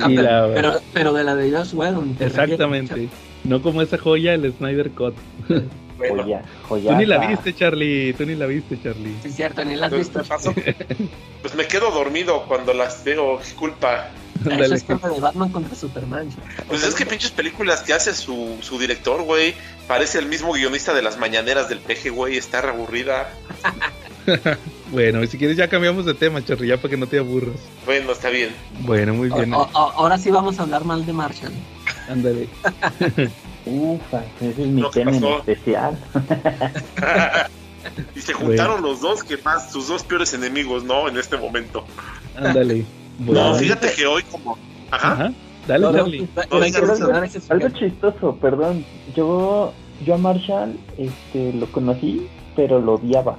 [0.00, 2.14] Ah, Sí, pero, pero, pero de la de Joss Whedon.
[2.14, 3.08] te refieres, Exactamente.
[3.44, 5.14] No como esa joya, el Snyder Cut.
[5.98, 6.22] Bueno,
[6.68, 8.12] Joya, Tú ni la viste, Charlie.
[8.14, 9.14] Tú ni la viste, Charlie.
[9.22, 10.54] Sí, es cierto, ni la has pues, visto.
[11.42, 14.08] pues me quedo dormido cuando las veo, qué culpa.
[14.48, 16.28] Eso es culpa de Batman contra Superman.
[16.68, 19.54] Pues es que pinches películas que hace su, su director, güey.
[19.88, 22.36] Parece el mismo guionista de las mañaneras del peje, güey.
[22.36, 23.28] Está reaburrida.
[24.90, 27.56] Bueno, y si quieres ya cambiamos de tema, Charlie, ya para que no te aburras.
[27.86, 28.50] Bueno, está bien.
[28.80, 29.52] Bueno, muy bien.
[29.54, 31.52] O- o- ahora sí vamos a hablar mal de Marshall.
[32.08, 32.46] Ándale.
[33.68, 35.98] Ufa, ese es mi tema en especial.
[38.16, 41.08] y se juntaron los dos que más, sus dos peores enemigos, ¿no?
[41.08, 41.84] En este momento.
[42.36, 42.84] Ándale.
[43.18, 43.54] No, Bueno.
[43.56, 44.56] fíjate que hoy como...
[44.92, 45.12] Ajá.
[45.12, 45.32] Ajá.
[45.66, 46.20] Dale, No, no, Charlie.
[46.20, 48.84] no, No, no algo- chistoso, perdón.
[49.16, 49.72] Yo
[50.06, 53.36] yo a Marshall este, lo conocí, pero lo odiaba.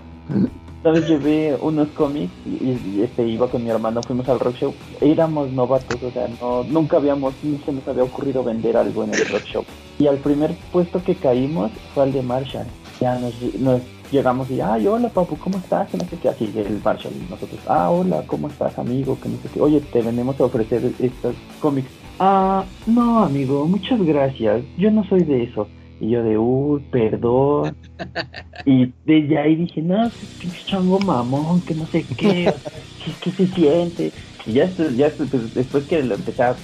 [0.78, 4.74] Entonces llevé unos cómics y, este, iba con mi hermano, fuimos al rock show.
[5.02, 9.14] Éramos novatos, o sea, no, nunca habíamos, no se nos había ocurrido vender algo en
[9.14, 9.66] el rock show.
[10.00, 12.66] Y al primer puesto que caímos fue al de Marshall.
[13.02, 13.82] Ya nos, nos
[14.12, 15.90] llegamos y, ay, hola papu, ¿cómo estás?
[15.90, 19.18] Que no sé qué, así el Marshall y nosotros, ah, hola, ¿cómo estás amigo?
[19.22, 21.90] Que no sé qué, oye, te venimos a ofrecer estos cómics.
[22.18, 25.68] Ah, no amigo, muchas gracias, yo no soy de eso.
[26.02, 27.76] Y yo de, uy, perdón.
[28.66, 30.10] Y desde ahí dije, no,
[30.40, 32.54] pinche chango mamón, que no sé qué,
[33.22, 34.12] ¿qué, se siente?
[34.45, 36.56] Y ya, ya pues, después que lo empecé a,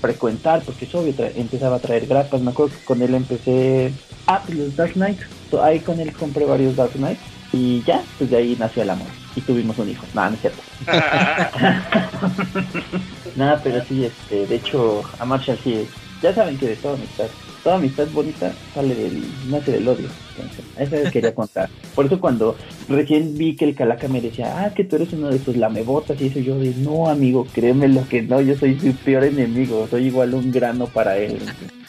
[0.00, 3.92] frecuentar, porque obvio, empezaba a traer grapas, me acuerdo que con él empecé,
[4.26, 5.24] ah, pues los Dark Knights,
[5.62, 7.20] ahí con él compré varios Dark Knights,
[7.52, 9.06] y ya, pues de ahí nació el amor,
[9.36, 10.62] y tuvimos un hijo, nada, no es cierto.
[13.36, 15.86] nada, pero sí, este, de hecho, a Marshall sí,
[16.22, 17.26] ya saben que de todo amistad
[17.64, 20.08] toda amistad bonita sale del, nace del odio.
[20.38, 21.70] Entonces, eso quería contar.
[21.94, 22.56] Por eso cuando
[22.88, 26.20] recién vi que el calaca me decía, ah, que tú eres uno de esos lamebotas
[26.20, 29.88] y eso, yo dije, no, amigo, créeme lo que no, yo soy su peor enemigo,
[29.90, 31.40] soy igual un grano para él.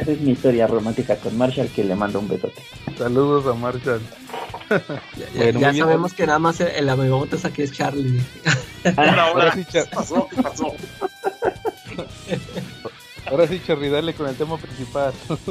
[0.00, 2.62] Esa es mi historia romántica con Marshall, que le mando un besote.
[2.96, 4.00] Saludos a Marshall.
[5.58, 8.20] ya, sabemos que nada más el lamebotas aquí es Charlie.
[8.96, 10.28] ahora, sí, ¿Qué pasó?
[10.28, 10.74] ¿Qué pasó?
[13.36, 15.12] Ahora sí, Cherry, con el tema principal.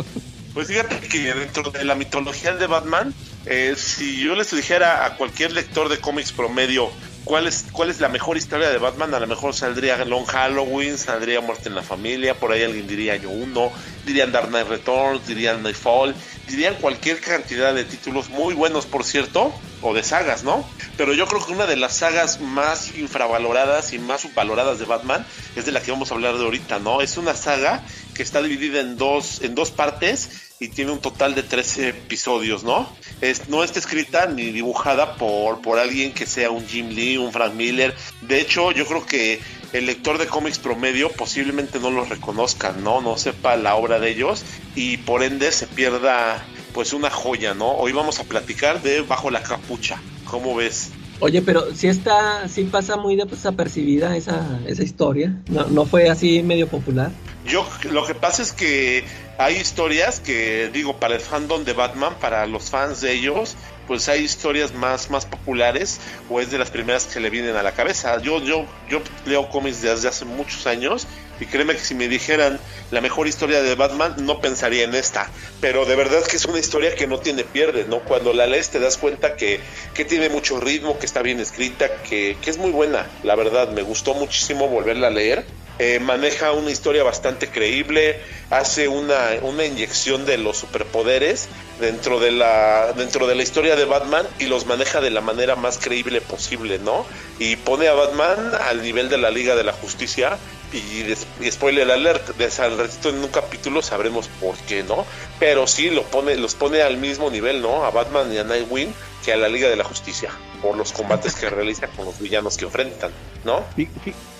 [0.55, 3.13] Pues fíjate que dentro de la mitología de Batman,
[3.45, 6.89] eh, si yo les dijera a cualquier lector de cómics promedio
[7.25, 10.97] cuál es, cuál es la mejor historia de Batman, a lo mejor saldría Long Halloween,
[10.97, 13.71] saldría Muerte en la Familia, por ahí alguien diría Año 1,
[14.05, 16.15] dirían Dark Knight Returns, dirían Nightfall,
[16.47, 20.67] dirían cualquier cantidad de títulos muy buenos, por cierto, o de sagas, ¿no?
[20.97, 25.25] Pero yo creo que una de las sagas más infravaloradas y más subvaloradas de Batman
[25.55, 27.01] es de la que vamos a hablar de ahorita, ¿no?
[27.01, 31.35] Es una saga que está dividida en dos, en dos partes y tiene un total
[31.35, 32.89] de 13 episodios, ¿no?
[33.21, 37.33] Es, no está escrita ni dibujada por, por alguien que sea un Jim Lee, un
[37.33, 37.93] Frank Miller.
[38.21, 39.41] De hecho, yo creo que
[39.73, 43.01] el lector de cómics promedio posiblemente no los reconozca, ¿no?
[43.01, 44.43] No sepa la obra de ellos
[44.75, 46.43] y por ende se pierda
[46.73, 47.71] pues una joya, ¿no?
[47.71, 50.01] Hoy vamos a platicar de Bajo la Capucha.
[50.25, 50.91] ¿Cómo ves?
[51.21, 55.41] Oye, pero si está, sí pasa muy desapercibida esa, esa historia.
[55.47, 57.11] No, no fue así medio popular.
[57.45, 59.05] Yo lo que pasa es que
[59.37, 63.55] hay historias que digo para el fandom de Batman, para los fans de ellos,
[63.87, 65.99] pues hay historias más, más populares
[66.29, 68.21] o es de las primeras que le vienen a la cabeza.
[68.21, 71.07] Yo, yo, yo leo cómics desde hace muchos años
[71.39, 72.59] y créeme que si me dijeran
[72.91, 75.29] la mejor historia de Batman, no pensaría en esta.
[75.61, 77.99] Pero de verdad que es una historia que no tiene pierde, ¿no?
[77.99, 79.59] Cuando la lees te das cuenta que,
[79.93, 83.05] que tiene mucho ritmo, que está bien escrita, que, que es muy buena.
[83.23, 85.45] La verdad, me gustó muchísimo volverla a leer.
[85.77, 88.17] Eh, maneja una historia bastante creíble,
[88.49, 93.83] hace una, una inyección de los superpoderes dentro de la dentro de la historia de
[93.83, 97.07] Batman y los maneja de la manera más creíble posible, ¿no?
[97.37, 100.39] Y pone a Batman al nivel de la Liga de la Justicia
[100.73, 105.05] y, spoiler alert, de al ratito en un capítulo sabremos por qué, ¿no?
[105.39, 107.85] Pero sí lo pone, los pone al mismo nivel, ¿no?
[107.85, 108.93] A Batman y a Nightwing
[109.23, 110.29] que a la Liga de la Justicia,
[110.61, 113.11] por los combates que realiza con los villanos que enfrentan,
[113.43, 113.63] ¿no?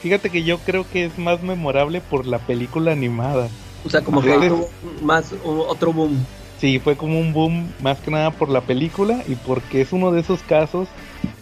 [0.02, 3.50] Fíjate que yo creo que es más memorable por la película animada.
[3.84, 4.52] O sea, como que
[5.02, 6.26] más otro boom.
[6.60, 10.12] Sí, fue como un boom más que nada por la película y porque es uno
[10.12, 10.88] de esos casos,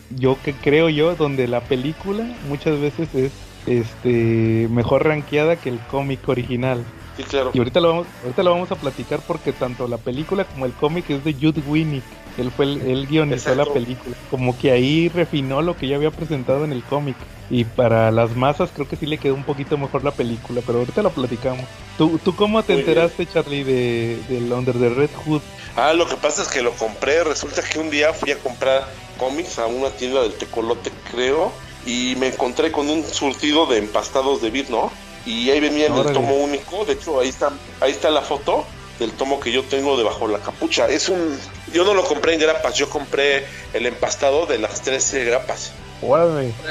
[0.10, 3.32] yo que creo yo, donde la película muchas veces es
[3.68, 6.84] este mejor rankeada que el cómic original.
[7.18, 7.52] Sí, claro.
[7.53, 10.73] Y ahorita lo, vamos, ahorita lo vamos a platicar porque tanto la película como el
[10.73, 12.03] cómic es de Jude Winnick.
[12.38, 14.15] Él fue el, guionizó la película.
[14.31, 17.15] Como que ahí refinó lo que ya había presentado en el cómic.
[17.52, 20.80] Y para las masas creo que sí le quedó un poquito mejor la película, pero
[20.80, 21.65] ahorita lo platicamos.
[21.98, 25.41] ¿Tú, tú cómo te enteraste, Charlie, de, del Under the Red Hood?
[25.76, 27.23] Ah, lo que pasa es que lo compré.
[27.23, 28.88] Resulta que un día fui a comprar
[29.19, 31.52] cómics a una tienda del Tecolote, creo
[31.86, 34.92] y me encontré con un surtido de empastados de vid, ¿no?
[35.26, 38.66] Y ahí venía en el tomo único, de hecho ahí está, ahí está la foto
[39.00, 40.88] del tomo que yo tengo debajo la capucha.
[40.88, 41.38] Es un,
[41.74, 45.72] yo no lo compré en grapas, yo compré el empastado de las 13 grapas.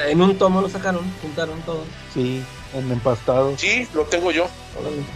[0.08, 1.84] En un tomo lo sacaron, juntaron todo.
[2.12, 2.42] Sí,
[2.74, 3.54] en empastado.
[3.56, 4.46] Sí, lo tengo yo.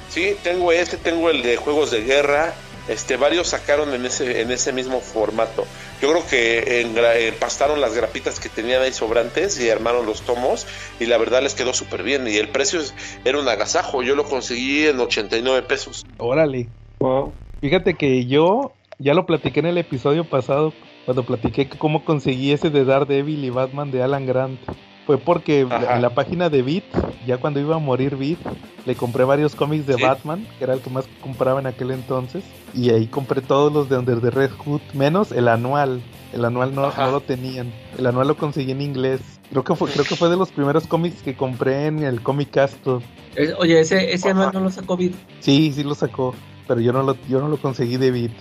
[0.08, 2.54] Sí, tengo este, tengo el de juegos de guerra,
[2.88, 5.64] este, varios sacaron en ese, en ese mismo formato.
[6.00, 6.82] Yo creo que
[7.28, 10.66] empastaron las grapitas que tenían ahí sobrantes y armaron los tomos
[11.00, 12.26] y la verdad les quedó súper bien.
[12.28, 12.80] Y el precio
[13.24, 16.04] era un agasajo, yo lo conseguí en 89 pesos.
[16.18, 16.68] Órale.
[16.98, 17.32] Wow.
[17.60, 20.72] Fíjate que yo ya lo platiqué en el episodio pasado
[21.04, 24.60] cuando platiqué cómo conseguí ese de Daredevil y Batman de Alan Grant.
[25.06, 25.96] Fue porque Ajá.
[25.96, 26.84] en la página de Beat,
[27.26, 28.38] ya cuando iba a morir Beat,
[28.84, 30.02] le compré varios cómics de Sí.
[30.02, 33.88] Batman, que era el que más compraba en aquel entonces, y ahí compré todos los
[33.88, 36.00] de Under the Red Hood, menos el anual.
[36.32, 37.72] El anual no, no lo tenían.
[37.96, 39.20] El anual lo conseguí en inglés.
[39.50, 42.50] Creo que fue, creo que fue de los primeros cómics que compré en el Comic
[42.50, 43.00] Castro.
[43.36, 45.12] Eh, Oye, ese, ese anual no lo sacó Vid.
[45.40, 46.34] Sí, sí lo sacó,
[46.66, 48.32] pero yo no lo, yo no lo conseguí de Beat.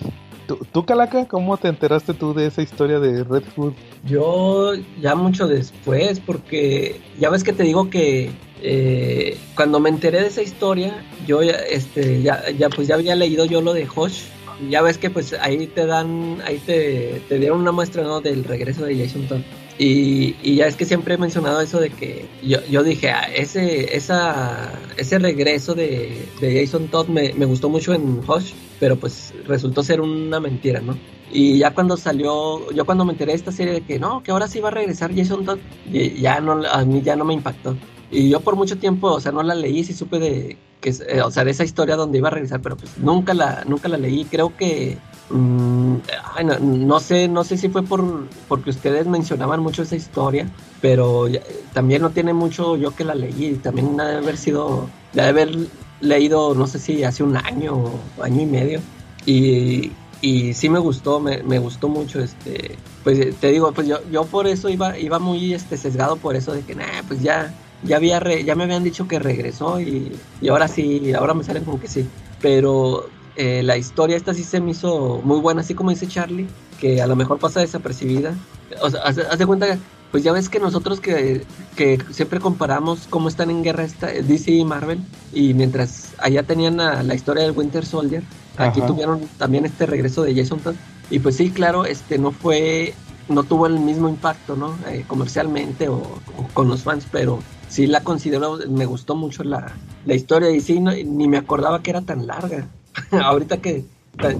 [0.47, 3.73] ¿Tú, tú, Calaca, cómo te enteraste tú de esa historia de Red Hood?
[4.05, 8.31] Yo ya mucho después, porque ya ves que te digo que
[8.61, 13.15] eh, cuando me enteré de esa historia, yo ya, este, ya, ya pues ya había
[13.15, 14.23] leído yo lo de Hosh.
[14.69, 18.21] Ya ves que pues ahí te dan, ahí te, te dieron una muestra ¿no?
[18.21, 19.41] del regreso de Jason Todd.
[19.77, 23.95] Y, ya es que siempre he mencionado eso de que yo, yo dije, ah, ese,
[23.95, 29.33] esa, ese regreso de, de Jason Todd me, me gustó mucho en Hush, pero pues
[29.45, 30.97] resultó ser una mentira, ¿no?
[31.31, 34.31] Y ya cuando salió, yo cuando me enteré de esta serie de que no, que
[34.31, 35.59] ahora sí va a regresar Jason Todd,
[35.91, 37.75] ya no, a mí ya no me impactó.
[38.11, 41.21] Y yo por mucho tiempo, o sea, no la leí, sí supe de que, eh,
[41.21, 43.97] o sea, de esa historia donde iba a regresar, pero pues nunca la, nunca la
[43.97, 44.23] leí.
[44.25, 44.97] Creo que,
[45.29, 45.95] mm,
[46.35, 50.47] ay, no, no sé, no sé si fue por porque ustedes mencionaban mucho esa historia,
[50.81, 51.41] pero ya-
[51.73, 53.59] también no tiene mucho yo que la leí.
[53.61, 55.55] También ha de haber sido, de haber
[56.01, 57.75] leído, no sé si hace un año
[58.17, 58.79] o año y medio.
[59.25, 59.91] Y,
[60.21, 64.23] y sí me gustó, me, me gustó mucho, este, pues te digo, pues yo, yo
[64.25, 67.53] por eso iba, iba muy este, sesgado por eso de que, nah, pues ya,
[67.83, 71.43] ya había, re- ya me habían dicho que regresó y, y ahora sí, ahora me
[71.43, 72.07] salen como que sí,
[72.41, 76.47] pero eh, la historia esta sí se me hizo muy buena, así como dice Charlie,
[76.79, 78.33] que a lo mejor pasa desapercibida,
[78.81, 79.77] o sea, haz, haz de cuenta,
[80.11, 81.45] pues ya ves que nosotros que,
[81.75, 84.99] que siempre comparamos cómo están en guerra esta, DC y Marvel,
[85.33, 88.23] y mientras allá tenían a- la historia del Winter Soldier,
[88.57, 90.75] aquí tuvieron también este regreso de Jason Todd,
[91.09, 92.93] y pues sí, claro, este no fue,
[93.27, 94.77] no tuvo el mismo impacto, ¿no?
[94.87, 99.73] Eh, comercialmente o, o con los fans, pero sí la considero, me gustó mucho la,
[100.05, 102.67] la historia y sí, no- ni me acordaba que era tan larga.
[103.11, 103.83] Ahorita que,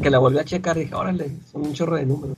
[0.02, 2.38] que la volví a checar dije, órale, son un chorro de números.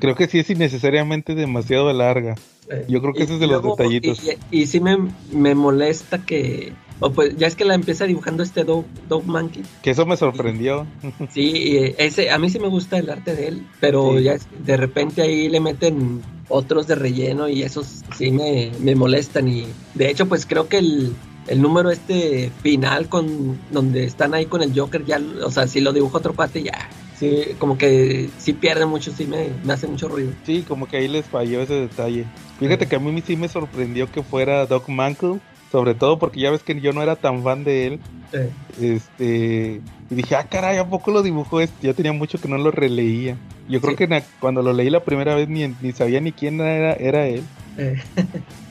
[0.00, 2.34] Creo que sí es innecesariamente demasiado larga.
[2.70, 4.22] Eh, Yo creo que y ese es de los detallitos.
[4.50, 4.96] Y, y sí me,
[5.32, 9.62] me molesta que, o pues ya es que la empieza dibujando este Dog, Dog Monkey.
[9.82, 10.86] Que eso me sorprendió.
[11.30, 14.24] Sí, y ese, a mí sí me gusta el arte de él, pero Sí.
[14.24, 18.94] ya es- de repente ahí le meten otros de relleno y esos sí me, me
[18.94, 19.48] molestan.
[19.48, 21.12] Y de hecho, pues creo que el,
[21.46, 25.80] el número este final con donde están ahí con el Joker, ya, o sea, si
[25.80, 26.88] lo dibuja otro cuate, ya.
[27.18, 30.32] Sí, como que sí pierde mucho, sí me, me hace mucho ruido.
[30.44, 32.24] Sí, como que ahí les falló ese detalle.
[32.58, 35.38] Fíjate que a mí sí me sorprendió que fuera Doc Mantle,
[35.70, 38.00] sobre todo porque ya ves que yo no era tan fan de él.
[38.32, 38.50] Eh,
[38.80, 39.80] Este,
[40.10, 41.86] y dije, ah, caray, ¿a poco lo dibujó este?
[41.86, 43.36] Ya tenía mucho que no lo releía.
[43.68, 44.06] Yo creo Sí.
[44.06, 47.42] que cuando lo leí la primera vez ni, ni sabía ni quién era, era él.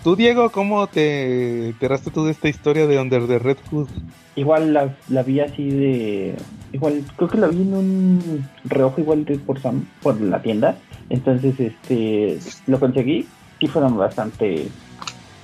[0.04, 3.88] Tú, Diego, ¿cómo te enteraste tú de esta historia de Under the Red Hood?
[4.36, 6.36] Igual la, la vi así de.
[6.72, 9.60] Igual, creo que la vi en un reojo igual de por,
[10.02, 10.78] por la tienda.
[11.10, 12.40] Entonces, este.
[12.68, 13.28] Lo conseguí.
[13.60, 14.68] Sí fueron bastante.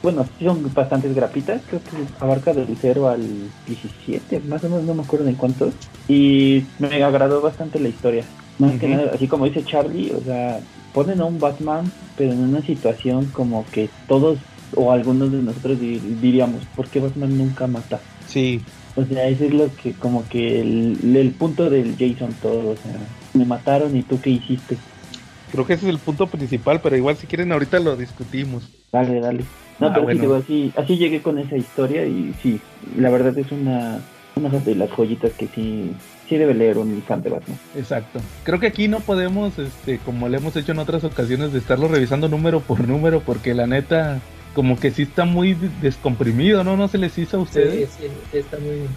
[0.01, 1.61] Bueno, sí son bastantes grapitas.
[1.67, 3.21] Creo que abarca del 0 al
[3.67, 4.41] 17.
[4.47, 5.73] Más o menos, no me acuerdo en cuántos.
[6.07, 8.23] Y me agradó bastante la historia.
[8.59, 10.59] Más que nada, así como dice Charlie, o sea,
[10.93, 14.37] ponen a un Batman, pero en una situación como que todos
[14.75, 18.01] o algunos de nosotros di- diríamos, ¿por qué Batman nunca mata?
[18.27, 18.59] Sí,
[18.95, 22.75] O sea, eso es lo que, como que el, el punto del Jason todo, o
[22.75, 22.93] sea,
[23.33, 24.77] me mataron y tú qué hiciste.
[25.51, 28.69] creo que ese es el punto principal, pero igual si quieren ahorita lo discutimos.
[28.91, 29.43] Dale, dale.
[29.79, 30.19] No, Ah, pero bueno.
[30.19, 32.59] sí, digo, así, así llegué con esa historia y sí,
[32.97, 33.99] la verdad es una,
[34.39, 35.91] una de las joyitas que sí,
[36.27, 37.57] sí debe leer un fan de Batman.
[37.75, 38.19] Exacto.
[38.43, 41.87] Creo que aquí no podemos, este, como le hemos hecho en otras ocasiones, de estarlo
[41.87, 44.19] revisando número por número, porque la neta,
[44.53, 46.75] como que sí está muy de- descomprimido, ¿no?
[46.75, 47.89] No se les hizo a ustedes.
[47.91, 48.87] Sí, sí, sí, está muy.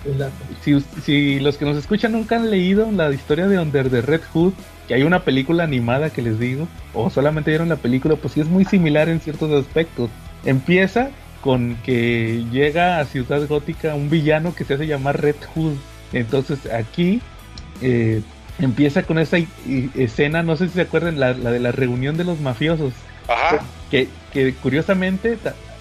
[0.62, 4.00] Si, us- si los que nos escuchan nunca han leído la historia de Under the
[4.00, 4.52] Red Hood,
[4.88, 8.40] que hay una película animada que les digo, o solamente vieron la película, pues sí
[8.40, 10.10] es muy similar en ciertos aspectos.
[10.44, 11.10] Empieza
[11.42, 15.74] con que llega a Ciudad Gótica un villano que se hace llamar Red Hood.
[16.14, 17.20] Entonces aquí
[17.82, 18.22] eh,
[18.58, 19.36] empieza con esa
[19.94, 22.94] escena, no sé si se acuerdan, la, la de la reunión de los mafiosos.
[23.28, 23.60] Ajá.
[23.90, 25.36] Que, que curiosamente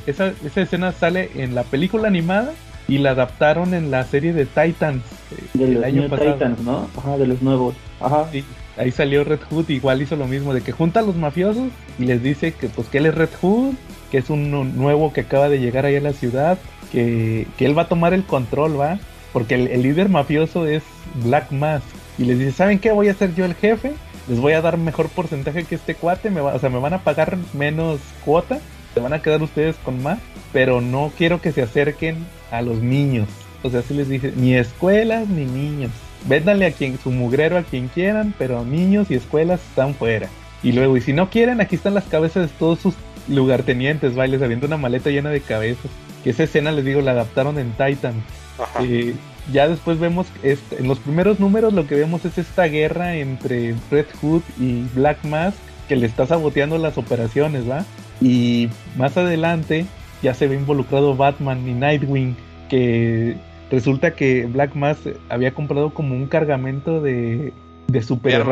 [0.05, 2.53] esa, esa escena sale en la película animada
[2.87, 6.33] y la adaptaron en la serie de Titans eh, De el los año pasado.
[6.33, 6.89] Titans, ¿no?
[6.97, 7.75] Ajá, de los nuevos.
[7.99, 8.27] Ajá.
[8.31, 8.43] Sí,
[8.77, 11.69] ahí salió Red Hood, igual hizo lo mismo, de que junta a los mafiosos
[11.99, 13.75] y les dice que pues que él es Red Hood,
[14.11, 16.59] que es un nu- nuevo que acaba de llegar ahí a la ciudad,
[16.91, 18.99] que, que él va a tomar el control, ¿va?
[19.33, 20.83] Porque el, el líder mafioso es
[21.23, 21.85] Black Mask.
[22.17, 22.91] Y les dice, ¿saben qué?
[22.91, 23.93] Voy a ser yo el jefe,
[24.27, 27.03] les voy a dar mejor porcentaje que este cuate, me o sea, me van a
[27.03, 28.59] pagar menos cuota
[28.93, 30.19] se van a quedar ustedes con más,
[30.51, 32.17] pero no quiero que se acerquen
[32.51, 33.29] a los niños.
[33.63, 35.91] O sea, así les dije, ni escuelas ni niños.
[36.27, 40.27] Véndanle a quien su mugrero a quien quieran, pero niños y escuelas están fuera.
[40.61, 42.95] Y luego, y si no quieren, aquí están las cabezas de todos sus
[43.31, 44.27] lugartenientes, ¿va?
[44.27, 45.89] Y les avienta una maleta llena de cabezas.
[46.23, 48.13] Que esa escena, les digo, la adaptaron en Titan.
[48.59, 48.83] Ajá.
[48.83, 49.15] Eh,
[49.51, 53.75] ya después vemos, este, en los primeros números lo que vemos es esta guerra entre
[53.89, 57.83] Red Hood y Black Mask que le está saboteando las operaciones, ¿va?
[58.21, 59.85] Y más adelante
[60.21, 62.37] ya se ve involucrado Batman y Nightwing,
[62.69, 63.35] que
[63.69, 67.51] resulta que Black Mask había comprado como un cargamento de,
[67.87, 68.45] de super...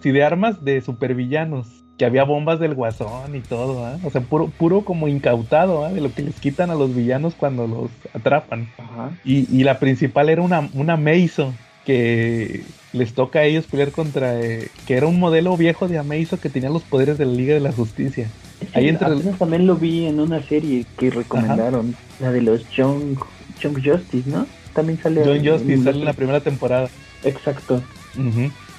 [0.00, 1.75] Sí, de armas de supervillanos.
[1.98, 3.98] Que había bombas del guasón y todo, ¿ah?
[4.04, 5.92] O sea, puro, puro como incautado, ¿ah?
[5.92, 8.68] De lo que les quitan a los villanos cuando los atrapan.
[8.78, 9.10] Ajá.
[9.24, 11.54] Y, y la principal era una, una Meizo
[11.86, 12.62] que
[12.92, 14.38] les toca a ellos pelear contra.
[14.40, 17.54] eh, que era un modelo viejo de Ameizo que tenía los poderes de la Liga
[17.54, 18.28] de la Justicia.
[18.74, 23.16] Ahí entre el- también lo vi en una serie que recomendaron, la de los Young,
[23.60, 24.46] Young Justice, ¿no?
[24.74, 25.22] También sale.
[25.24, 26.88] John en- Justice en- sale en la primera temporada.
[27.24, 27.82] Exacto.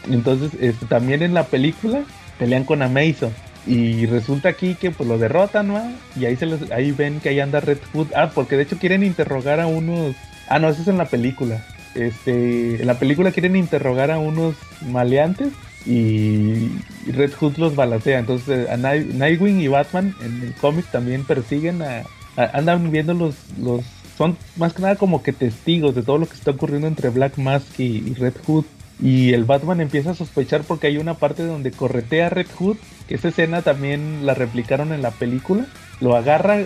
[0.10, 2.03] Entonces, este, también en la película
[2.39, 3.31] pelean con Ameizo.
[3.65, 5.81] Y resulta aquí que pues lo derrotan, ¿no?
[6.18, 8.07] Y ahí se les, ahí ven que ahí anda Red Hood.
[8.15, 10.15] Ah, porque de hecho quieren interrogar a unos.
[10.47, 11.65] Ah, no, eso es en la película.
[11.93, 14.55] Este, en la película quieren interrogar a unos
[14.89, 15.49] maleantes
[15.85, 16.69] y
[17.11, 18.19] Red Hood los balacea.
[18.19, 22.03] Entonces a Night- Nightwing y Batman en el cómic también persiguen a,
[22.38, 23.84] a- andan viendo los los
[24.18, 27.38] son más que nada como que testigos de todo lo que está ocurriendo entre Black
[27.38, 28.65] Mask y Red Hood.
[28.99, 32.78] Y el Batman empieza a sospechar porque hay una parte donde corretea a Red Hood,
[33.07, 35.68] que esa escena también la replicaron en la película.
[35.99, 36.57] Lo agarra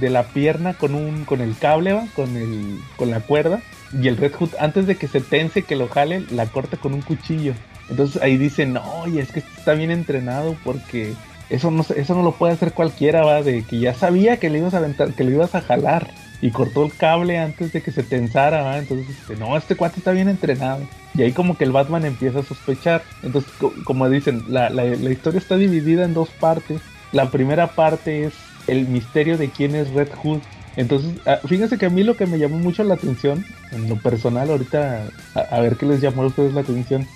[0.00, 2.06] de la pierna con un con el cable, ¿va?
[2.14, 3.60] con el con la cuerda
[4.00, 6.94] y el Red Hood antes de que se tense que lo jale la corta con
[6.94, 7.54] un cuchillo.
[7.88, 11.14] Entonces ahí dicen, "No, y es que está bien entrenado porque
[11.50, 14.58] eso no eso no lo puede hacer cualquiera, va, de que ya sabía que le
[14.58, 14.82] ibas a
[15.16, 16.08] que ibas a jalar
[16.42, 18.76] y cortó el cable antes de que se tensara, ¿va?
[18.78, 20.80] entonces este, no, este cuate está bien entrenado.
[21.14, 23.02] Y ahí como que el Batman empieza a sospechar.
[23.22, 26.80] Entonces, co- como dicen, la, la, la historia está dividida en dos partes.
[27.12, 28.32] La primera parte es
[28.66, 30.40] el misterio de quién es Red Hood.
[30.76, 33.96] Entonces, ah, fíjense que a mí lo que me llamó mucho la atención, en lo
[33.96, 35.04] personal, ahorita
[35.34, 37.06] a, a ver qué les llamó a ustedes la atención,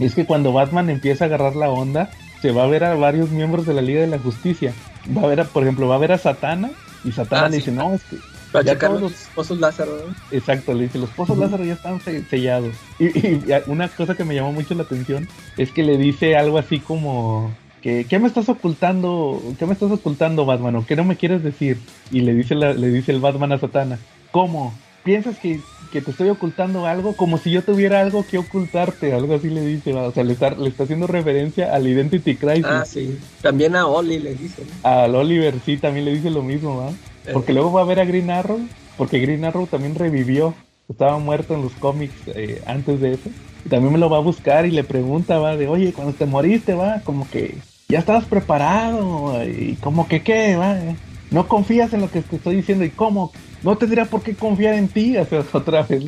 [0.00, 2.10] es que cuando Batman empieza a agarrar la onda,
[2.42, 4.72] se va a ver a varios miembros de la Liga de la Justicia.
[5.16, 6.70] Va a ver, a, por ejemplo, va a ver a Satana
[7.04, 7.60] y Satana Ah, le sí.
[7.60, 8.16] dice, no, es que
[8.52, 9.92] Para Ya checar los pozos Lázaro.
[10.06, 10.14] ¿no?
[10.36, 12.74] Exacto, le dice, los pozos Lázaro ya están se- sellados.
[12.98, 16.58] Y, y una cosa que me llamó mucho la atención es que le dice algo
[16.58, 17.52] así como
[17.82, 19.40] que ¿qué me estás ocultando?
[19.58, 20.76] ¿Qué me estás ocultando, Batman?
[20.76, 21.78] ¿O qué no me quieres decir?
[22.10, 23.98] Y le dice la- le dice el Batman a Satana,
[24.32, 24.74] ¿cómo?
[25.04, 25.60] ¿Piensas que,
[25.92, 27.14] que te estoy ocultando algo?
[27.16, 30.50] Como si yo tuviera algo que ocultarte, algo así le dice, o sea, le está,
[30.50, 32.66] le está haciendo referencia al Identity Crisis.
[32.66, 33.18] Ah, sí.
[33.40, 34.66] También a Oli le dicen.
[34.82, 36.90] Al Oliver sí también le dice lo mismo, ¿va?
[37.32, 38.60] Porque luego va a ver a Green Arrow,
[38.96, 40.54] porque Green Arrow también revivió,
[40.88, 43.30] estaba muerto en los cómics eh, antes de eso.
[43.64, 46.26] Y también me lo va a buscar y le pregunta, va, de, oye, cuando te
[46.26, 50.96] moriste, va, como que ya estabas preparado, y como que qué, va, eh,
[51.30, 53.32] no confías en lo que te estoy diciendo, y cómo,
[53.62, 56.02] no tendría por qué confiar en ti, o sea, otra vez,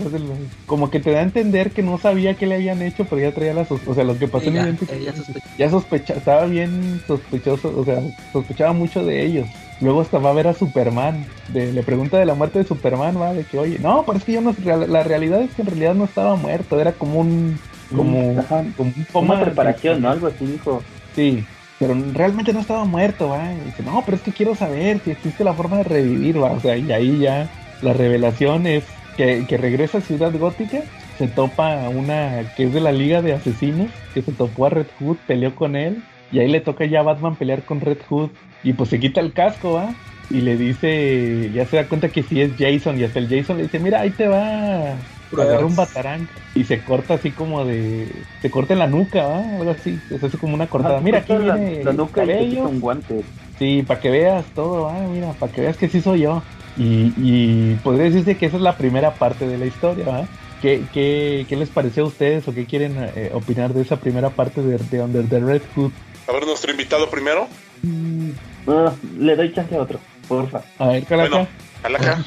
[0.66, 3.32] como que te da a entender que no sabía qué le habían hecho, pero ya
[3.32, 5.48] traía la sos- o sea, lo que pasó en ella, Identity ella sospecha.
[5.58, 8.02] ya sospecha, estaba bien sospechoso, o sea,
[8.32, 9.48] sospechaba mucho de ellos.
[9.80, 13.20] Luego hasta va a ver a Superman, de- le pregunta de la muerte de Superman,
[13.20, 14.54] va, de que oye, no, pero es que yo no,
[14.86, 17.58] la realidad es que en realidad no estaba muerto, era como un,
[17.94, 18.64] como, Mm, Ajá.
[18.76, 20.08] como un coma Una preparación, ¿no?
[20.10, 20.82] Algo así dijo.
[21.14, 21.44] Sí,
[21.82, 23.48] pero realmente no estaba muerto, va.
[23.66, 26.52] Dice, no, pero es que quiero saber si existe la forma de revivir, va.
[26.52, 27.48] O sea, y ahí ya
[27.82, 28.84] la revelación es
[29.16, 30.82] que, que regresa a Ciudad Gótica,
[31.18, 34.70] se topa a una que es de la Liga de Asesinos, que se topó a
[34.70, 37.98] Red Hood, peleó con él, y ahí le toca ya a Batman pelear con Red
[38.08, 38.30] Hood,
[38.62, 39.92] y pues se quita el casco, va.
[40.30, 43.58] Y le dice, ya se da cuenta que sí es Jason, y hasta el Jason
[43.58, 44.94] le dice, mira, ahí te va.
[45.32, 48.06] Agarra un batarán y se corta así como de.
[48.42, 49.56] Se corta en la nuca, ¿va?
[49.56, 49.98] Algo así.
[50.08, 50.98] Se hace como una cortada.
[50.98, 53.22] Ah, Mira, aquí la, viene la nuca y un guante.
[53.58, 56.42] Sí, para que veas todo, ah, mira, para que veas que sí soy yo.
[56.76, 60.28] Y, y podría decirse que esa es la primera parte de la historia, ¿va?
[60.60, 64.30] ¿Qué, qué, qué les pareció a ustedes o qué quieren eh, opinar de esa primera
[64.30, 65.92] parte de, de Under the Red Hood?
[66.28, 67.48] A ver, nuestro invitado primero.
[68.68, 69.98] Ah, le doy chance a otro,
[70.32, 70.62] porfa.
[70.78, 71.30] A ver, Calaca.
[71.30, 71.48] Bueno,
[71.82, 72.24] Alaja.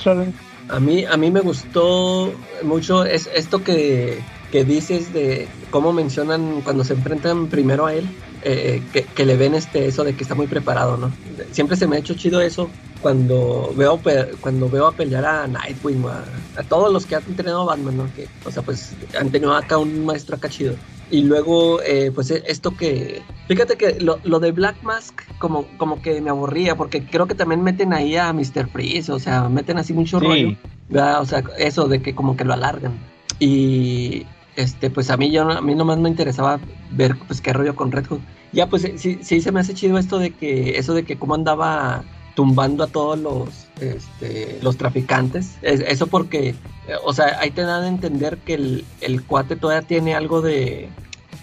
[0.67, 2.33] A mí, a mí me gustó
[2.63, 4.19] mucho es esto que,
[4.51, 8.07] que dices de cómo mencionan cuando se enfrentan primero a él,
[8.41, 11.11] eh, que, que le ven este eso de que está muy preparado, ¿no?
[11.51, 12.69] Siempre se me ha hecho chido eso
[12.99, 14.01] cuando veo
[14.41, 16.23] cuando veo a pelear a Nightwing, o a,
[16.57, 18.15] a todos los que han entrenado a Batman, ¿no?
[18.15, 20.75] Que, o sea, pues han tenido acá un maestro acá chido.
[21.11, 23.21] Y luego, eh, pues e- esto que...
[23.47, 27.35] Fíjate que lo, lo de Black Mask como, como que me aburría, porque creo que
[27.35, 28.67] también meten ahí a Mr.
[28.71, 30.25] Freeze, o sea, meten así mucho Sí.
[30.25, 30.55] rollo.
[30.89, 31.21] ¿verdad?
[31.21, 32.93] O sea, eso de que como que lo alargan.
[33.39, 34.25] Y
[34.55, 36.59] este, pues a mí yo a mí nomás me interesaba
[36.91, 38.19] ver pues qué rollo con Red Hood.
[38.51, 41.35] Ya pues sí, sí se me hace chido esto de que, eso de que cómo
[41.35, 42.03] andaba
[42.35, 45.51] tumbando a todos los, este, los traficantes.
[45.61, 46.55] Es- eso porque, eh,
[47.03, 50.89] o sea, ahí te dan a entender que el, el cuate todavía tiene algo de...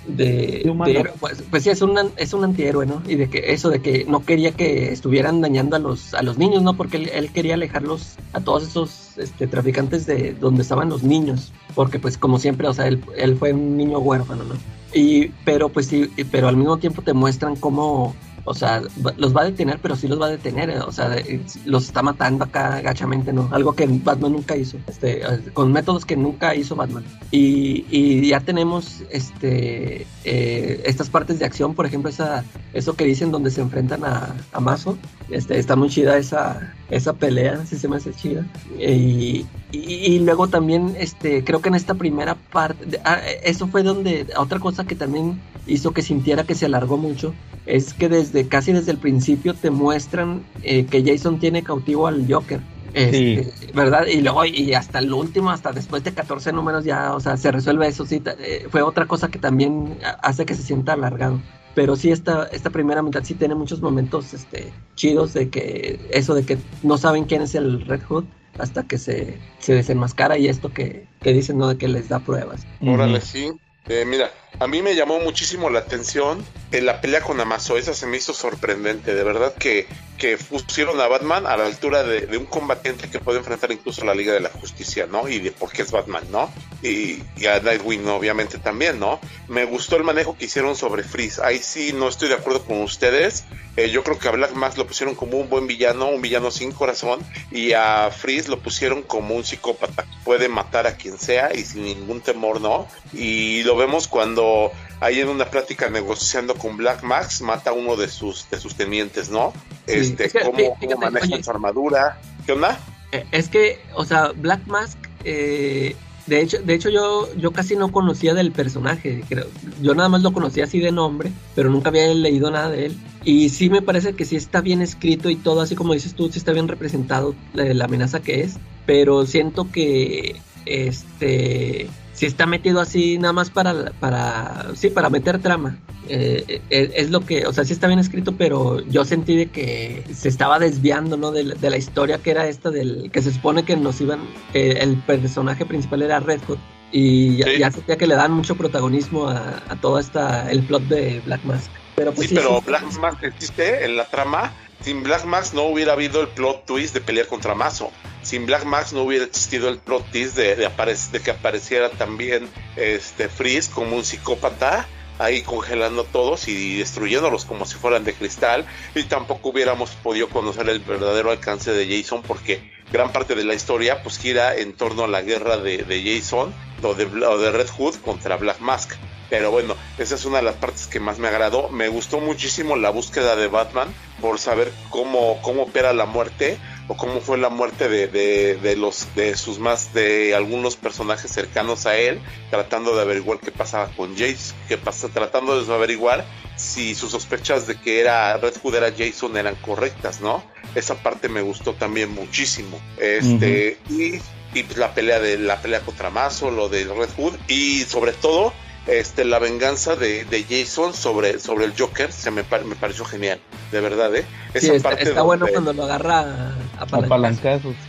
[0.04, 3.00] De, De pues, pues sí, es un, es un antihéroe, ¿no?
[3.06, 6.38] Y de que eso de que no quería que estuvieran dañando a los, a los
[6.38, 6.74] niños, ¿no?
[6.76, 11.52] Porque él, él quería alejarlos a todos esos este, traficantes de donde estaban los niños.
[11.76, 14.54] Porque pues como siempre, o sea, él, él fue un niño huérfano, ¿no?
[14.92, 18.82] Y, pero pues sí, pero al mismo tiempo te muestran cómo, o sea,
[19.16, 21.84] los va a detener, pero sí los va a detener, eh, o sea, de- los
[21.84, 23.48] está matando acá gachamente, ¿no?
[23.52, 27.04] Algo que Batman nunca hizo, este, eh, con métodos que nunca hizo Batman.
[27.30, 33.04] Y, y ya tenemos este, eh, estas partes de acción, por ejemplo, esa, eso que
[33.04, 34.98] dicen donde se enfrentan a, a Mazo,
[35.30, 38.44] este, está muy chida esa, esa pelea, sí se me hace chida.
[38.78, 39.80] Y, y,
[40.14, 44.26] y luego también, este, creo que en esta primera parte, de- ah, eso fue donde,
[44.36, 48.72] otra cosa que también hizo que sintiera que se alargó mucho, es que desde casi
[48.72, 52.60] desde el principio te muestran eh, que Jason tiene cautivo al Joker.
[52.94, 54.06] Este, ¿Verdad?
[54.06, 57.50] Y luego, y hasta el último, hasta después de 14 números ya, o sea, se
[57.50, 61.40] resuelve eso, sí, eh, fue otra cosa que también hace que se sienta alargado.
[61.74, 66.34] Pero sí, esta, esta primera mitad sí tiene muchos momentos este, chidos de que eso
[66.34, 68.24] de que no saben quién es el Red Hood
[68.58, 71.68] hasta que se, se desenmascara y esto que, que dicen, ¿no?
[71.68, 72.66] De que les da pruebas.
[72.80, 73.50] Órale, sí.
[73.88, 74.30] Eh, mira,
[74.60, 77.76] a mí me llamó muchísimo la atención en la pelea con Amazo.
[77.76, 79.14] Esa se me hizo sorprendente.
[79.14, 79.86] De verdad que,
[80.22, 84.14] que pusieron a Batman a la altura de, un combatiente que puede enfrentar incluso la
[84.14, 85.28] Liga de la Justicia, ¿no?
[85.28, 86.48] Y de por qué es Batman, ¿no?
[86.80, 89.18] Y, y a Nightwing, obviamente, también, ¿no?
[89.48, 91.42] Me gustó el manejo que hicieron sobre Freeze.
[91.42, 93.46] Ahí sí no estoy de acuerdo con ustedes.
[93.76, 96.52] Eh, yo creo que a Black Mask lo pusieron como un buen villano, un villano
[96.52, 97.18] sin corazón,
[97.50, 100.06] y a Freeze lo pusieron como un psicópata.
[100.22, 102.86] Puede matar a quien sea y sin ningún temor, ¿no?
[103.12, 104.70] Y lo vemos cuando
[105.02, 108.76] ahí en una plática negociando con Black Max mata a uno de sus de sus
[108.76, 109.52] tenientes, ¿no?
[109.86, 111.42] Este, cómo, fíjate, cómo manejan oye.
[111.42, 112.20] su armadura.
[112.46, 112.78] ¿Qué onda?
[113.10, 115.96] Eh, Es que, o sea, Black Mask, eh,
[116.26, 119.46] de hecho, de hecho yo, yo casi no conocía del personaje, creo.
[119.80, 122.96] Yo nada más lo conocía así de nombre, pero nunca había leído nada de él.
[123.24, 126.30] Y sí me parece que sí está bien escrito y todo, así como dices tú,
[126.30, 128.54] sí está bien representado la, la amenaza que es,
[128.86, 131.88] pero siento que, este,
[132.22, 135.76] sí está metido así nada más para, para, sí, para meter trama.
[136.08, 139.46] Eh, eh, es lo que, o sea, sí está bien escrito, pero yo sentí de
[139.50, 141.32] que se estaba desviando, ¿no?
[141.32, 144.20] De, la- de la historia que era esta del que se supone que nos iban,
[144.54, 146.58] eh, el personaje principal era Red Hood
[146.92, 147.58] y ya, Sí.
[147.58, 151.42] ya sentía que le dan mucho protagonismo a, a toda esta, el plot de Black
[151.42, 151.72] Mask.
[151.96, 154.52] Pero pues sí, sí, pero sí, Black Mask existe en la trama.
[154.82, 157.92] Sin Black Mask no hubiera habido el plot twist de pelear contra Mazo.
[158.22, 163.28] Sin Black Mask no hubiera existido el plot twist de, de, que apareciera también este
[163.28, 164.88] Freeze como un psicópata
[165.18, 170.68] ahí congelando todos y destruyéndolos como si fueran de cristal y tampoco hubiéramos podido conocer
[170.68, 175.04] el verdadero alcance de Jason porque gran parte de la historia pues gira en torno
[175.04, 178.92] a la guerra de, Jason o de, o de Red Hood contra Black Mask
[179.32, 181.70] pero bueno, esa es una de las partes que más me agradó.
[181.70, 183.88] Me gustó muchísimo la búsqueda de Batman
[184.20, 186.58] por saber cómo, cómo opera la muerte
[186.88, 191.30] o cómo fue la muerte de, de, de los de sus más de algunos personajes
[191.30, 196.24] cercanos a él, tratando de averiguar qué pasaba con Jace, qué pasa, tratando de averiguar
[196.56, 200.42] si sus sospechas de que era Red Hood era Jason eran correctas, ¿no?
[200.74, 202.80] Esa parte me gustó también muchísimo.
[202.98, 204.20] Este y,
[204.54, 208.12] y pues la pelea de la pelea contra Mazo, lo de Red Hood y sobre
[208.12, 208.52] todo
[208.86, 213.04] este la venganza de, de Jason sobre, sobre el Joker se me, par- me pareció
[213.04, 213.38] genial,
[213.70, 214.24] de verdad, ¿eh?
[214.54, 217.74] sí, está, parte está bueno cuando lo agarra a, palancazos.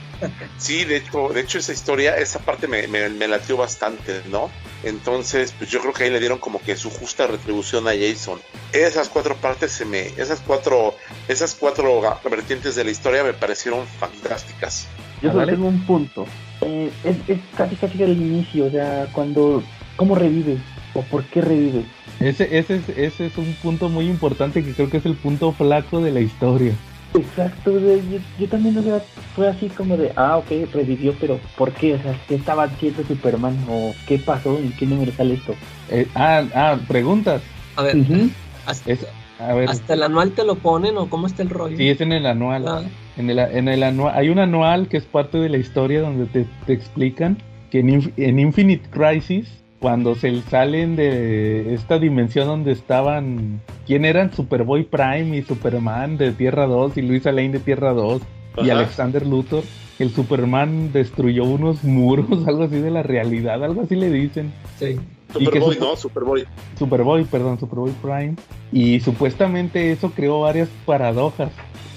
[0.58, 4.50] Sí, de hecho, de hecho esa historia, esa parte me, me, me latió bastante, ¿no?
[4.84, 8.40] Entonces, pues yo creo que ahí le dieron como que su justa retribución a Jason.
[8.72, 10.96] Esas cuatro partes se me, esas cuatro,
[11.28, 12.02] esas cuatro
[12.32, 14.88] vertientes de la historia me parecieron fantásticas.
[15.22, 16.26] Yo solo tengo un punto.
[16.62, 19.62] Eh, es, es casi casi el inicio, o sea, cuando...
[19.98, 20.58] ¿Cómo revive?
[20.94, 21.84] ¿O por qué revive?
[22.20, 25.52] Ese, ese, es, ese es un punto muy importante que creo que es el punto
[25.52, 26.74] flaco de la historia.
[27.16, 29.00] Exacto, yo, yo también, o sea,
[29.36, 31.94] fue así como de, ah, ok, revivió, pero ¿por qué?
[31.96, 33.56] O sea, ¿qué estaba haciendo Superman?
[33.70, 34.58] ¿O qué pasó?
[34.58, 35.54] ¿En qué número sale esto?
[35.90, 37.42] Eh, ah, ah, preguntas.
[37.76, 37.98] A ver,
[38.66, 39.06] hasta, Es,
[39.40, 41.78] a ver, hasta el anual te lo ponen o cómo está el rollo.
[41.78, 42.68] sí, es en el anual.
[42.68, 42.82] Ah,
[43.18, 46.26] En el, en el anual, hay un anual que es parte de la historia donde
[46.26, 47.38] te, te explican
[47.70, 54.34] que en, en Infinite Crisis cuando se salen de esta dimensión donde estaban, ¿quién eran?
[54.34, 58.22] Superboy Prime y Superman de Tierra 2 y Luisa Lane de Tierra 2
[58.64, 58.70] y.
[58.70, 59.66] Alexander Luthor.
[60.00, 64.54] El Superman destruyó unos muros, algo así de la realidad, algo así le dicen.
[64.80, 64.98] Sí.
[65.34, 65.98] Superboy, ¿no?
[65.98, 66.46] Superboy.
[66.80, 68.36] Superboy, perdón, Superboy Prime.
[68.72, 71.52] Y supuestamente eso creó varias paradojas.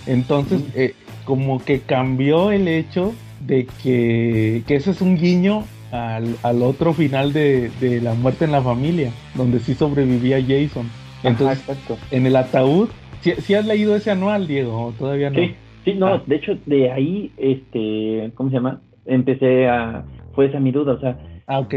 [0.06, 3.14] Entonces, eh, como que cambió el hecho
[3.46, 8.44] de que, que ese es un guiño al, al otro final de, de la muerte
[8.44, 10.86] en la familia, donde sí sobrevivía Jason.
[11.22, 11.64] Entonces,
[12.10, 12.88] en el ataúd,
[13.20, 14.86] ¿sí, has leído ese anual, Diego?
[14.86, 15.36] ¿O todavía no?
[15.38, 15.54] Sí,
[15.84, 16.22] sí, no, Ah.
[16.26, 18.80] de hecho, de ahí, este, ¿cómo se llama?
[19.06, 20.04] Empecé a,
[20.34, 21.74] fue esa mi duda, o sea, Ah, ok.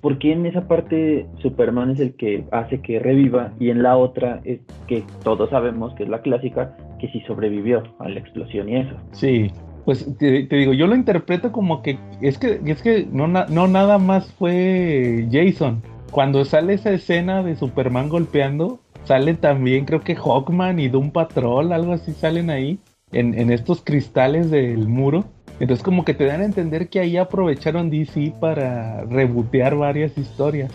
[0.00, 3.96] ¿por qué en esa parte Superman es el que hace que reviva y en la
[3.98, 8.68] otra es que todos sabemos que es la clásica, que sí sobrevivió a la explosión
[8.70, 8.94] y eso?
[9.12, 9.50] Sí,
[9.88, 13.68] pues te, te digo, yo lo interpreto como que es que es que no, no
[13.68, 15.80] nada más fue Jason.
[16.10, 21.72] Cuando sale esa escena de Superman golpeando, sale también creo que Hawkman y Doom Patrol,
[21.72, 22.78] algo así salen ahí
[23.12, 25.24] en, en estos cristales del muro.
[25.58, 30.70] Entonces como que te dan a entender que ahí aprovecharon DC para rebotear varias historias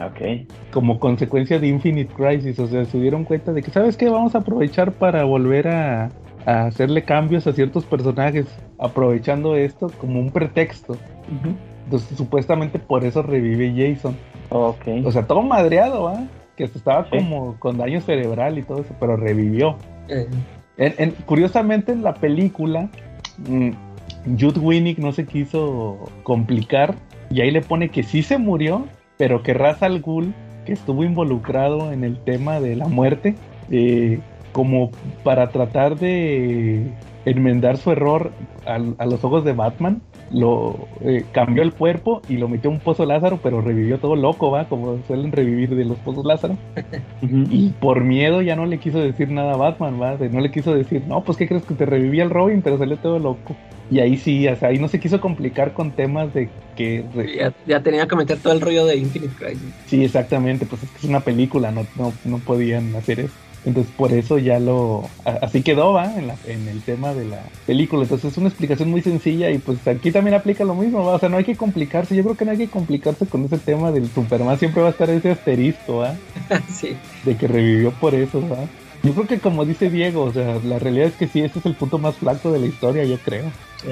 [0.00, 0.48] Ok.
[0.72, 4.08] como consecuencia de Infinite Crisis, o sea, se dieron cuenta de que, ¿sabes qué?
[4.08, 6.10] Vamos a aprovechar para volver a,
[6.46, 8.46] a hacerle cambios a ciertos personajes,
[8.78, 10.96] aprovechando esto como un pretexto.
[11.84, 14.16] Entonces, supuestamente por eso revive Jason.
[14.50, 14.86] Ok.
[15.04, 16.24] O sea, todo madreado, ¿va?
[16.56, 17.10] Que estaba Sí.
[17.18, 19.76] como con daño cerebral y todo eso, pero revivió.
[20.08, 20.26] Eh,
[20.76, 22.88] En- en- curiosamente, en la película,
[23.48, 23.70] mm,
[24.40, 26.96] Jude Winnick no se quiso complicar
[27.30, 30.34] y ahí le pone que sí se murió, pero que Ra's al Ghul,
[30.66, 33.36] que estuvo involucrado en el tema de la muerte,
[33.70, 34.18] eh,
[34.54, 34.92] como
[35.24, 36.92] para tratar de
[37.26, 38.30] enmendar su error
[38.66, 40.00] a, los ojos de Batman,
[40.30, 44.14] lo eh, cambió el cuerpo y lo metió a un pozo Lázaro, pero revivió todo
[44.14, 46.56] loco, va, como suelen revivir de los pozos Lázaro.
[47.50, 50.16] Y por miedo ya no le quiso decir nada a Batman, ¿va?
[50.30, 52.62] No le quiso decir, no, pues ¿qué crees que te revivía el Robin?
[52.62, 53.56] Pero salió todo loco.
[53.90, 57.04] Y ahí sí, o sea, ahí no se quiso complicar con temas de que...
[57.66, 59.74] ya tenía que meter todo el rollo de Infinite Crisis.
[59.86, 63.34] Sí, exactamente, pues es que es una película, no, no, no podían hacer eso.
[63.64, 65.08] Entonces por eso ya lo...
[65.24, 66.14] Así quedó, ¿va?
[66.16, 68.02] En, la, en el tema de la película.
[68.02, 71.14] Entonces es una explicación muy sencilla y pues aquí también aplica lo mismo, ¿va?
[71.14, 72.14] O sea, no hay que complicarse.
[72.14, 74.58] Yo creo que no hay que complicarse con ese tema del Superman.
[74.58, 76.14] Siempre va a estar ese asterisco, ¿va?
[76.68, 76.96] sí.
[77.24, 78.66] de que revivió por eso, ¿verdad?
[79.02, 81.66] Yo creo que como dice Diego, o sea, la realidad es que sí, ese es
[81.66, 83.44] el punto más flaco de la historia, yo creo.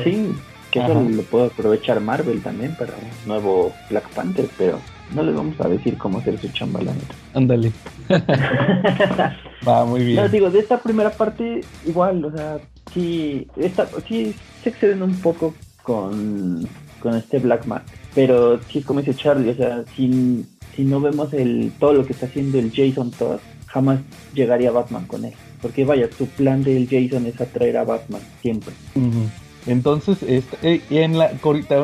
[0.04, 0.32] Sí,
[0.70, 1.00] que eso Ajá.
[1.00, 4.80] lo puedo aprovechar Marvel también para un nuevo Black Panther, pero
[5.14, 7.14] no les vamos a decir cómo hacer su chamba, la neta.
[7.34, 7.72] Ándale,
[9.66, 10.16] va muy bien.
[10.16, 12.58] No, digo, de esta primera parte, igual, o sea,
[12.92, 16.66] sí, esta, sí se exceden un poco con,
[17.00, 17.82] con este Blackman,
[18.14, 20.44] pero sí es como dice Charlie, o sea, si,
[20.76, 24.00] si no vemos el todo lo que está haciendo el Jason Todd, jamás
[24.34, 25.32] llegaría Batman con él.
[25.60, 28.74] Porque vaya, su plan del Jason es atraer a Batman, siempre.
[29.66, 31.26] Entonces, esta- eh, y en la,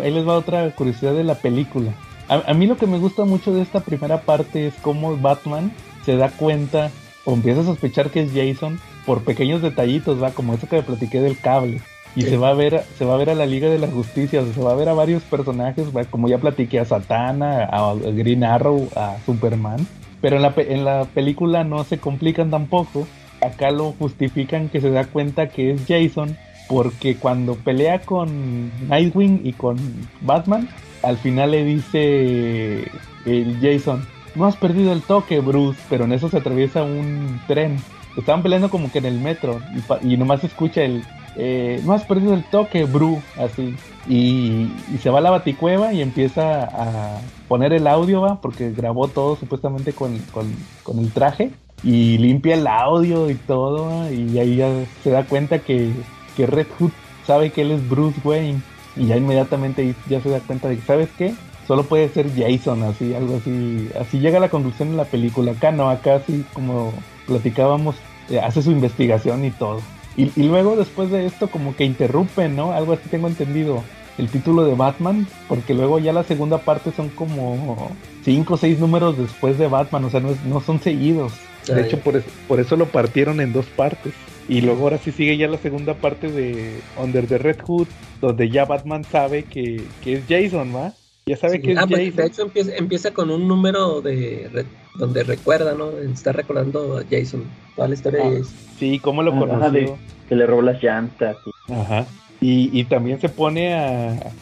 [0.03, 1.95] ahí les va otra curiosidad de la película.
[2.29, 5.73] A, a mí lo que me gusta mucho de esta primera parte es cómo Batman
[6.05, 6.91] se da cuenta
[7.25, 10.83] o empieza a sospechar que es Jason por pequeños detallitos, va, como eso que le
[10.83, 11.81] platiqué del cable.
[12.17, 12.31] Y Sí.
[12.31, 14.45] se va a ver, se va a ver a la Liga de la Justicia, o
[14.45, 17.95] sea, se va a ver a varios personajes, va, como ya platiqué a Satana, a
[17.95, 19.87] Green Arrow, a Superman.
[20.21, 23.07] Pero en la, en la película no se complican tampoco.
[23.41, 26.37] Acá lo justifican que se da cuenta que es Jason
[26.69, 29.79] porque cuando pelea con Nightwing y con
[30.21, 30.69] Batman,
[31.03, 32.91] al final le dice
[33.25, 37.77] el Jason, no has perdido el toque, Bruce, pero en eso se atraviesa un tren.
[38.17, 39.61] Estaban peleando como que en el metro
[40.03, 41.05] y, y nomás escucha el,
[41.41, 43.77] eh, no has perdido el toque, Bru, así.
[44.09, 44.69] Y,
[45.01, 49.37] se va a la baticueva y empieza a poner el audio, va, porque grabó todo
[49.37, 51.53] supuestamente con, con, el traje
[51.85, 54.69] y limpia el audio y todo, y ahí ya
[55.05, 55.93] se da cuenta que,
[56.37, 56.91] que Red Hood
[57.25, 58.61] sabe que él es Bruce Wayne
[58.99, 61.35] y ya inmediatamente ya se da cuenta de que, ¿sabes qué?
[61.67, 63.91] Solo puede ser Jason, así, algo así.
[64.01, 65.53] Así llega la conclusión en la película.
[65.53, 66.93] Acá no, acá sí, como
[67.27, 67.97] platicábamos,
[68.31, 69.81] eh, hace su investigación y todo.
[70.17, 72.73] Y, y luego después de esto como que interrumpen, ¿no?
[72.73, 73.85] Algo así tengo entendido.
[74.19, 77.91] El título de Batman, porque luego ya la segunda parte son como
[78.25, 81.33] cinco o seis números después de Batman, o sea, no, es- no son seguidos.
[81.67, 81.83] De Ay.
[81.87, 84.13] hecho, por eso, por eso lo partieron en dos partes.
[84.49, 87.87] Y luego ahora sí sigue ya la segunda parte de Under the Red Hood,
[88.21, 90.95] donde ya Batman sabe que, que es Jason, ¿va?
[91.27, 91.63] Ya sabe Sí.
[91.63, 92.17] que es Ah, pues, Jason.
[92.17, 94.65] de hecho empieza, empieza con un número de re-
[94.99, 95.91] donde recuerda, ¿no?
[95.91, 97.45] Está recordando a Jason,
[97.77, 98.31] toda la historia Ah.
[98.31, 98.55] de Jason.
[98.79, 99.71] Sí, cómo lo Ajá, conoció.
[99.73, 99.95] de-
[100.29, 101.37] que le robó las llantas.
[101.69, 102.07] y- Ajá.
[102.41, 104.33] Y, y también se pone a,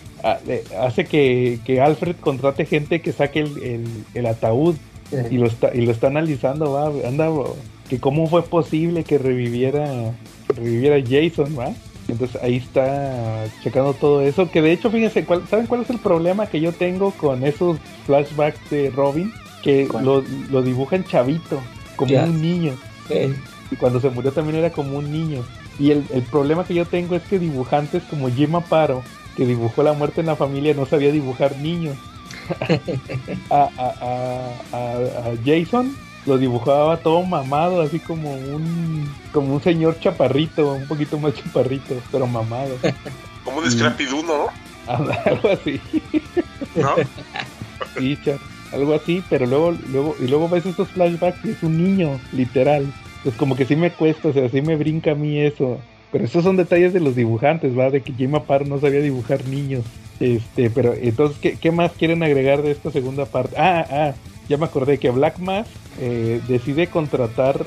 [0.81, 4.75] hace que, que Alfred contrate gente que saque el, el- el ataúd
[5.31, 7.31] y lo está y lo está analizando, va, anda,
[7.89, 10.13] que cómo fue posible que reviviera
[10.49, 11.73] reviviera Jason, va.
[12.09, 15.99] Entonces ahí está checando todo eso, que de hecho fíjense, ¿cuál- ¿saben cuál es el
[15.99, 19.33] problema que yo tengo con esos flashbacks de Robin?
[19.63, 21.61] Que lo, lo dibujan chavito,
[21.97, 22.73] como un niño.
[23.73, 25.45] Y cuando se murió también era como un niño.
[25.79, 29.03] Y el, el problema que yo tengo es que dibujantes como Jim Aparo,
[29.37, 31.97] que dibujó la muerte en la familia, no sabía dibujar niños.
[33.51, 35.95] a, a- a- a- a Jason
[36.27, 41.95] lo dibujaba todo mamado, así como un como un señor chaparrito, un poquito más chaparrito,
[42.11, 42.77] pero mamado.
[43.45, 44.47] Como un Scrappy ¿no?
[44.93, 45.81] Algo así.
[46.75, 46.91] ¿No?
[47.97, 48.39] Sí, cha-
[48.73, 52.93] algo así, pero luego, luego, y luego ves estos flashbacks y es un niño, literal.
[53.27, 55.81] Pues como que sí me cuesta, o sea, sí me brinca a mí eso.
[56.13, 57.91] Pero esos son detalles de los dibujantes, ¿va?
[57.91, 59.83] De que Jim Aparo no sabía dibujar niños.
[60.21, 63.57] Este, pero entonces, ¿qué, qué más quieren agregar de esta segunda parte?
[63.59, 64.15] Ah, ah,
[64.49, 65.67] ya me acordé que Black Mass
[66.01, 67.67] eh, decide contratar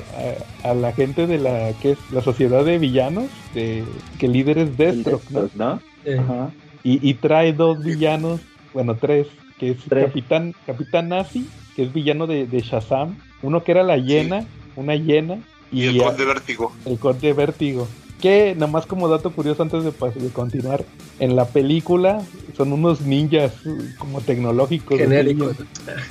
[0.64, 3.84] a, a la gente de la que es la sociedad de villanos, de,
[4.18, 5.78] que líder es Deathstroke, ¿no?
[6.18, 6.52] Ajá.
[6.82, 8.40] Y, y trae dos villanos,
[8.72, 9.26] bueno, tres,
[9.58, 10.06] que es Tres.
[10.06, 11.46] Capitán, Capitán Nazi,
[11.76, 14.46] que es villano de, de Shazam, uno que era la hiena,
[14.76, 15.38] una hiena,
[15.72, 16.72] y, Y el Conde Vértigo.
[16.84, 17.88] el Conde Vértigo.
[18.20, 20.84] Que, nada más como dato curioso antes de, de continuar,
[21.20, 22.20] en la película
[22.56, 24.98] son unos ninjas uh, como tecnológicos.
[24.98, 25.56] genéricos.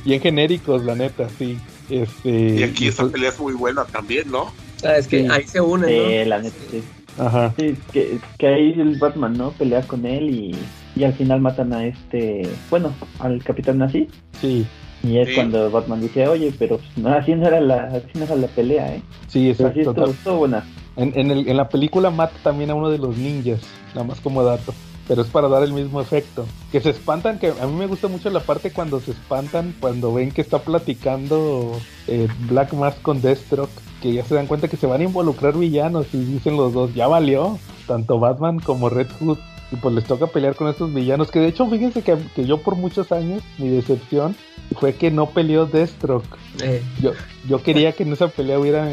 [0.05, 1.57] Bien, genéricos, la neta, sí.
[1.89, 2.29] Este,
[2.59, 4.51] Y aquí esta pues- pelea es muy buena también, ¿no?
[4.83, 5.27] Ah, es que Sí.
[5.29, 6.09] ahí se unen, ¿no?
[6.09, 6.83] Sí, la neta, sí.
[7.19, 7.53] Ajá.
[7.59, 9.51] Sí, que, que ahí el Batman, ¿no?
[9.51, 10.55] Pelea con él y,
[10.95, 14.07] y al final matan a este, bueno, al Capitán Nazi.
[14.41, 14.65] Sí,
[15.03, 15.35] Y es Sí.
[15.35, 18.47] cuando Batman dice, oye, pero pues, no, así no era la, así no era la
[18.47, 19.01] pelea, ¿eh?
[19.27, 19.79] sí, así exacto.
[19.91, 20.65] estuvo, estuvo buena.
[20.97, 23.61] En, en, el- en la película mata también a uno de los ninjas,
[23.95, 24.73] nada más como dato.
[25.07, 26.45] Pero es para dar el mismo efecto.
[26.71, 30.13] Que se espantan, que a mí me gusta mucho la parte cuando se espantan, cuando
[30.13, 31.71] ven que está platicando
[32.07, 33.71] eh, Black Mask con Deathstroke,
[34.01, 36.93] que ya se dan cuenta que se van a involucrar villanos y dicen los dos,
[36.93, 37.57] ya valió,
[37.87, 39.39] tanto Batman como Red Hood.
[39.71, 42.57] Y pues les toca pelear con estos villanos, que de hecho fíjense que, que yo
[42.57, 44.35] por muchos años, mi decepción
[44.77, 46.25] fue que no peleó Deathstroke.
[46.61, 47.11] Eh, Yo,
[47.47, 48.87] yo quería que en esa pelea hubiera,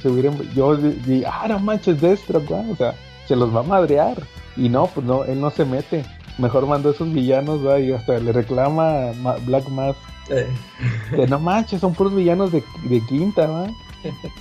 [0.00, 2.60] se hubiera, yo di, di, ah, no manches, Deathstroke, ¿va?
[2.70, 2.94] o sea,
[3.26, 4.16] se los va a madrear.
[4.56, 6.04] Y no, pues no, él no se mete.
[6.38, 9.98] Mejor mandó a esos villanos, va, y hasta le reclama a Black Mask
[10.30, 10.46] eh,
[11.14, 13.66] que no manches, son puros villanos de, de quinta, ¿va?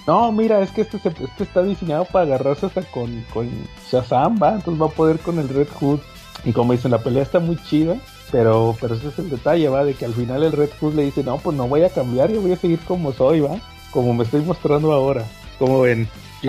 [0.07, 3.49] No, mira, es que este, se- este está diseñado para agarrarse hasta con, con
[3.91, 4.55] Shazam, ¿va?
[4.55, 5.99] Entonces va a poder con el Red Hood.
[6.45, 7.97] Y como dicen, la pelea está muy chida,
[8.31, 9.83] pero, pero ese es el detalle, ¿va?
[9.83, 12.31] De que al final el Red Hood le dice, no, pues no voy a cambiar,
[12.31, 13.59] yo voy a seguir como soy, ¿va?
[13.91, 15.25] Como me estoy mostrando ahora.
[15.57, 16.07] Como ven?
[16.41, 16.47] Sí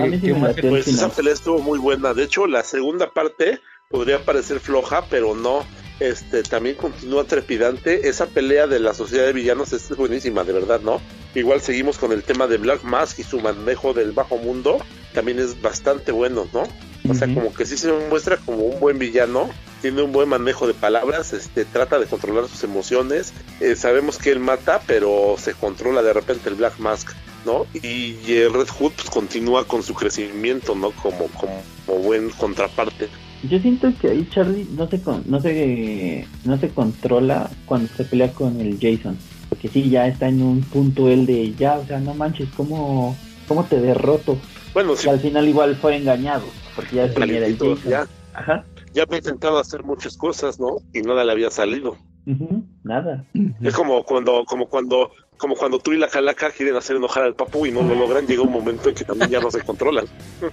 [0.61, 2.13] Pues esa pelea estuvo muy buena.
[2.13, 3.59] De hecho, la segunda parte
[3.89, 5.65] podría parecer floja, pero no.
[5.99, 8.07] Este también continúa trepidante.
[8.09, 10.99] Esa pelea de la sociedad de villanos es buenísima, de verdad, ¿no?
[11.35, 14.77] Igual seguimos con el tema de Black Mask y su manejo del bajo mundo.
[15.13, 16.63] También es bastante bueno, ¿no?
[17.09, 19.49] O sea, como que sí se muestra como un buen villano,
[19.81, 23.33] tiene un buen manejo de palabras, este, trata de controlar sus emociones.
[23.59, 27.09] Eh, sabemos que él mata, pero se controla de repente el Black Mask,
[27.45, 27.65] ¿no?
[27.73, 30.91] Y, y el Red Hood pues, continúa con su crecimiento, ¿no?
[30.91, 33.07] Como, como, como buen contraparte.
[33.49, 38.03] Yo siento que ahí Charlie no se, con- no se no se controla cuando se
[38.03, 39.17] pelea con el Jason.
[39.49, 43.17] Porque sí, ya está en un punto él de ya, o sea, no manches, ¿cómo,
[43.47, 44.37] cómo te derroto?
[44.73, 46.43] Bueno, sí, al final igual fue engañado,
[46.75, 47.57] porque ya tenía el
[47.87, 48.65] ya, Ajá.
[48.93, 50.77] ya había intentado hacer muchas cosas, ¿no?
[50.93, 51.97] Y nada le había salido.
[52.83, 53.25] Nada.
[53.61, 57.33] Es como cuando, como cuando, como cuando tú y la calaca quieren hacer enojar al
[57.35, 60.05] papu y no lo logran, llega un momento en que también ya no se controlan.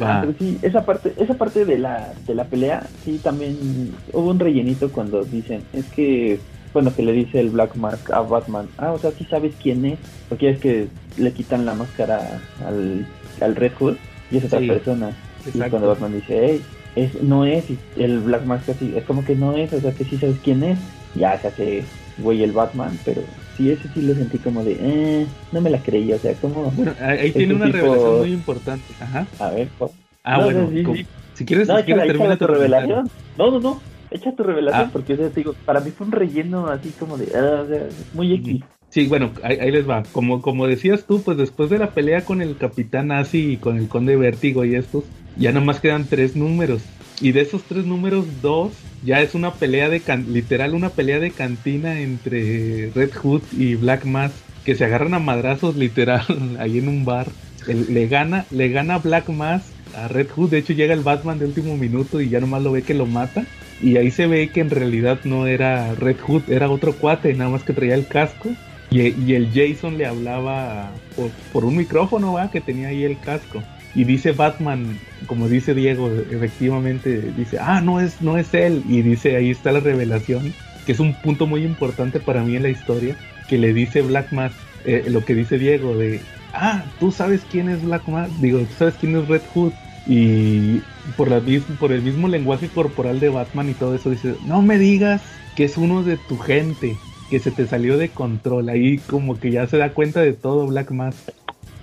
[0.00, 0.20] Va.
[0.20, 4.38] Pero sí, esa parte, esa parte de la, de la pelea, sí también hubo un
[4.38, 6.38] rellenito cuando dicen, es que,
[6.72, 9.84] bueno, que le dice el Black Mask a Batman, ah, o sea, sí sabes quién
[9.84, 9.98] es,
[10.28, 10.86] porque es que
[11.18, 13.04] le quitan la máscara al,
[13.42, 13.96] al Red Hood
[14.30, 15.10] y es otra Sí, persona.
[15.54, 16.62] Y cuando Batman dice, hey,
[16.96, 17.64] es, no es,
[17.96, 20.62] el Black Mask así, es como que no es, o sea, que sí sabes quién
[20.62, 20.78] es,
[21.14, 21.84] ya se hace
[22.18, 23.22] güey el Batman, pero
[23.56, 26.70] sí, ese sí lo sentí como de, eh, no me la creí, o sea, como,
[26.72, 28.84] Bueno, ahí tiene un una tipo- revelación muy importante.
[29.00, 29.26] Ajá.
[29.38, 29.92] a ver, po-
[30.22, 31.06] Ah, No, bueno, no, sí, como- sí.
[31.34, 32.54] si quieres, No, si quieres termina tu comentario.
[32.54, 33.10] revelación.
[33.38, 33.80] No, no, no.
[34.10, 34.90] Echa tu revelación Ah.
[34.92, 37.68] porque o sea, te digo, para mí fue un relleno así como de, ah, o
[37.68, 38.60] sea, muy X.
[38.92, 40.10] Sí, bueno, ahí, ahí les va.
[40.10, 43.76] Como, como decías tú, pues después de la pelea con el Capitán Nazi y con
[43.78, 46.92] el Conde Vértigo y estos, ya nomás quedan tres números.
[47.20, 51.20] Y de esos tres números, dos ya es una pelea de can- literal una pelea
[51.20, 56.24] de cantina entre Red Hood y Black Mask que se agarran a madrazos literal
[56.58, 57.36] ahí en un bar.
[57.66, 60.50] Le gana, le gana Black Mask a Red Hood.
[60.50, 63.06] De hecho, llega el Batman de último minuto y ya nomás lo ve que lo
[63.06, 63.52] mata.
[63.78, 67.50] Y ahí se ve que en realidad no era Red Hood, era otro cuate, nada
[67.50, 68.58] más que traía el casco.
[68.90, 72.50] Y, y el Jason le hablaba por, por un micrófono, ¿va?
[72.50, 73.62] Que tenía ahí el casco.
[73.94, 78.82] Y dice Batman, como dice Diego, efectivamente, dice, ah, no es, no es él.
[78.88, 80.54] Y dice, ahí está la revelación,
[80.86, 83.16] que es un punto muy importante para mí en la historia,
[83.48, 84.54] que le dice Black Mask,
[84.84, 86.20] eh, lo que dice Diego, de,
[86.54, 89.72] ah, tú sabes quién es Black Mask, digo, tú sabes quién es Red Hood.
[90.06, 90.80] Y
[91.16, 91.42] por, la,
[91.78, 95.20] por el mismo lenguaje corporal de Batman y todo eso, dice, no me digas
[95.56, 96.96] que es uno de tu gente,
[97.30, 98.68] que se te salió de control.
[98.68, 101.30] Ahí como que ya se da cuenta de todo Black Mask.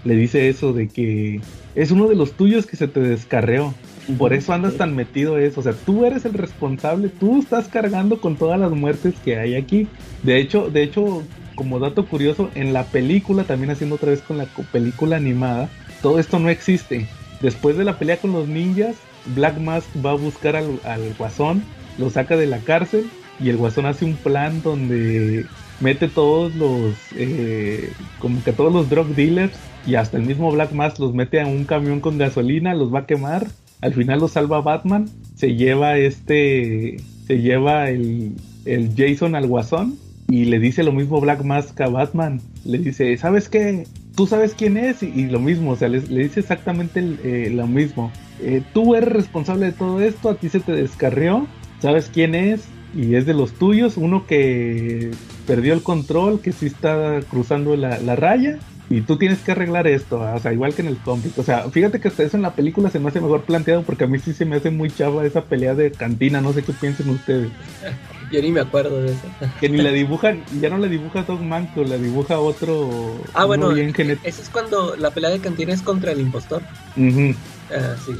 [0.04, 1.42] Le dice eso de que
[1.76, 3.74] es uno de los tuyos que se te descarreó.
[4.18, 5.62] Por eso andas tan metido eso.
[5.62, 9.56] O sea, tú eres el responsable, tú estás cargando con todas las muertes que hay
[9.56, 9.88] aquí.
[10.24, 11.24] De hecho, de hecho,
[11.56, 15.70] como dato curioso, en la película, también haciendo otra vez con la película animada,
[16.02, 17.08] todo esto no existe.
[17.42, 18.96] Después de la pelea con los ninjas,
[19.36, 20.80] Black Mask va a buscar al,
[21.18, 21.64] guasón,
[21.98, 25.46] lo saca de la cárcel y el guasón hace un plan donde
[25.80, 29.54] mete todos los, eh, como que todos los drug dealers
[29.86, 33.00] y hasta el mismo Black Mask los mete a un camión con gasolina, los va
[33.00, 33.48] a quemar.
[33.82, 36.98] Al final los salva Batman, se lleva este,
[37.28, 38.34] se lleva el,
[38.66, 39.98] el Jason al guasón
[40.28, 42.42] y le dice lo mismo Black Mask a Batman.
[42.66, 43.86] Le dice, ¿sabes qué?
[44.18, 48.12] tú sabes quién es y, lo mismo, o sea, le, dice exactamente eh, lo mismo.
[48.42, 51.48] Eh, tú eres responsable de todo esto, a ti se te descarrió,
[51.80, 55.12] sabes quién es y es de los tuyos, uno que
[55.46, 58.60] perdió el control, que sí está cruzando la, raya
[58.90, 61.38] y tú tienes que arreglar esto, o sea, igual que en el cómic.
[61.38, 64.06] O sea, fíjate que hasta eso en la película se me hace mejor planteado porque
[64.06, 66.74] a mí sí se me hace muy chava esa pelea de cantina, no sé qué
[66.74, 67.50] piensen ustedes.
[68.32, 69.22] Yo ni me acuerdo de eso.
[69.62, 73.22] Que ni la dibujan, ya no la dibuja Doc Manco, la dibuja otro.
[73.34, 76.62] Ah, bueno, eso es cuando la pelea de cantina es contra el impostor.
[76.62, 78.12] Ah, sí,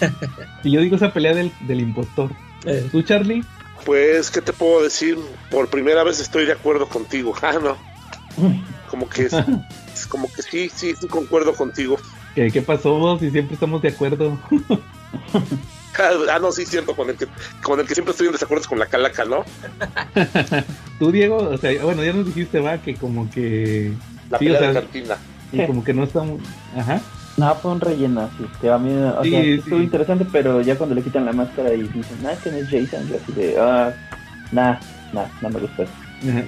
[0.00, 0.10] ya.
[0.64, 2.30] y yo digo esa pelea del, del impostor.
[2.64, 2.88] Eh.
[2.90, 3.44] ¿Tú, Charlie?
[3.86, 5.16] Pues, ¿qué te puedo decir?
[5.48, 7.34] Por primera vez estoy de acuerdo contigo.
[7.42, 7.76] Ah, no.
[8.90, 9.28] Como que,
[10.08, 11.96] como que sí, sí, sí concuerdo contigo.
[12.34, 13.20] ¿Qué, qué pasó vos?
[13.20, 14.38] Si siempre estamos de acuerdo.
[15.98, 17.26] Ah, no, sí, cierto, con el que,
[17.62, 19.46] con el que siempre estoy en desacuerdo con la calaca, ¿no?
[20.98, 23.94] Tú, Diego, o sea, bueno, ya nos dijiste, va, que como que...
[24.28, 25.16] La sí, de cantina.
[25.52, 26.42] Y como que no estamos...
[26.76, 27.00] Ajá.
[27.36, 28.46] No, fue un relleno, sí.
[28.60, 31.82] Que a mí, o sea, estuvo interesante, pero ya cuando le quitan la máscara y
[31.82, 33.92] dicen, ah, que no es Jason, yo así de, ah,
[34.52, 34.76] nah,
[35.12, 35.84] nah, no me gusta.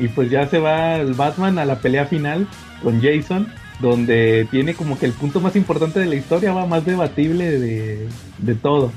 [0.00, 2.46] Y pues ya se va el Batman a la pelea final
[2.82, 3.46] con Jason,
[3.80, 8.08] donde tiene como que el punto más importante de la historia, va más debatible de,
[8.38, 8.90] de todo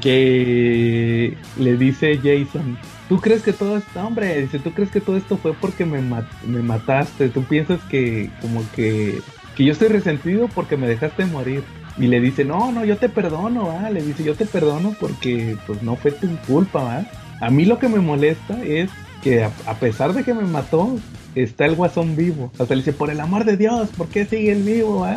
[0.00, 2.78] que le dice Jason,
[3.08, 6.00] ¿tú crees que todo esto, hombre, dice, ¿tú crees que todo esto fue porque me,
[6.00, 7.28] me mataste?
[7.28, 9.20] ¿Tú piensas que como que,
[9.56, 11.62] que yo estoy resentido porque me dejaste morir?
[11.98, 13.90] Y le dice, no, no, yo te perdono, ¿va?
[13.90, 17.06] Le dice, yo te perdono porque pues no fue tu culpa, ¿va?
[17.40, 18.88] A mí lo que me molesta es
[19.22, 20.98] que a, pesar de que me mató,
[21.34, 22.50] está el guasón vivo.
[22.56, 25.16] Sea, le dice, por el amor de Dios, ¿por qué sigue el vivo, ¿va?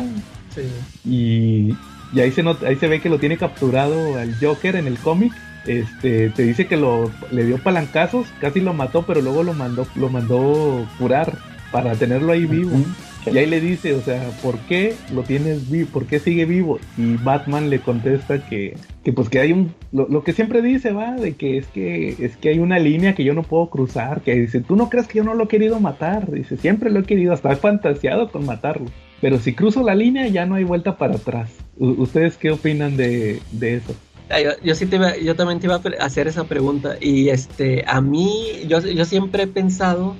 [0.54, 0.62] Sí.
[1.04, 1.76] Y,
[2.16, 5.32] y ahí se, ahí se ve que lo tiene capturado al Joker en el cómic.
[5.66, 9.86] Este, te dice que lo, le dio palancazos, casi lo mató, pero luego lo mandó,
[9.96, 11.38] lo mandó curar
[11.72, 12.78] para tenerlo ahí vivo.
[13.32, 15.88] Y ahí le dice, o sea, ¿por qué lo tienes vivo?
[15.92, 16.78] ¿Por qué sigue vivo?
[16.96, 21.12] Y Batman le contesta que, que pues que hay un, lo, que siempre dice, va,
[21.12, 24.34] de que es que es que hay una línea que yo no puedo cruzar, que
[24.34, 27.04] dice, tú no crees que yo no lo he querido matar, dice, siempre lo he
[27.04, 28.86] querido, hasta he fantaseado con matarlo.
[29.20, 31.50] Pero si cruzo la línea ya no hay vuelta para atrás.
[31.78, 33.94] ¿Ustedes qué opinan de, eso?
[34.28, 38.00] Ah, yo, sí te yo también te iba a hacer esa pregunta y este a
[38.00, 40.16] mí yo, yo siempre he pensado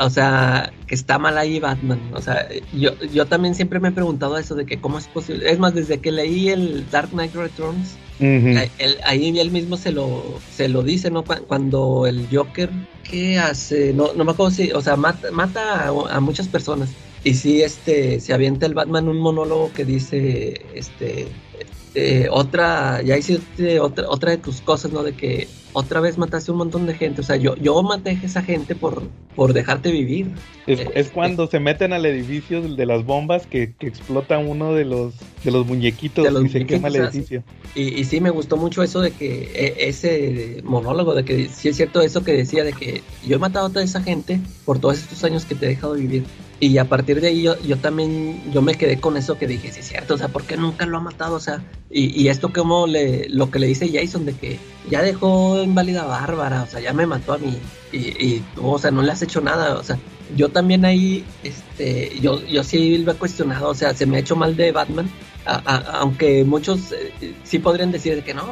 [0.00, 3.92] o sea que está mal ahí Batman o sea yo, yo también siempre me he
[3.92, 7.34] preguntado eso de que cómo es posible es más desde que leí el Dark Knight
[7.34, 7.96] Returns
[9.04, 10.22] ahí él mismo se lo
[10.54, 12.70] se lo dice no cuando el Joker
[13.08, 16.90] qué hace no no me acuerdo si o sea mata, mata a muchas personas
[17.24, 21.28] y sí, este, se avienta el Batman un monólogo que dice, este,
[21.98, 25.02] eh, otra, ya hiciste otra, otra de tus cosas, ¿no?
[25.02, 27.20] De que otra vez mataste un montón de gente.
[27.20, 29.02] O sea, yo, yo maté a esa gente por,
[29.34, 30.30] por dejarte vivir.
[30.66, 34.84] Es, eh, cuando se meten al edificio de las bombas que, que explota uno de
[34.84, 35.14] los,
[35.44, 37.42] de los muñequitos y se quema el edificio.
[37.74, 41.68] Y, y, sí, me gustó mucho eso de que e, ese monólogo, de que sí
[41.68, 44.78] es cierto eso que decía de que yo he matado a toda esa gente por
[44.78, 46.24] todos estos años que te he dejado vivir.
[46.60, 49.70] Y a partir de ahí yo, yo también, yo me quedé con eso que dije,
[49.72, 51.36] sí es cierto, o sea, ¿por qué nunca lo ha matado?
[51.36, 54.58] O sea, y, y esto como le, lo que le dice Jason de que
[54.90, 57.56] ya dejó inválida Bárbara, o sea, ya me mató a mí,
[57.92, 59.98] y, y o sea, no le has hecho nada, o sea,
[60.36, 64.20] yo también ahí, este, yo, yo sí lo he cuestionado, o sea, se me ha
[64.20, 65.08] hecho mal de Batman
[65.44, 68.44] aunque muchos eh, sí podrían decir de que no,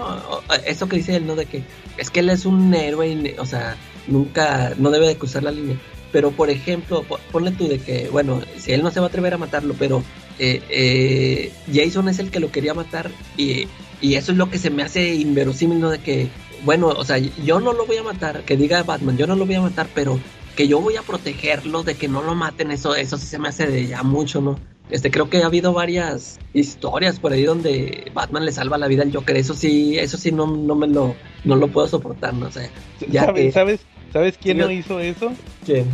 [0.64, 1.36] eso que dice él, ¿no?
[1.36, 1.62] De que
[1.98, 3.76] es que él es un héroe, o sea,
[4.06, 5.76] nunca, no debe de cruzar la línea.
[6.16, 9.08] Pero, por ejemplo, po- ponle tú de que, bueno, si él no se va a
[9.10, 10.02] atrever a matarlo, pero
[10.38, 13.66] eh, eh, Jason es el que lo quería matar y,
[14.00, 15.90] y eso es lo que se me hace inverosímil, ¿no?
[15.90, 16.28] De que,
[16.64, 19.44] bueno, o sea, yo no lo voy a matar, que diga Batman, yo no lo
[19.44, 20.18] voy a matar, pero
[20.56, 23.48] que yo voy a protegerlo de que no lo maten, eso, eso sí se me
[23.48, 24.58] hace de ya mucho, ¿no?
[24.88, 29.02] Este, creo que ha habido varias historias por ahí donde Batman le salva la vida
[29.02, 31.14] al Joker, eso sí, eso sí no, no me lo,
[31.44, 32.70] no lo puedo soportar, no sé.
[33.10, 33.80] Ya ¿Sabes, que- ¿sabes,
[34.16, 35.30] ¿Sabes quién no hizo eso?
[35.66, 35.84] ¿Quién?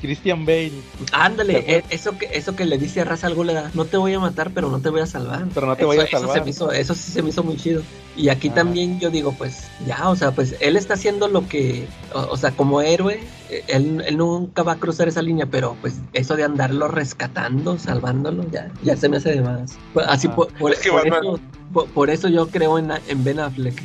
[0.00, 0.70] Christian Bale.
[1.12, 3.34] Ándale, eh, eso que, eso que le dice a Ra's al
[3.74, 5.46] no te voy a matar, pero no te voy a salvar.
[5.52, 6.38] Pero no te Eso- voy a Eso, salvar.
[6.38, 7.82] se me hizo, eso sí se me hizo muy chido.
[8.16, 8.54] Y aquí Ah.
[8.54, 12.36] también yo digo, pues ya, o sea, pues él está haciendo lo que, o, o
[12.36, 13.18] sea, como héroe,
[13.50, 17.78] eh, él, él nunca va a cruzar esa línea, pero pues eso de andarlo rescatando,
[17.80, 19.76] salvándolo, ya, ya se me hace de más.
[19.92, 20.36] Pues, Así Ah.
[20.36, 21.40] por, por- Es que por Batman- eso,
[21.72, 23.82] por, por eso yo creo en, en Ben Affleck.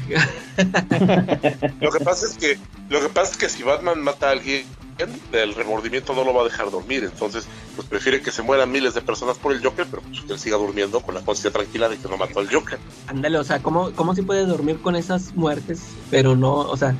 [1.81, 2.57] Lo que pasa es que
[2.89, 4.65] lo que pasa es que si Batman mata a alguien,
[5.34, 7.45] el remordimiento no lo va a dejar dormir, entonces
[7.76, 10.39] pues prefiere que se mueran miles de personas por el Joker, pero pues que él
[10.39, 12.80] siga durmiendo con la conciencia tranquila de que no mató al Joker.
[13.07, 15.84] Ándale, o sea, ¿cómo, ¿cómo se puede dormir con esas muertes?
[16.09, 16.95] Pero no, o sea,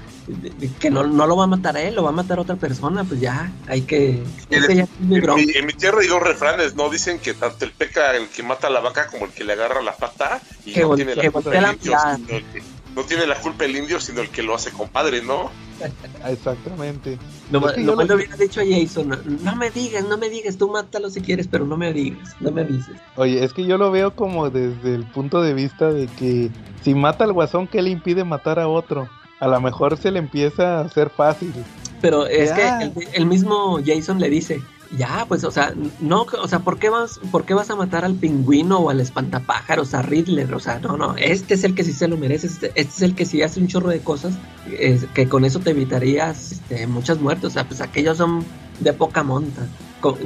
[0.79, 2.55] que no, no lo va a matar a él, lo va a matar a otra
[2.57, 4.23] persona, pues ya, hay que...
[4.49, 6.89] ese ya es mi En mi, en mi tierra hay dos refranes, ¿no?
[6.89, 9.53] Dicen que tanto el peca el que mata a la vaca como el que le
[9.53, 12.15] agarra la pata y Que no tiene la que culpa el la indio, mirada.
[12.17, 12.63] sino el que-
[12.95, 15.51] no tiene la culpa el indio, sino el que lo hace compadre, ¿no?
[16.25, 17.17] Exactamente.
[17.51, 20.17] Nomás Es que yo nomás lo- hubiera dicho a Jason, no, no me digas, no
[20.17, 22.95] me digas, tú mátalo si quieres, pero no me digas, no me avises.
[23.15, 26.49] Oye, es que yo lo veo como desde el punto de vista de que
[26.83, 29.07] si mata al guasón, ¿qué le impide matar a otro?
[29.39, 31.53] A lo mejor se le empieza a hacer fácil.
[32.01, 32.77] Pero es Ya.
[32.80, 34.61] que el, el mismo Jason le dice,
[34.97, 38.05] ya, pues, o sea, no, o sea, ¿por qué vas, por qué vas a matar
[38.05, 40.53] al pingüino o al espantapájaros, a Riddler?
[40.53, 43.01] O sea, no, no, este es el que sí se lo merece, este, este es
[43.01, 44.34] el que sí hace un chorro de cosas,
[44.80, 48.43] es- que con eso te evitarías este, muchas muertes, o sea, pues aquellos son
[48.80, 49.64] de poca monta.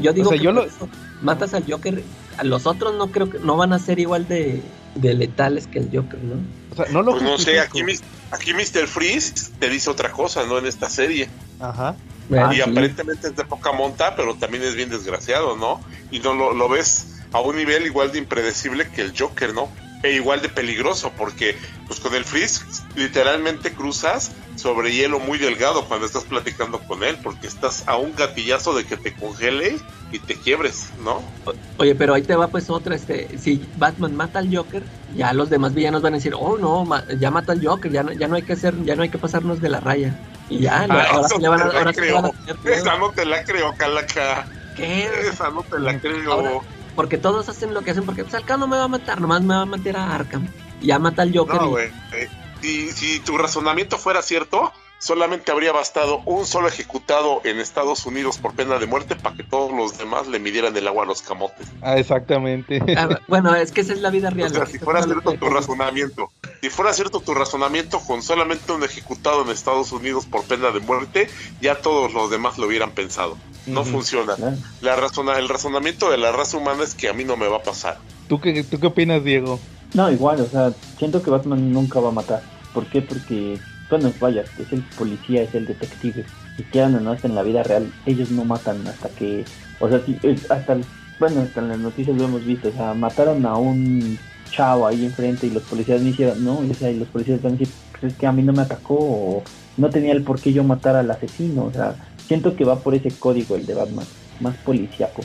[0.01, 0.65] Yo digo sea, que yo lo-
[1.21, 2.03] matas al Joker,
[2.37, 4.61] a los otros no creo que, no van a ser igual de,
[4.95, 6.35] de letales que el Joker, ¿no?
[6.71, 7.81] O sea, no lo Pues no sé, aquí,
[8.31, 8.87] aquí Mr.
[8.87, 10.57] Freeze te dice otra cosa, ¿no?
[10.57, 11.29] En esta serie.
[11.59, 11.95] Ajá.
[12.33, 12.61] Ah, y sí.
[12.61, 15.81] aparentemente es de poca monta, pero también es bien desgraciado, ¿no?
[16.11, 19.69] Y no lo, lo ves a un nivel igual de impredecible que el Joker, ¿no?
[20.03, 21.55] E igual de peligroso, porque
[21.87, 22.59] pues con el Freeze
[22.95, 28.15] literalmente cruzas sobre hielo muy delgado cuando estás platicando con él, porque estás a un
[28.15, 29.79] gatillazo de que te congele
[30.11, 31.23] y te quiebres, ¿no?
[31.77, 35.49] Oye, pero ahí te va pues otra, este, si Batman mata al Joker, ya los
[35.49, 38.27] demás villanos van a decir, oh no, ma- ya mata al Joker, ya no, ya
[38.27, 40.19] no hay que hacer, ya no hay que pasarnos de la raya.
[40.47, 42.15] Y ya, no, Ah, ahora sí le van a, ahora sí le creo.
[42.15, 42.75] van a tener miedo.
[42.77, 44.47] Esa no te la creo, Calaca.
[44.73, 45.09] ¿Qué?
[45.27, 46.31] Esa no te la creo.
[46.31, 46.51] Ahora-
[46.95, 49.41] Porque todos hacen lo que hacen, porque pues Arkham no me va a matar, nomás
[49.41, 50.47] me va a matar a Arkham.
[50.81, 51.61] Y ya mata al Joker.
[51.61, 51.83] No, y-.
[52.13, 52.29] Eh,
[52.61, 58.37] Si, si tu razonamiento fuera cierto, solamente habría bastado un solo ejecutado en Estados Unidos
[58.37, 61.21] por pena de muerte para que todos los demás le midieran el agua a los
[61.21, 61.67] camotes.
[61.81, 62.81] Ah, exactamente.
[62.95, 64.51] Ah, bueno, es que esa es la vida O real.
[64.51, 66.29] sea, lo que si fuera cierto tu razonamiento,
[66.61, 70.79] si fuera cierto tu razonamiento con solamente un ejecutado en Estados Unidos por pena de
[70.79, 71.29] muerte,
[71.61, 73.37] ya todos los demás lo hubieran pensado.
[73.65, 74.35] No funciona.
[74.81, 77.57] La razona, el razonamiento de la raza humana es que a mí no me va
[77.57, 77.97] a pasar.
[78.27, 79.59] ¿Tú qué, ¿Tú qué opinas, Diego?
[79.93, 82.41] No, igual, o sea, siento que Batman nunca va a matar.
[82.73, 83.01] ¿Por qué?
[83.01, 83.59] Porque,
[83.91, 86.23] bueno, vaya, es el policía, es el detective.
[86.55, 89.43] Si quieran o no, hasta en la vida real, ellos no matan hasta que,
[89.79, 90.17] o sea, si,
[90.49, 90.77] hasta,
[91.19, 94.17] bueno, hasta en las noticias lo hemos visto, o sea, mataron a un
[94.49, 97.55] chavo ahí enfrente y los policías no hicieron, no, o sea, y los policías van
[97.55, 99.43] a pues es que a mí no me atacó o
[99.77, 101.95] no tenía el por qué yo matar al asesino, o sea,
[102.27, 104.05] siento que va por ese código el de Batman,
[104.39, 105.21] más policíaco.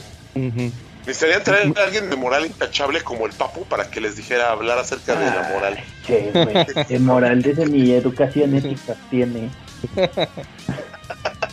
[1.07, 4.77] Necesitarían traer a alguien de moral intachable como el Papu para que les dijera hablar
[4.77, 5.77] acerca de la moral.
[6.05, 9.49] Che, güey, qué moral, de ese ni educación ética tiene.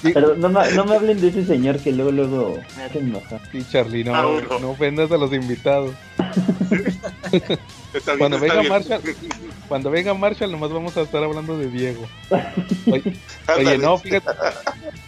[0.03, 3.41] Pero no me, no me hablen de ese señor que luego, luego me hacen enojar.
[3.53, 4.59] Sí, Charlie, no, Ah, bueno.
[4.59, 5.95] no ofendas a los invitados.
[7.95, 8.73] Está bien, Cuando está venga bien.
[8.73, 9.17] Marshall,
[9.69, 12.07] cuando venga Marshall, nomás vamos a estar hablando de Diego.
[13.57, 14.31] Oye, no, fíjate,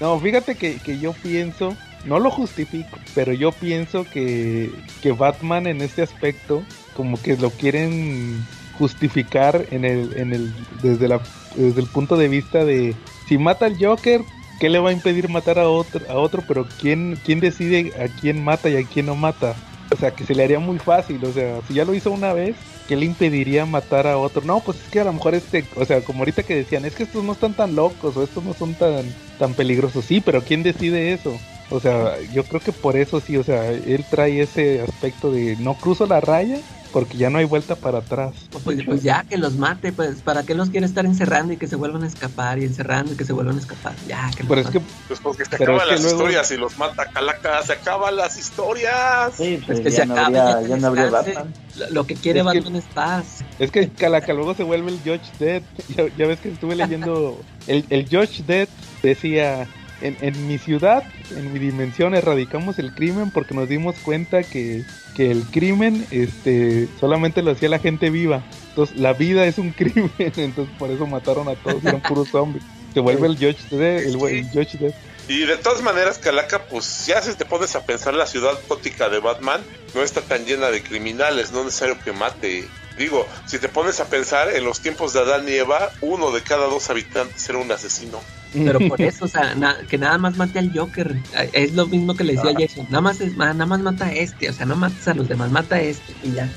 [0.01, 4.71] no, fíjate que, que yo pienso, no lo justifico, pero yo pienso que,
[5.03, 6.63] que Batman en este aspecto,
[6.95, 8.47] como que lo quieren
[8.79, 11.21] justificar en el, en el, desde la,
[11.57, 12.95] desde el punto de vista de
[13.27, 14.23] si mata al Joker,
[14.61, 16.43] ¿qué le va a impedir matar a otro, a otro?
[16.47, 19.57] Pero quién, quién decide a quién mata y a quién no mata.
[19.91, 22.33] O sea, que se le haría muy fácil, o sea, si ya lo hizo una
[22.33, 22.57] vez,
[22.87, 24.43] ¿qué le impediría matar a otro?
[24.43, 26.95] No, pues es que a lo mejor este, o sea, como ahorita que decían, es
[26.95, 30.05] que estos no están tan locos o estos no son tan, tan peligrosos.
[30.05, 31.39] Sí, pero ¿quién decide eso?
[31.71, 35.57] O sea, yo creo que por eso sí, o sea, él trae ese aspecto de
[35.57, 36.59] no cruzo la raya
[36.97, 38.32] porque ya no hay vuelta para atrás.
[38.64, 41.66] Pues, pues ya que los mate, pues ¿para qué los quiere estar encerrando y que
[41.66, 43.94] se vuelvan a escapar y encerrando y que se vuelvan a escapar?
[44.09, 44.93] Ya, que los Pero es que mate.
[45.06, 48.16] Pues porque se acaban es que las luego- historias y los mata Calaca, se acaban
[48.16, 49.35] las historias.
[49.36, 51.10] Sí, pues Es que ya, se no habría, ya ya no habría.
[51.10, 51.52] Batman.
[51.77, 53.27] Lo- Lo que quiere Es que- Batman es paz.
[53.59, 55.62] Es que Calaca luego se vuelve el Judge Dead.
[55.94, 57.39] Ya, ya ves que estuve leyendo.
[57.66, 58.68] El, el Judge Dead
[59.02, 59.66] decía:
[60.01, 64.85] en, en mi ciudad, en mi dimensión, erradicamos el crimen porque nos dimos cuenta que,
[65.14, 68.43] que el crimen este, solamente lo hacía la gente viva.
[68.68, 70.12] Entonces, la vida es un crimen.
[70.18, 71.85] Entonces, por eso mataron a todos.
[71.85, 72.64] Eran puros zombies.
[72.93, 73.98] Se vuelve el Judge Dead.
[73.98, 74.94] El, el Judge Dead.
[75.28, 79.09] Y de todas maneras, Calaca, pues ya si te pones a pensar la ciudad gótica
[79.09, 79.60] de Batman,
[79.94, 82.68] no está tan llena de criminales, no es necesario que mate.
[82.97, 86.43] Digo, si te pones a pensar, en los tiempos de Adán y Eva, uno de
[86.43, 88.20] cada dos habitantes era un asesino.
[88.52, 91.16] Pero por eso, o sea, na- que nada más mate al Joker.
[91.52, 92.86] Es lo mismo que le decía Jason.
[92.90, 94.48] Nada más, es- nada más mata a este.
[94.51, 96.51] O sea, no mates a los demás, mata a este y ya.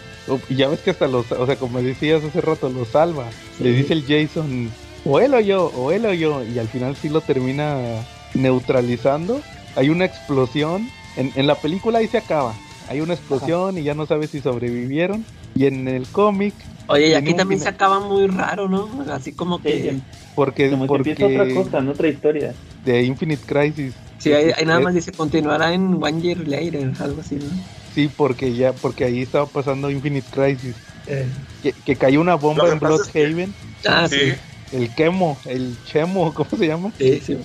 [0.48, 3.26] Y ya ves que hasta los, o sea, como decías hace rato, lo salva.
[3.60, 4.70] Le dice el Jason,
[5.04, 7.76] o él o yo, o él o yo, y al final sí lo termina
[8.54, 9.42] neutralizando.
[9.76, 10.90] Hay una explosión.
[11.18, 12.54] En, en la película ahí se acaba.
[12.88, 15.26] Hay una explosión y ya no sabes si sobrevivieron.
[15.56, 16.54] Y en el cómic,
[16.90, 18.88] Oye, y aquí también se acaba muy raro, ¿no?
[19.12, 19.92] Así como que...
[19.92, 20.02] Sí,
[20.36, 22.54] porque, como que porque empieza otra cosa, en otra historia.
[22.84, 23.94] de Infinite Crisis.
[24.18, 27.46] Sí, ahí, ahí nada Eh, más dice continuará en One Year Later, algo así, ¿no?
[27.94, 30.76] Sí, porque ya, porque ahí estaba pasando Infinite Crisis.
[31.08, 31.28] Eh,
[31.64, 33.54] Que, que cayó una bomba Lo en pasa es que- Bloodhaven.
[33.88, 34.16] Ah, sí.
[34.16, 34.34] Sí.
[34.72, 36.92] El Chemo, el Chemo, ¿cómo se llama?
[36.98, 37.38] Sí, sí.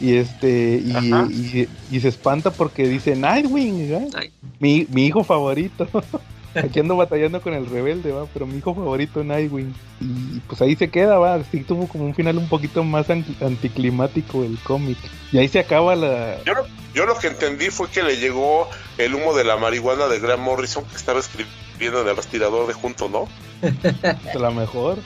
[0.00, 0.90] Y este y,
[1.30, 4.10] y, y se espanta porque dice Nightwing.
[4.14, 4.30] Ay.
[4.58, 5.88] mi, mi hijo favorito
[6.54, 10.76] aquí ando batallando con el rebelde va pero mi hijo favorito Nightwing y pues ahí
[10.76, 14.98] se queda va sí tuvo como un final un poquito más an- anticlimático el cómic
[15.32, 18.68] y ahí se acaba la Yo, lo- yo lo que entendí fue que le llegó
[18.98, 22.74] el humo de la marihuana de Graham Morrison que estaba escribiendo en el respirador de
[22.74, 23.28] junto, ¿no?
[24.38, 24.98] la mejor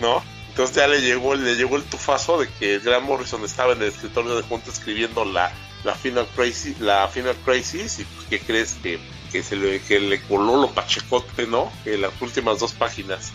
[0.00, 0.22] ¿No?
[0.48, 3.88] Entonces ya le llegó, le llegó el tufazo de que Graham Morrison estaba en el
[3.88, 5.52] escritorio de junto escribiendo la,
[5.84, 8.98] la Final Crisis, la Final Crisis, y pues, ¿qué crees que,
[9.30, 11.70] que se le, que le coló lo pachecote, ¿no?
[11.84, 13.32] En las últimas dos páginas.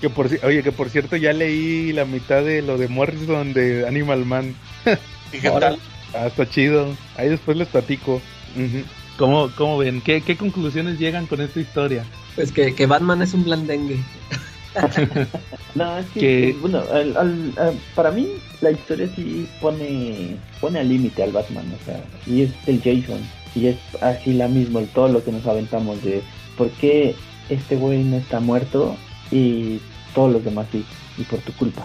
[0.00, 3.86] que por oye que por cierto ya leí la mitad de lo de Morrison de
[3.86, 4.54] Animal Man
[5.32, 5.78] ¿Y qué Ahora- tal?
[6.14, 6.96] Ah, está chido.
[7.16, 8.22] Ahí después les platico.
[9.18, 10.00] ¿Cómo, ¿Cómo ven?
[10.00, 12.04] ¿Qué, ¿Qué conclusiones llegan con esta historia?
[12.34, 13.98] Pues que, que Batman es un blandengue.
[15.74, 18.28] No, es que, Que- eh, bueno, al- al- al- para mí
[18.60, 23.20] la historia sí pone pone al límite al Batman, o sea, y es el Jason,
[23.58, 26.22] y es así la mismo, el- todo lo que nos aventamos de
[26.56, 27.14] por qué
[27.50, 28.96] este güey no está muerto
[29.30, 29.78] y
[30.14, 30.84] todos los demás sí,
[31.18, 31.84] y por tu culpa.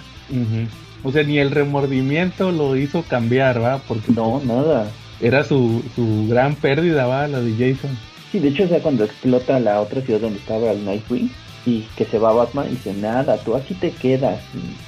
[1.03, 3.79] O sea, ni el remordimiento lo hizo cambiar, ¿va?
[3.87, 4.89] Porque No, nada.
[5.21, 7.27] era su, su gran pérdida, ¿va?
[7.27, 7.91] La de Jason.
[8.31, 11.29] Sí, de hecho, o sea, cuando explota la otra ciudad donde estaba el Nightwing
[11.65, 14.39] y que se va Batman y dice, nada, tú aquí te quedas.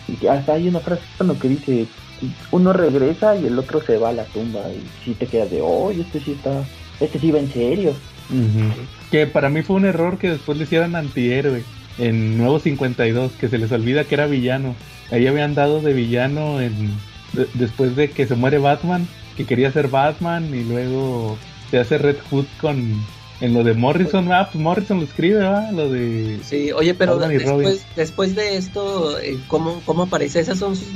[0.09, 1.85] Y, y hasta hay una frase cuando que dice,
[2.51, 5.61] uno regresa y el otro se va a la tumba y sí te quedas de,
[5.61, 6.63] oh, este sí está,
[6.99, 7.93] este sí va en serio.
[9.11, 11.63] Que para mí fue un error que después le hicieran antihéroe
[11.99, 14.75] en Nuevo 52, que se les olvida que era villano.
[15.11, 16.89] Ahí habían dado de villano en
[17.33, 21.37] de- después de que se muere Batman, que quería ser Batman y luego
[21.69, 22.95] se hace Red Hood con
[23.41, 25.71] en lo de Morrison, ah, pues Morrison lo escribe, ¿va?
[25.71, 27.37] Lo de Sí, oye, pero Robin.
[27.37, 30.39] después, después de esto, eh, ¿cómo, ¿cómo aparece?
[30.39, 30.87] Esas son sus,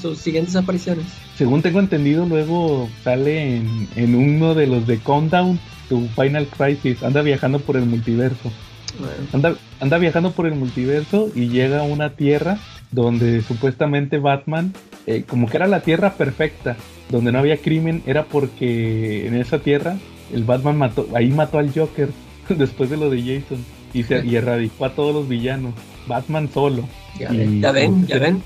[0.00, 1.04] sus siguientes apariciones.
[1.36, 5.58] Según tengo entendido, luego sale en, en uno de los de Countdown,
[5.88, 8.50] tu Final Crisis, anda viajando por el multiverso.
[8.98, 12.58] Bueno, Anda, anda viajando por el multiverso y llega a una tierra
[12.90, 14.74] donde supuestamente Batman,
[15.06, 16.76] eh, como que era la tierra perfecta,
[17.08, 19.96] donde no había crimen, era porque en esa tierra
[20.32, 22.08] el Batman mató, ahí mató al Joker
[22.48, 23.64] después de lo de Jason
[23.94, 25.74] y, se, y erradicó a todos los villanos.
[26.06, 26.88] Batman solo.
[27.18, 28.42] ya, ven, ya ven, ya ven.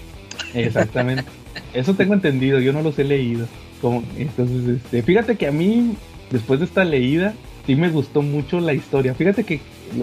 [0.54, 1.24] Exactamente.
[1.72, 3.46] Eso tengo entendido, yo no los he leído.
[3.80, 5.94] Como, entonces, este, fíjate que a mí,
[6.30, 7.34] después de esta leída,
[7.66, 9.14] sí me gustó mucho la historia.
[9.14, 9.60] Fíjate que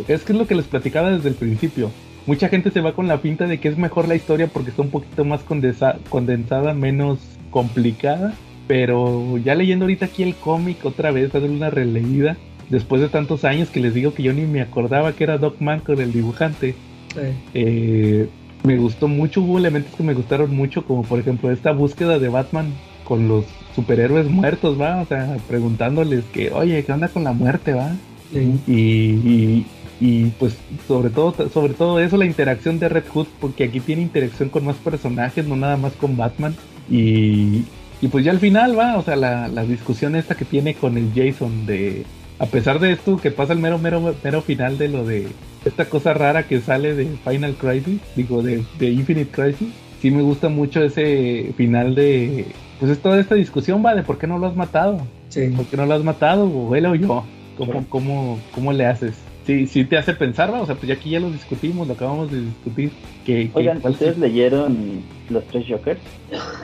[0.08, 1.92] es que es lo que les platicaba desde el principio.
[2.26, 4.82] Mucha gente se va con la pinta de que es mejor la historia porque está
[4.82, 7.20] un poquito más condensa- condensada, menos
[7.52, 8.34] complicada.
[8.68, 12.38] Pero ya leyendo ahorita aquí el cómic otra vez, dándole una releída,
[12.70, 15.60] después de tantos años que les digo que yo ni me acordaba que era Doc
[15.60, 16.76] Man con el dibujante.
[17.16, 18.30] Eh, Eh,
[18.64, 22.30] me gustó mucho, hubo elementos que me gustaron mucho, como por ejemplo esta búsqueda de
[22.30, 22.74] Batman
[23.04, 23.46] con los
[23.76, 25.02] superhéroes muertos, ¿va?
[25.02, 27.92] O sea, preguntándoles que, oye, ¿qué onda con la muerte, va?
[28.32, 28.62] sí.
[28.66, 29.66] Y, y,
[30.00, 30.58] y, pues
[30.88, 34.66] sobre todo, sobre todo eso, la interacción de Red Hood, porque aquí tiene interacción con
[34.66, 36.56] más personajes, no nada más con Batman.
[36.90, 37.66] Y,
[38.04, 40.98] y pues ya al final va, o sea, la, la discusión esta que tiene con
[40.98, 42.04] el Jason de,
[42.38, 45.28] a pesar de esto que pasa el mero, mero, mero final de lo de
[45.64, 49.70] esta cosa rara que sale de Final Crisis, digo, de, de Infinite Crisis,
[50.02, 52.46] sí me gusta mucho ese final de,
[52.78, 55.00] pues es toda esta discusión, va, de por qué no lo has matado,
[55.30, 55.48] Sí.
[55.56, 57.24] por qué no lo has matado, o él o yo,
[57.58, 59.16] ¿cómo, cómo, cómo le haces?
[59.48, 61.94] Sí, sí te hace pensar, va, o sea, pues ya aquí ya lo discutimos, lo
[61.94, 62.92] acabamos de discutir.
[63.26, 66.02] Que, Oigan, ¿ustedes leyeron Los Tres Jokers?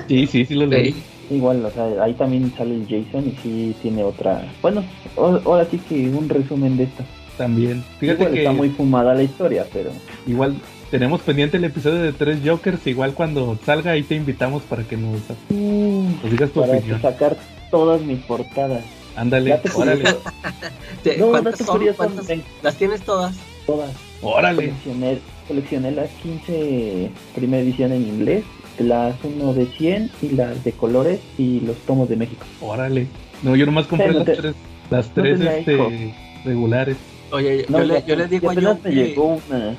[0.10, 0.94] Sí, sí, sí lo leí.
[1.30, 4.52] Igual, o sea, ahí también sale el Jason y sí tiene otra...
[4.62, 4.84] Bueno,
[5.16, 7.04] o- ahora sí que un resumen de esto.
[7.38, 7.84] También.
[8.00, 9.92] Fíjate Igual que está muy fumada la historia, pero...
[10.28, 10.56] igual
[10.92, 12.86] tenemos pendiente el episodio de tres Jokers.
[12.88, 17.02] Igual cuando salga ahí te invitamos para que nos, nos digas tu Para opinión.
[17.02, 17.38] sacar
[17.72, 18.84] todas mis portadas.
[19.16, 20.04] Ándale, órale,
[21.04, 21.82] Te- No, ¿Cuántas son?
[21.96, 22.28] ¿Cuántas?
[22.28, 22.44] ven.
[22.64, 23.36] ¿Las tienes todas?
[23.66, 23.92] todas.
[24.22, 24.56] órale.
[24.70, 28.44] Coleccioné, coleccioné las 15 primera edición en inglés,
[28.80, 32.46] las 1 de 100 y las de colores y los tomos de México.
[32.62, 33.08] Órale.
[33.44, 34.56] No, yo nomás compré Sí, no las tres,
[34.90, 36.14] las no tres tenía este,
[36.46, 36.98] regulares.
[37.32, 38.90] Oye, No, yo, le, yo les digo a me que...
[38.92, 39.76] llegó una,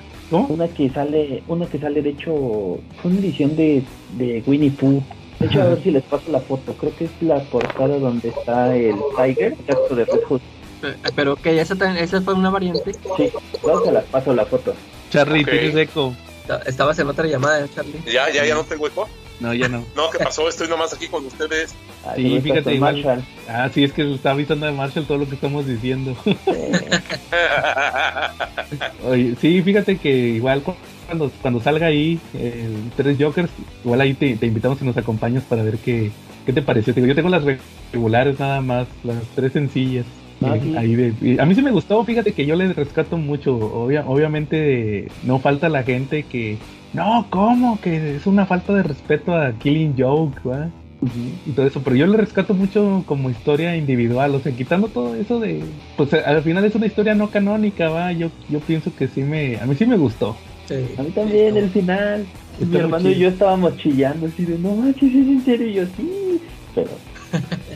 [0.49, 3.83] una que sale, una que sale de hecho, fue una edición de,
[4.17, 5.03] de Winnie Pooh.
[5.41, 6.75] De hecho, a ver si les paso la foto.
[6.75, 10.41] Creo que es la portada donde está el Tiger, exacto de Red Hood.
[11.17, 12.93] Pero que esa, tan- esa fue una variante.
[12.93, 13.29] Sí,
[13.65, 14.75] luego se las paso la foto.
[15.11, 15.51] Charlie, Ok.
[15.51, 16.15] tienes eco.
[16.59, 18.01] Esta- Estabas en otra llamada, Charlie.
[18.07, 19.09] Ya, ya, ya no tengo eco.
[19.41, 19.85] No, ya no.
[19.97, 20.49] No, ¿qué pasó?
[20.49, 21.75] Estoy nomás aquí con ustedes.
[22.05, 22.97] Ah, Sí, fíjate, igual.
[23.03, 23.25] Marshall.
[23.49, 26.15] Ah, sí, es que está avisando de Marshall todo lo que estamos diciendo.
[26.27, 27.01] Eh,
[29.09, 30.75] Oye, sí, fíjate que igual cu-
[31.07, 33.51] cuando, cuando salga ahí el tres Jokers,
[33.85, 36.11] igual ahí te, te invitamos y nos acompañas para ver qué,
[36.47, 36.93] qué te pareció.
[36.95, 37.43] Te digo, yo tengo las
[37.93, 40.05] regulares nada más, las tres sencillas.
[40.43, 43.57] Ahí de- a mí sí me gustó, fíjate que yo le rescato mucho.
[43.57, 46.57] Obvia- obviamente no falta la gente que,
[46.95, 47.79] no, ¿cómo?
[47.81, 50.69] Que es una falta de respeto a Killing Joke, ¿va?
[51.47, 55.15] y todo eso, pero yo le rescato mucho como historia individual, o sea, quitando todo
[55.15, 55.63] eso de,
[55.97, 59.57] pues al final es una historia no canónica, va, yo, yo pienso que sí me,
[59.57, 60.37] a mí sí me gustó.
[60.69, 60.75] Sí.
[60.99, 62.27] A mí también, el final.
[62.61, 65.67] Está Mi hermano y yo estábamos chillando así de, no manches, es en serio.
[65.69, 66.41] Y yo, sí.
[66.75, 66.91] Pero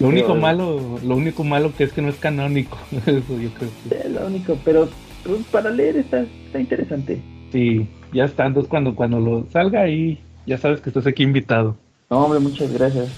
[0.00, 3.50] Lo único Pero- malo, lo único malo que es que no es canónico, eso yo
[3.50, 4.58] creo que es lo único.
[4.64, 4.88] Pero
[5.24, 7.20] pues, para leer está, está interesante.
[7.52, 11.76] sí, ya está, entonces cuando, cuando lo salga ahí, ya sabes que estás aquí invitado.
[12.10, 13.08] No, hombre, muchas gracias.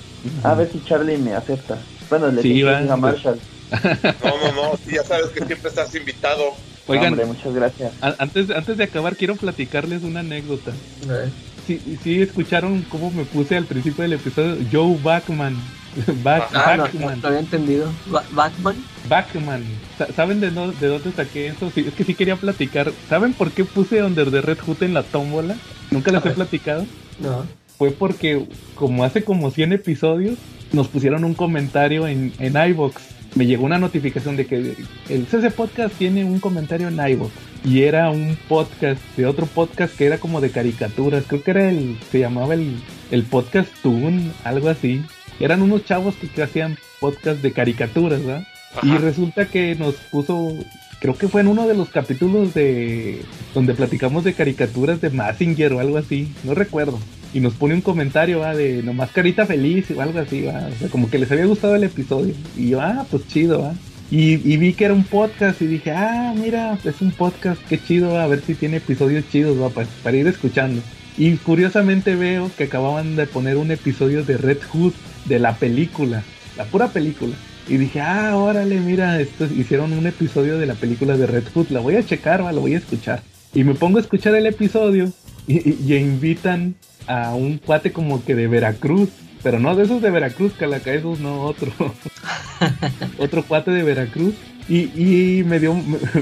[0.43, 1.79] A ver si Charlie me acepta.
[2.09, 2.97] Bueno, le Sí, dije va, a.
[2.97, 3.39] Marshall.
[3.71, 4.77] No, no, no.
[4.85, 6.43] sí, ya sabes que siempre estás invitado.
[6.47, 6.55] No,
[6.95, 7.93] Oigan, hombre, muchas gracias.
[8.01, 10.73] a- antes, antes de acabar quiero platicarles una anécdota.
[11.07, 11.31] Ver.
[11.67, 15.57] Sí, sí escucharon cómo me puse al principio del episodio Joe Backman.
[16.23, 17.21] Back- Ah, no, Backman.
[17.23, 17.91] no había entendido.
[18.07, 18.77] Ba- Batman.
[19.09, 19.65] Backman.
[19.99, 21.71] Sa- ¿Saben de, no- de dónde saqué eso?
[21.75, 22.93] Sí, es que sí quería platicar.
[23.09, 25.57] ¿Saben por qué puse Under the Red Hood en la tómbola?
[25.91, 26.85] Nunca les he platicado.
[27.21, 27.47] No.
[27.79, 30.39] Fue porque, como hace como 100 episodios,
[30.73, 33.03] nos pusieron un comentario en, en iVox.
[33.35, 34.77] Me llegó una notificación de que
[35.11, 37.31] el CC Podcast tiene un comentario en iVox.
[37.65, 41.25] Y era un podcast de otro podcast que era como de caricaturas.
[41.27, 41.99] Creo que era el.
[42.11, 42.77] Se llamaba el,
[43.11, 45.03] el Podcast Toon, algo así.
[45.41, 48.47] Eran unos chavos que, que hacían podcast de caricaturas, ¿verdad?
[48.83, 50.55] Y resulta que nos puso,
[51.01, 53.23] creo que fue en uno de los capítulos de
[53.55, 56.99] donde platicamos de caricaturas de Massinger o algo así, no recuerdo.
[57.33, 58.55] Y nos pone un comentario ¿va?
[58.55, 60.69] de nomás carita feliz o algo así, ¿va?
[60.75, 62.35] O sea, como que les había gustado el episodio.
[62.57, 63.75] Y yo, ah, pues chido, ¿va?
[64.11, 67.79] Y, y vi que era un podcast y dije, ah, mira, es un podcast, qué
[67.83, 68.25] chido, ¿va?
[68.25, 69.69] a ver si tiene episodios chidos, ¿va?
[69.71, 70.81] Para, para ir escuchando.
[71.19, 74.93] Y curiosamente veo que acababan de poner un episodio de Red Hood,
[75.29, 76.23] de la película,
[76.57, 77.35] la pura película.
[77.69, 81.71] Y dije, ah, órale, mira, estos hicieron un episodio de la película de Red Hood,
[81.71, 83.23] la voy a checar, va, lo voy a escuchar.
[83.55, 85.13] Y me pongo a escuchar el episodio
[85.49, 86.75] y, y- y invitan
[87.09, 89.09] a un cuate como que de Veracruz,
[89.43, 91.73] pero no de esos de Veracruz, Calaca, esos no, otro.
[93.19, 94.35] otro cuate de Veracruz.
[94.69, 95.75] Y, y me dio...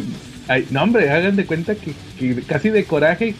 [0.49, 3.35] ay, no, hombre, hagan de cuenta que, que casi de coraje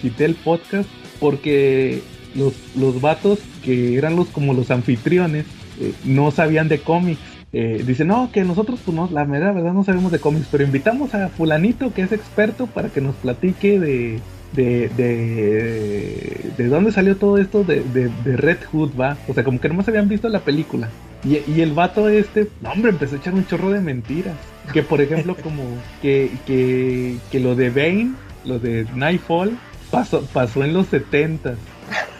[0.00, 0.88] quité el podcast
[1.20, 2.02] porque
[2.36, 5.46] los, los vatos que eran los como los anfitriones
[5.80, 7.20] eh, no sabían de cómics.
[7.52, 10.64] Eh, dice, no, que nosotros, pues no, la mera verdad no sabemos de cómics, pero
[10.64, 14.20] invitamos a fulanito que es experto para que nos platique de,
[14.52, 19.16] de, de, de dónde salió todo esto de, de, de Red Hood, va.
[19.28, 20.88] O sea, como que nomás habían visto la película.
[21.24, 24.36] Y, y el vato este, no, hombre, empezó a echar un chorro de mentiras.
[24.72, 25.62] Que por ejemplo, como
[26.02, 28.12] que, que, que lo de Bane,
[28.44, 29.56] lo de Nightfall,
[29.90, 31.54] pasó, pasó en los 70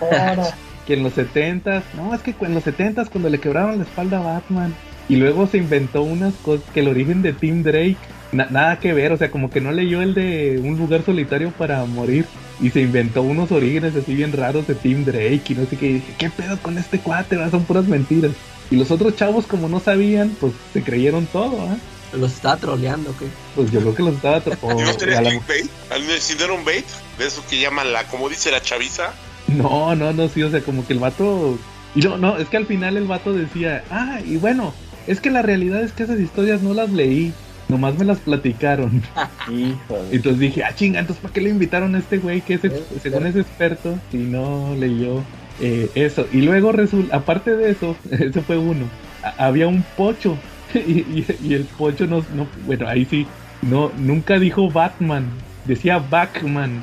[0.86, 4.18] que en los 70 no, es que en los 70 cuando le quebraron la espalda
[4.18, 4.74] a Batman.
[5.08, 7.96] Y luego se inventó unas cosas que el origen de Tim Drake,
[8.32, 11.52] na- nada que ver, o sea, como que no leyó el de un lugar solitario
[11.52, 12.26] para morir.
[12.60, 15.86] Y se inventó unos orígenes así bien raros de Tim Drake y no sé qué.
[15.86, 17.36] Y dije, ¿qué pedo con este cuate?
[17.36, 17.50] va?
[17.50, 18.32] Son puras mentiras.
[18.70, 21.76] Y los otros chavos, como no sabían, pues se creyeron todo, ¿ah?
[22.16, 23.26] Los estaba troleando, ¿qué?
[23.54, 24.38] Pues yo creo que los estaba...
[24.62, 25.70] o- ¿Y no tenía a la- clickbait?
[25.90, 26.86] ¿Al- Si no era un bait,
[27.18, 29.12] de eso que llaman la, como dice la chaviza.
[29.56, 31.58] No, no, no, sí, o sea, como que el vato...
[31.94, 34.74] Y no, no, es que al final el vato decía, ah, y bueno,
[35.06, 37.32] es que la realidad es que esas historias no las leí,
[37.68, 39.02] nomás me las platicaron.
[39.50, 40.14] Híjole.
[40.14, 42.82] Entonces dije, ah, chinga, entonces ¿para qué le invitaron a este güey que es, ex-
[43.02, 45.22] según es experto y no leyó
[45.60, 46.26] eh, eso?
[46.32, 48.90] Y luego resulta, aparte de eso, ese fue uno,
[49.38, 50.36] había un pocho
[50.74, 50.78] y,
[51.20, 53.26] y- y el pocho no, no, bueno, ahí sí,
[53.62, 55.24] no, nunca dijo Batman,
[55.64, 56.82] decía Batman.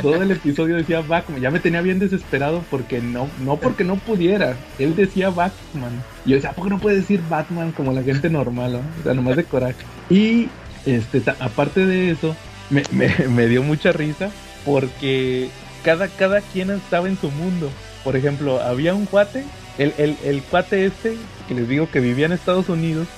[0.00, 1.40] Todo el episodio decía Batman.
[1.40, 4.56] Ya me tenía bien desesperado porque no, no porque no pudiera.
[4.78, 6.02] Él decía Batman.
[6.24, 8.72] Yo decía, ¿por qué no puede decir Batman como la gente normal?
[8.72, 8.78] no?
[9.00, 9.76] O sea, nomás de coraje.
[10.08, 10.48] Y
[10.86, 12.36] este, aparte de eso,
[12.70, 12.82] me,
[13.28, 14.30] me- dio mucha risa
[14.64, 15.50] porque
[15.82, 17.70] cada, cada quien estaba en su mundo.
[18.02, 19.44] Por ejemplo, había un cuate,
[19.78, 21.16] el, el, el cuate este,
[21.48, 23.08] que les digo que vivía en Estados Unidos,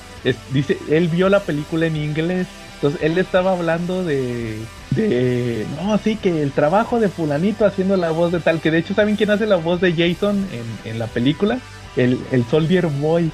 [0.51, 2.49] dice, él vio la película en inglés.
[2.75, 8.11] Entonces él estaba hablando de, de, no, sí, que el trabajo de fulanito haciendo la
[8.11, 10.99] voz de tal, que de hecho, ¿saben quién hace la voz de Jason en, en
[10.99, 11.59] la película?
[11.97, 13.31] El, el Soldier Boy.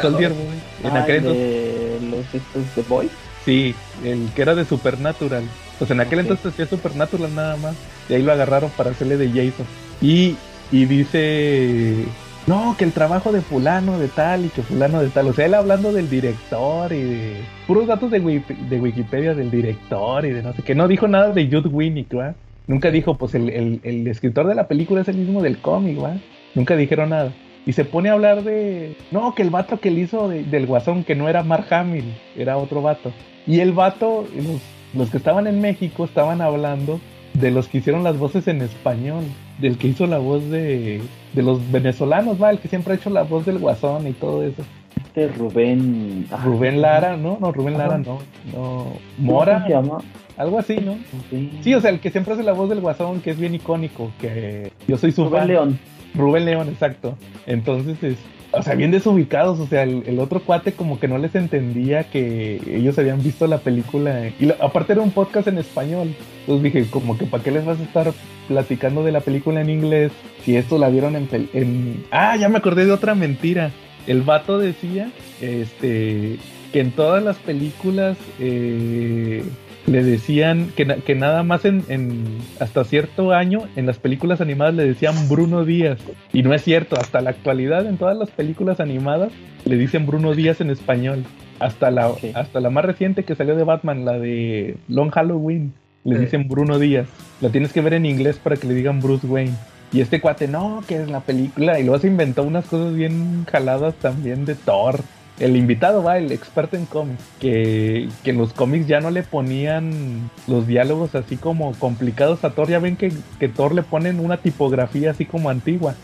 [0.00, 0.58] Soldier Boy.
[0.84, 3.10] En Ah, aquel de los estos The Boys.
[3.44, 3.74] Sí,
[4.04, 5.42] el que era de Supernatural.
[5.78, 7.74] Pues en aquel entonces hacía Supernatural nada más.
[8.08, 9.66] Y ahí lo agarraron para hacerle de Jason.
[10.00, 10.36] Y,
[10.70, 12.04] y dice,
[12.48, 15.28] no, que el trabajo de fulano de tal y que fulano de tal.
[15.28, 19.50] O sea, él hablando del director y de puros datos de, Wiki- de Wikipedia del
[19.50, 20.74] director y de no sé qué.
[20.74, 22.34] No dijo nada de Jude Winnick, ¿va?
[22.66, 26.02] Nunca dijo, pues el, el, el escritor de la película es el mismo del cómic,
[26.02, 26.14] ¿va?
[26.54, 27.32] Nunca dijeron nada.
[27.66, 28.96] Y se pone a hablar de.
[29.10, 32.14] No, que el vato que le hizo de- del guasón, que no era Mark Hamill,
[32.36, 33.12] era otro vato.
[33.46, 34.60] Y el vato, los,
[34.94, 36.98] los que estaban en México estaban hablando
[37.34, 39.24] de los que hicieron las voces en español,
[39.58, 41.00] del que hizo la voz de,
[41.32, 44.42] de los venezolanos, va, el que siempre ha hecho la voz del guasón y todo
[44.42, 44.62] eso.
[44.96, 46.26] Este Rubén.
[46.30, 47.38] ah, Rubén Lara, ¿no?
[47.40, 47.98] No, Rubén Lara Ajá.
[47.98, 48.18] no.
[48.52, 48.52] No.
[48.54, 49.98] ¿cómo Mora, se llama?
[50.36, 50.96] algo así, ¿no?
[51.30, 51.58] Sí.
[51.62, 54.10] Sí, o sea, el que siempre hace la voz del guasón, que es bien icónico,
[54.20, 55.48] que yo soy su Rubén fan.
[55.48, 55.78] León.
[56.14, 57.16] Rubén León, exacto.
[57.46, 58.16] Entonces, es,
[58.50, 62.60] o sea, bien desubicados, o sea, el, otro cuate como que no les entendía que
[62.66, 64.30] ellos habían visto la película.
[64.40, 66.14] Y aparte era un podcast en español.
[66.40, 68.12] Entonces dije, como que ¿para qué les vas a estar
[68.48, 70.12] platicando de la película en inglés
[70.44, 71.28] si esto la vieron en...
[71.52, 72.04] en...
[72.10, 73.70] Ah, ya me acordé de otra mentira.
[74.06, 75.10] El vato decía,
[75.42, 76.38] este,
[76.72, 78.16] que en todas las películas...
[78.40, 79.44] eh,
[79.90, 84.74] le decían que, que nada más en, en- hasta cierto año en las películas animadas
[84.74, 85.98] le decían Bruno Díaz.
[86.32, 89.32] Y no es cierto hasta la actualidad en todas las películas animadas
[89.64, 91.24] le dicen Bruno Díaz en español.
[91.58, 95.72] Hasta la hasta la más reciente que salió de Batman la de Long Halloween
[96.04, 96.24] le Sí.
[96.24, 97.06] dicen Bruno Díaz.
[97.40, 99.54] La tienes que ver en inglés para que le digan Bruce Wayne.
[99.92, 103.46] Y este cuate no que es la película y luego se inventó unas cosas bien
[103.50, 105.00] jaladas también de Thor
[105.40, 109.22] el invitado va, el experto en cómics, que, que en los cómics ya no le
[109.22, 112.68] ponían los diálogos así como complicados a Thor.
[112.68, 115.94] Ya ven que, que Thor le ponen una tipografía así como antigua,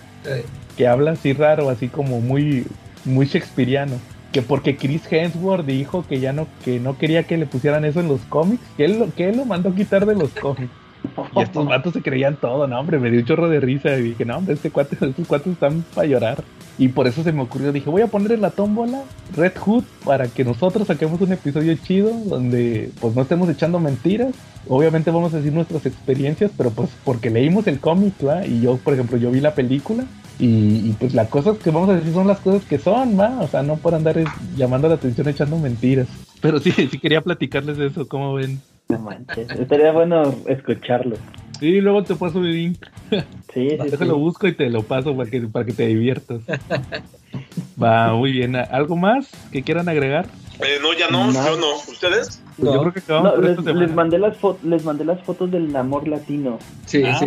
[0.77, 2.67] que habla así raro, así como muy,
[3.05, 3.97] muy shakespeariano.
[4.33, 8.01] Que porque Chris Hemsworth dijo que ya no, que no quería que le pusieran eso
[8.01, 10.73] en los cómics, que él, lo- que él lo mandó quitar de los cómics.
[11.37, 14.03] Y estos vatos se creían todo, no, hombre, me dio un chorro de risa y
[14.03, 16.45] dije, no, hombre, este cuate, estos cuates están para llorar.
[16.77, 19.05] Y por eso se me ocurrió, dije, voy a poner en la tómbola
[19.37, 24.35] Red Hood para que nosotros saquemos un episodio chido donde pues no estemos echando mentiras.
[24.69, 28.45] Obviamente vamos a decir nuestras experiencias, pero pues porque leímos el cómic, ¿va?
[28.45, 30.05] Y yo, por ejemplo, yo vi la película
[30.41, 33.39] y, y, pues las cosas que vamos a decir son las cosas que son, ¿va?
[33.41, 34.17] O sea, no por andar
[34.57, 36.09] llamando la atención echando mentiras.
[36.41, 38.61] Pero sí, sí quería platicarles de eso, ¿cómo ven?
[38.89, 39.51] No manches.
[39.51, 41.17] Estaría bueno escucharlo.
[41.61, 42.79] Sí, luego te paso el link.
[43.55, 43.91] Sí, sí, sí.
[43.91, 46.41] Déjalo busco y te lo paso para que, para que te diviertas.
[47.81, 48.57] Va, muy bien.
[48.57, 50.27] ¿Algo más que quieran agregar?
[50.59, 51.33] Eh, no, ya no, No.
[51.47, 51.77] yo no.
[51.77, 52.43] ¿Ustedes?
[52.59, 55.53] Pues yo creo que acabamos No, les, les mandé las fotos, les mandé las fotos
[55.53, 56.59] del amor latino.
[56.87, 57.27] Sí, Ah, sí,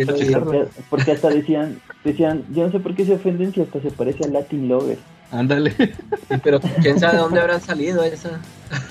[0.90, 4.24] porque hasta decían, decían, yo no sé por qué se ofenden si hasta se parece
[4.24, 4.98] a Latin Lover.
[5.30, 5.74] Ándale.
[6.42, 8.40] Pero quién sabe de dónde habrán salido esa.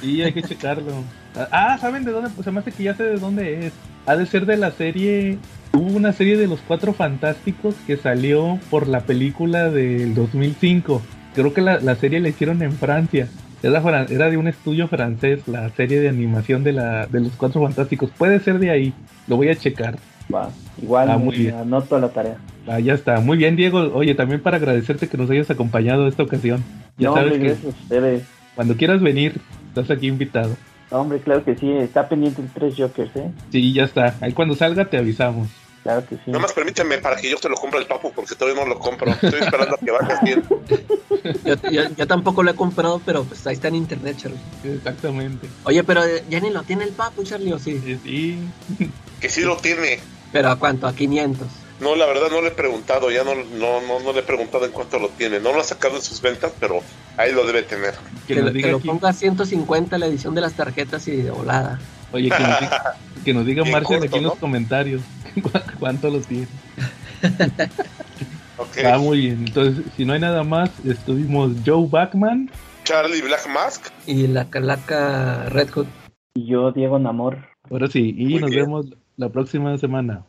[0.02, 1.04] Sí, hay que checarlo.
[1.52, 2.30] Ah, ¿saben de dónde?
[2.32, 3.74] Pues se me hace que ya sé de dónde es.
[4.06, 5.38] Ha de ser de la serie.
[5.74, 11.02] Hubo una serie de los Cuatro Fantásticos que salió por la película del 2005.
[11.36, 13.28] Creo que la, la serie la hicieron en Francia.
[13.64, 17.62] Era, era de un estudio francés, la serie de animación de, la, de los Cuatro
[17.62, 18.12] Fantásticos.
[18.18, 18.94] Puede ser de ahí.
[19.28, 19.98] Lo voy a checar.
[20.34, 20.50] Va,
[20.82, 21.56] igual Ah, muy bien.
[21.56, 22.38] anoto la tarea.
[22.68, 23.20] Ah, ya está.
[23.20, 23.80] Muy bien, Diego.
[23.94, 26.64] Oye, también para agradecerte que nos hayas acompañado esta ocasión.
[26.98, 28.24] Ya no, sabes hombre, que gracias a ustedes.
[28.56, 29.40] cuando quieras venir,
[29.70, 30.56] estás aquí invitado.
[30.92, 33.32] No, hombre, claro que sí, está pendiente el tres Jokers, ¿eh?
[33.52, 34.16] Sí, ya está.
[34.22, 35.48] Ahí cuando salga te avisamos.
[35.84, 36.22] Claro que sí.
[36.28, 38.78] Nada más permíteme para que yo te lo compre el papu, porque todavía no lo
[38.80, 39.10] compro.
[39.12, 40.44] Estoy esperando a que vayas bien.
[41.46, 44.38] Yo, yo- yo tampoco lo he comprado, pero pues ahí está en internet, Charlie.
[44.66, 45.48] Exactamente.
[45.64, 47.82] Oye, pero eh, ya ni lo tiene el papu, Charlie, ¿o sí?
[47.86, 48.38] Eh, Sí.
[49.22, 50.00] Que sí lo tiene.
[50.32, 50.88] ¿Pero a cuánto?
[50.88, 51.48] ¿A 500?
[51.80, 54.66] No, la verdad no le he preguntado, ya no, no, no, no le he preguntado
[54.66, 55.40] en cuánto lo tiene.
[55.40, 56.80] No lo ha sacado en sus ventas, pero
[57.18, 57.94] ahí lo debe tener.
[58.28, 61.80] Que, lo- que ponga a 150 la edición de las tarjetas y de volada.
[62.12, 62.96] Oye, que nos diga,
[63.26, 65.02] que nos diga Marshall corto, aquí en los comentarios
[65.42, 66.48] cu- cuánto lo tiene.
[68.60, 68.76] Ok.
[68.78, 69.46] Está muy bien.
[69.48, 72.50] Entonces, si no hay nada más, estuvimos Joe Backman.
[72.84, 73.86] Charlie Black Mask.
[74.08, 75.86] Y la calaca Red Hood.
[76.34, 77.38] Y yo, Diego Namor.
[77.70, 78.64] Ahora sí, y Muy nos bien.
[78.66, 78.86] vemos
[79.18, 80.26] la próxima semana.